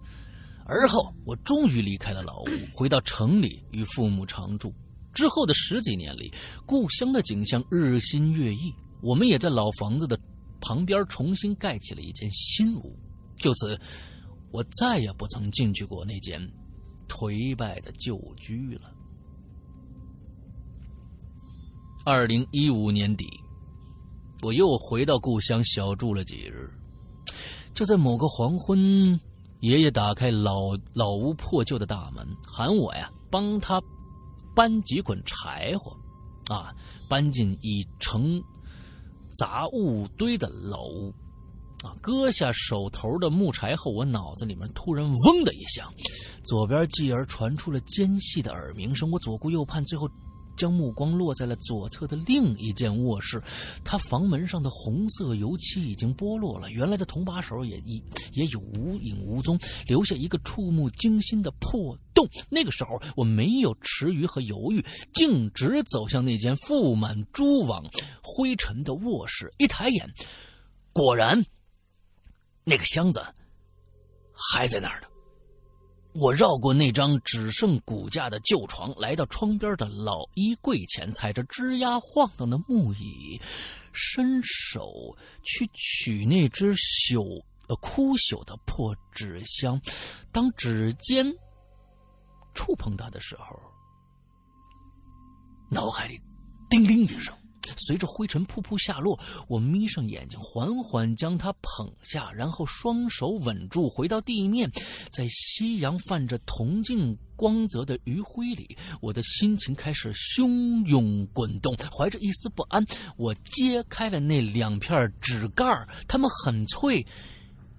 [0.64, 4.74] 而后，我终于离开了老屋， 回到城里与父母常住。
[5.14, 6.32] 之后的十几年里，
[6.66, 10.18] 故乡的景象日新月异，我们也在老房子的
[10.60, 12.98] 旁边重新盖起了一间新屋。
[13.36, 13.78] 就此。
[14.50, 16.40] 我再也不曾进去过那间
[17.08, 18.90] 颓败的旧居了。
[22.04, 23.28] 二零一五年底，
[24.42, 26.70] 我又回到故乡小住了几日。
[27.74, 29.20] 就在某个黄昏，
[29.60, 33.80] 爷爷打开老老屋破旧的大门，喊我呀，帮他
[34.56, 35.94] 搬几捆柴火，
[36.54, 36.74] 啊，
[37.08, 38.42] 搬进已成
[39.38, 41.14] 杂物堆的老屋。
[41.84, 41.94] 啊！
[42.00, 45.92] 割下手头的木柴后，我脑子里面突然“嗡”的一响，
[46.44, 49.08] 左边继而传出了尖细的耳鸣声。
[49.10, 50.08] 我左顾右盼，最后
[50.56, 53.40] 将目光落在了左侧的另一间卧室。
[53.84, 58.02] 他房门上的红色油漆已经剥落了，原来的铜把手也已
[58.32, 59.56] 也有无影无踪，
[59.86, 62.28] 留下一个触目惊心的破洞。
[62.50, 67.84] 那个时候，我没有迟疑和犹豫，径直走向那间覆满蛛网
[68.20, 69.48] 灰尘的卧室。
[69.58, 70.12] 一抬眼，
[70.92, 71.40] 果然。
[72.68, 73.24] 那个箱子
[74.34, 75.08] 还在那儿呢。
[76.12, 83.40] 我绕过那张只剩骨架的旧床，来到窗边的老衣柜前，踩着吱呀晃荡的木椅，
[83.92, 87.42] 伸手去取那只朽
[87.80, 89.80] 枯朽的破纸箱。
[90.30, 91.24] 当指尖
[92.54, 93.56] 触碰它的时候，
[95.70, 96.20] 脑海里
[96.68, 97.34] 叮铃一声。
[97.76, 99.18] 随着灰尘扑扑下落，
[99.48, 104.70] 我眯上眼睛，缓缓将它捧下，然后双手稳住，回到地面。
[105.10, 111.76] 在夕阳泛着铜镜光泽的余晖里，我的心情开始汹涌滚动。
[111.96, 112.84] 怀着一丝不安，
[113.16, 115.64] 我揭开了那两片纸盖
[116.06, 117.04] 它们很脆，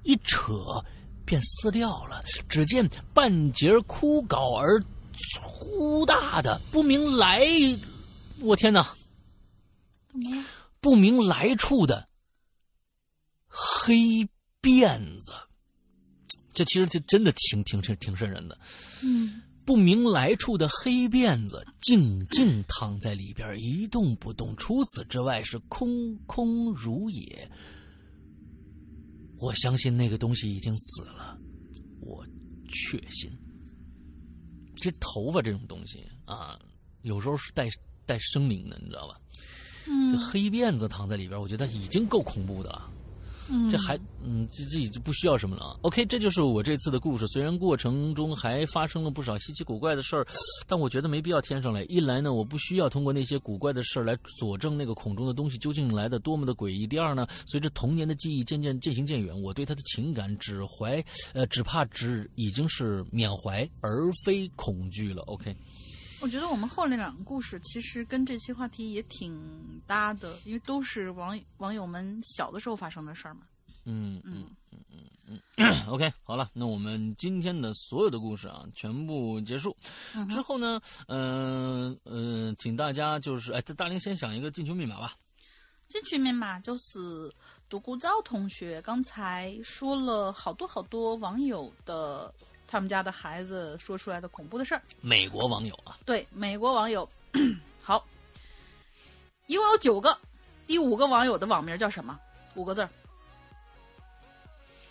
[0.03, 0.53] 一扯
[1.25, 2.23] 便撕掉了。
[2.47, 4.81] 只见半截枯槁而
[5.17, 7.45] 粗大的不明来，
[8.41, 8.95] 我天哪！
[10.79, 12.09] 不明来处的
[13.47, 14.27] 黑
[14.61, 15.33] 辫子，
[16.53, 18.57] 这其实就真的挺挺挺挺瘆人的。
[19.03, 27.51] 嗯，不明来处的黑辫子静静躺在里边一动不动，除此之外是空空如也。
[29.37, 31.37] 我相信那个东西已经死了，
[32.01, 32.25] 我
[32.67, 33.31] 确信。
[34.75, 36.59] 这头发这种东西啊，
[37.03, 37.69] 有时候是带
[38.05, 39.19] 带生灵的，你知道吧？
[40.11, 42.89] 这黑辫子躺在里边，我觉得已经够恐怖的了。
[43.51, 45.75] 嗯，这还嗯，这自己就不需要什么了。
[45.81, 47.25] OK，这就是我这次的故事。
[47.25, 50.23] 虽然过程中还发生了不少稀奇古怪的事儿，
[50.67, 51.83] 但我觉得没必要添上来。
[51.85, 56.85] 一来呢，我不需要通过那些古怪的事儿来佐证那个孔中的东西究竟来的多么的诡异。
[56.85, 61.03] 第二呢，随着童年的记忆渐渐渐行渐远，我对他的情感只怀
[61.33, 65.23] 呃，只怕只已经是缅怀而非恐惧了。
[65.23, 65.55] OK。
[66.21, 73.41] 我觉得我们后那两个故事其实跟这期话题也挺搭的，因为都是网网友们小的时候发生的事儿嘛。
[73.85, 75.87] 嗯嗯嗯嗯嗯。
[75.87, 79.75] OK，好了，那我们今天的所有的故事啊，全部结束。
[80.29, 85.15] 之后呢，嗯嗯，请大家就是哎，大林先想一个进群密码吧。
[85.87, 87.33] 进群密码就是
[87.69, 92.33] 独孤照同学刚才说了好多好多网友的。
[92.71, 94.81] 他们家的孩子说出来的恐怖的事儿。
[95.01, 97.09] 美国网友啊，对，美国网友，
[97.81, 98.05] 好，
[99.47, 100.15] 一共有九个，
[100.67, 102.19] 第五个网友的网名叫什么？
[102.53, 102.89] 五个字儿。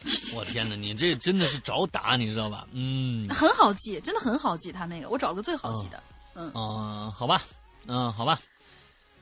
[0.34, 2.66] 我天哪，你这真的是找打，你知道吧？
[2.72, 4.72] 嗯，很好记，真的很好记。
[4.72, 6.02] 他那个，我找了个最好记的。
[6.34, 7.40] 嗯，嗯，好吧，
[7.86, 8.36] 嗯，好吧。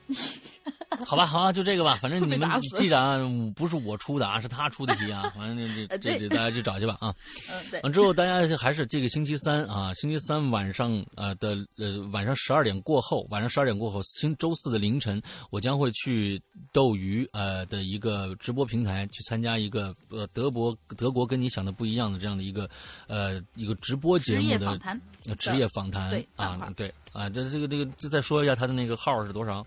[1.05, 1.97] 好吧，好吧，就这个吧。
[2.01, 3.19] 反正你们记着啊，
[3.55, 5.31] 不是我出的啊， 是他出的题啊。
[5.35, 7.13] 反正这这这大家去找去吧啊。
[7.51, 7.81] 嗯，对。
[7.81, 15.21] 完之后，大家还是这个星期三啊，星期三晚上呃的呃晚上十二点过后，晚上十二点过后，星周四的凌晨，
[15.51, 22.67] 我将会去斗鱼呃的一个直播平台去参加一个呃德国德国跟你想的不一样的这样的一个
[23.07, 25.01] 呃一个直播节目的职业访谈。
[25.37, 29.65] 职业访谈啊，对啊，这这个这个再说一下他的那个号是多少？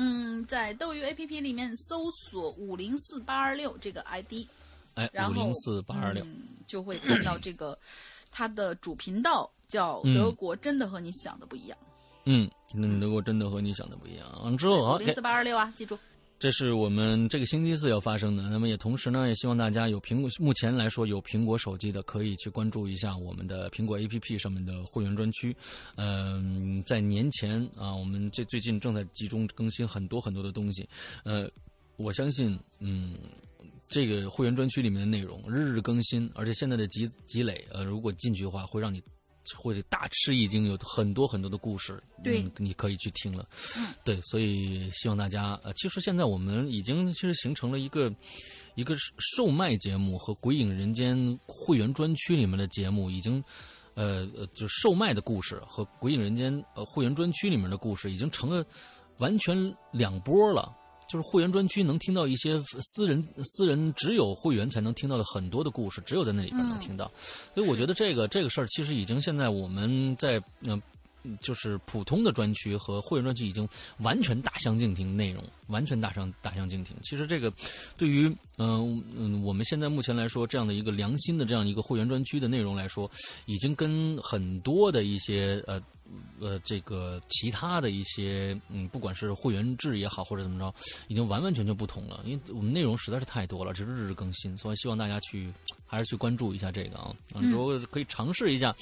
[0.00, 4.46] 嗯，在斗鱼 APP 里面搜索五零四八二六这个 ID，
[4.94, 6.24] 哎，五零四八二六
[6.68, 7.76] 就会看到这个
[8.30, 11.76] 它的主频道叫“德国真的和你想的不一样”。
[12.26, 14.26] 嗯，那德国真的和你想的不一样。
[14.44, 15.98] 完之后啊，五零四八二六啊，记住。
[16.38, 18.44] 这是我们这个星期四要发生的。
[18.44, 25.56] 那么也同时呢，也希望大家有苹果，目前来说有苹果手机的，可以去关注一下我们的苹果 APP 上面的会员专区。
[25.96, 30.88] 嗯，在年前啊，我们这最近正在集中更新很多很多的东西。
[31.24, 31.50] 呃，
[31.96, 33.16] 我相信，嗯，
[33.88, 39.02] 这个会员专区里面的内容日日更新，而且现在的积积累，呃，如果进去的话，会让你。
[39.56, 43.48] 会大吃一惊，有很多很多的故事，对，你可以去听了。
[44.04, 48.12] 对，所以希望大家呃，其实现在我们已经其实形成了一个
[48.74, 51.16] 一个售卖节目和《鬼影人间》
[51.46, 53.42] 会员专区里面的节目，已经
[53.94, 58.64] 呃呃，就售卖的故事和《鬼影人间》呃会员专区里面的故事，已经成了
[59.18, 59.56] 完全
[59.92, 60.74] 两波了。
[61.08, 67.10] 就是会员专区能听到一些私人私人只有会员才能听到的很多的故事，只有在那里边能听到。
[67.54, 70.80] 所以我觉得这个这个事儿其实已经现在我们在嗯，
[71.40, 73.66] 就是普通的专区和会员专区已经
[73.98, 76.94] 完全大相径庭，内容完全大相大相径庭。
[77.02, 77.52] 其实这个
[77.96, 78.28] 对于
[78.58, 83.10] 嗯嗯我们现在目前来说这样的一个良心的这样一个会员专区的内容来说，
[83.46, 85.82] 已经跟很多的一些呃。
[86.40, 90.74] 呃，这个其他的一些，嗯，不管是会员制也好，或者怎么着，
[91.08, 92.20] 已经完完全全不同了。
[92.24, 95.52] 因为我们内容实在是太多了，只是日日更新，所以希望大家去
[95.86, 97.14] 还是去关注一下这个啊。
[97.42, 98.74] 之后可以尝试一下，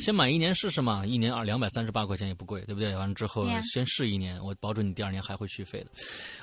[0.00, 2.94] 先买一年试试嘛，一年二两百三十八块钱也不贵，对不对？
[2.96, 5.86] 完了之后先试一年，我保准你第二年还会续费的。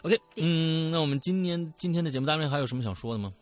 [0.04, 3.34] OK，嗯，那我们今年今天的节目单位还有什么想说的吗？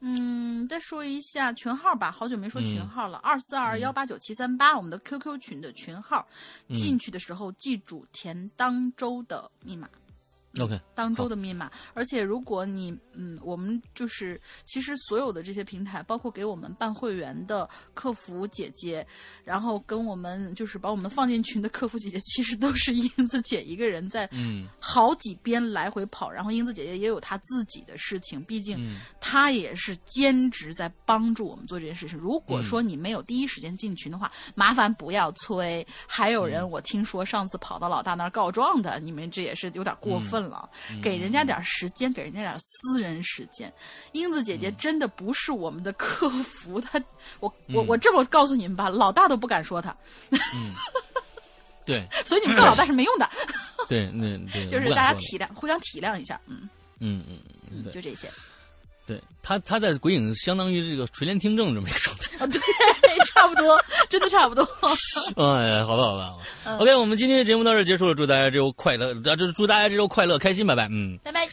[0.00, 6.26] 嗯，再说一下群号吧，好久没说群号了，二四二幺八九七三八，我们的 QQ 群的群号，
[6.68, 9.88] 进去的时候记住填当周的密码。
[10.60, 19.06] OK，当周的密码，而且如果你嗯，我们就是其实所有的这些平台，包括给我们办会员的客服姐姐，
[19.44, 28.78] 然后跟我们就是把我们放进群的客服姐姐，其实都是英子姐一个人在 嗯好几边来回跑，然后英子姐姐也有她自己的事情，毕竟
[29.20, 32.18] 她也是兼职在帮助我们做这件事情。
[32.18, 35.86] 如果说你没有第一时间进群的话，麻烦不要催。
[36.06, 40.38] 还有人我听说上次跑到老大那儿告状的，你们这也是有点过分。
[40.47, 40.47] 了，
[41.02, 43.72] 给人家点时间，给人家点私人时间。
[44.12, 47.02] 英子姐姐真的不是我们的客服，她，
[47.40, 49.96] 我我我这么告诉你们吧，老大都不敢说她。
[50.30, 50.74] 嗯，
[51.84, 53.28] 对， 所以你们告老大是没用的。
[53.88, 56.40] 对，那对，就是大家体谅，互相体谅一下。
[56.46, 56.68] 嗯
[56.98, 57.38] 嗯嗯
[57.70, 58.28] 嗯，就这些。
[59.08, 62.60] 对他，他在鬼影相当于这个垂帘听政这么一个状态 啊，对，
[63.24, 64.62] 差不多，真的差不多。
[65.36, 71.48] 哎，好吧，好吧，OK，我们今天的节目到这结束了，祝大家这周快乐，这祝大家这周快乐开心，拜拜，嗯，拜拜。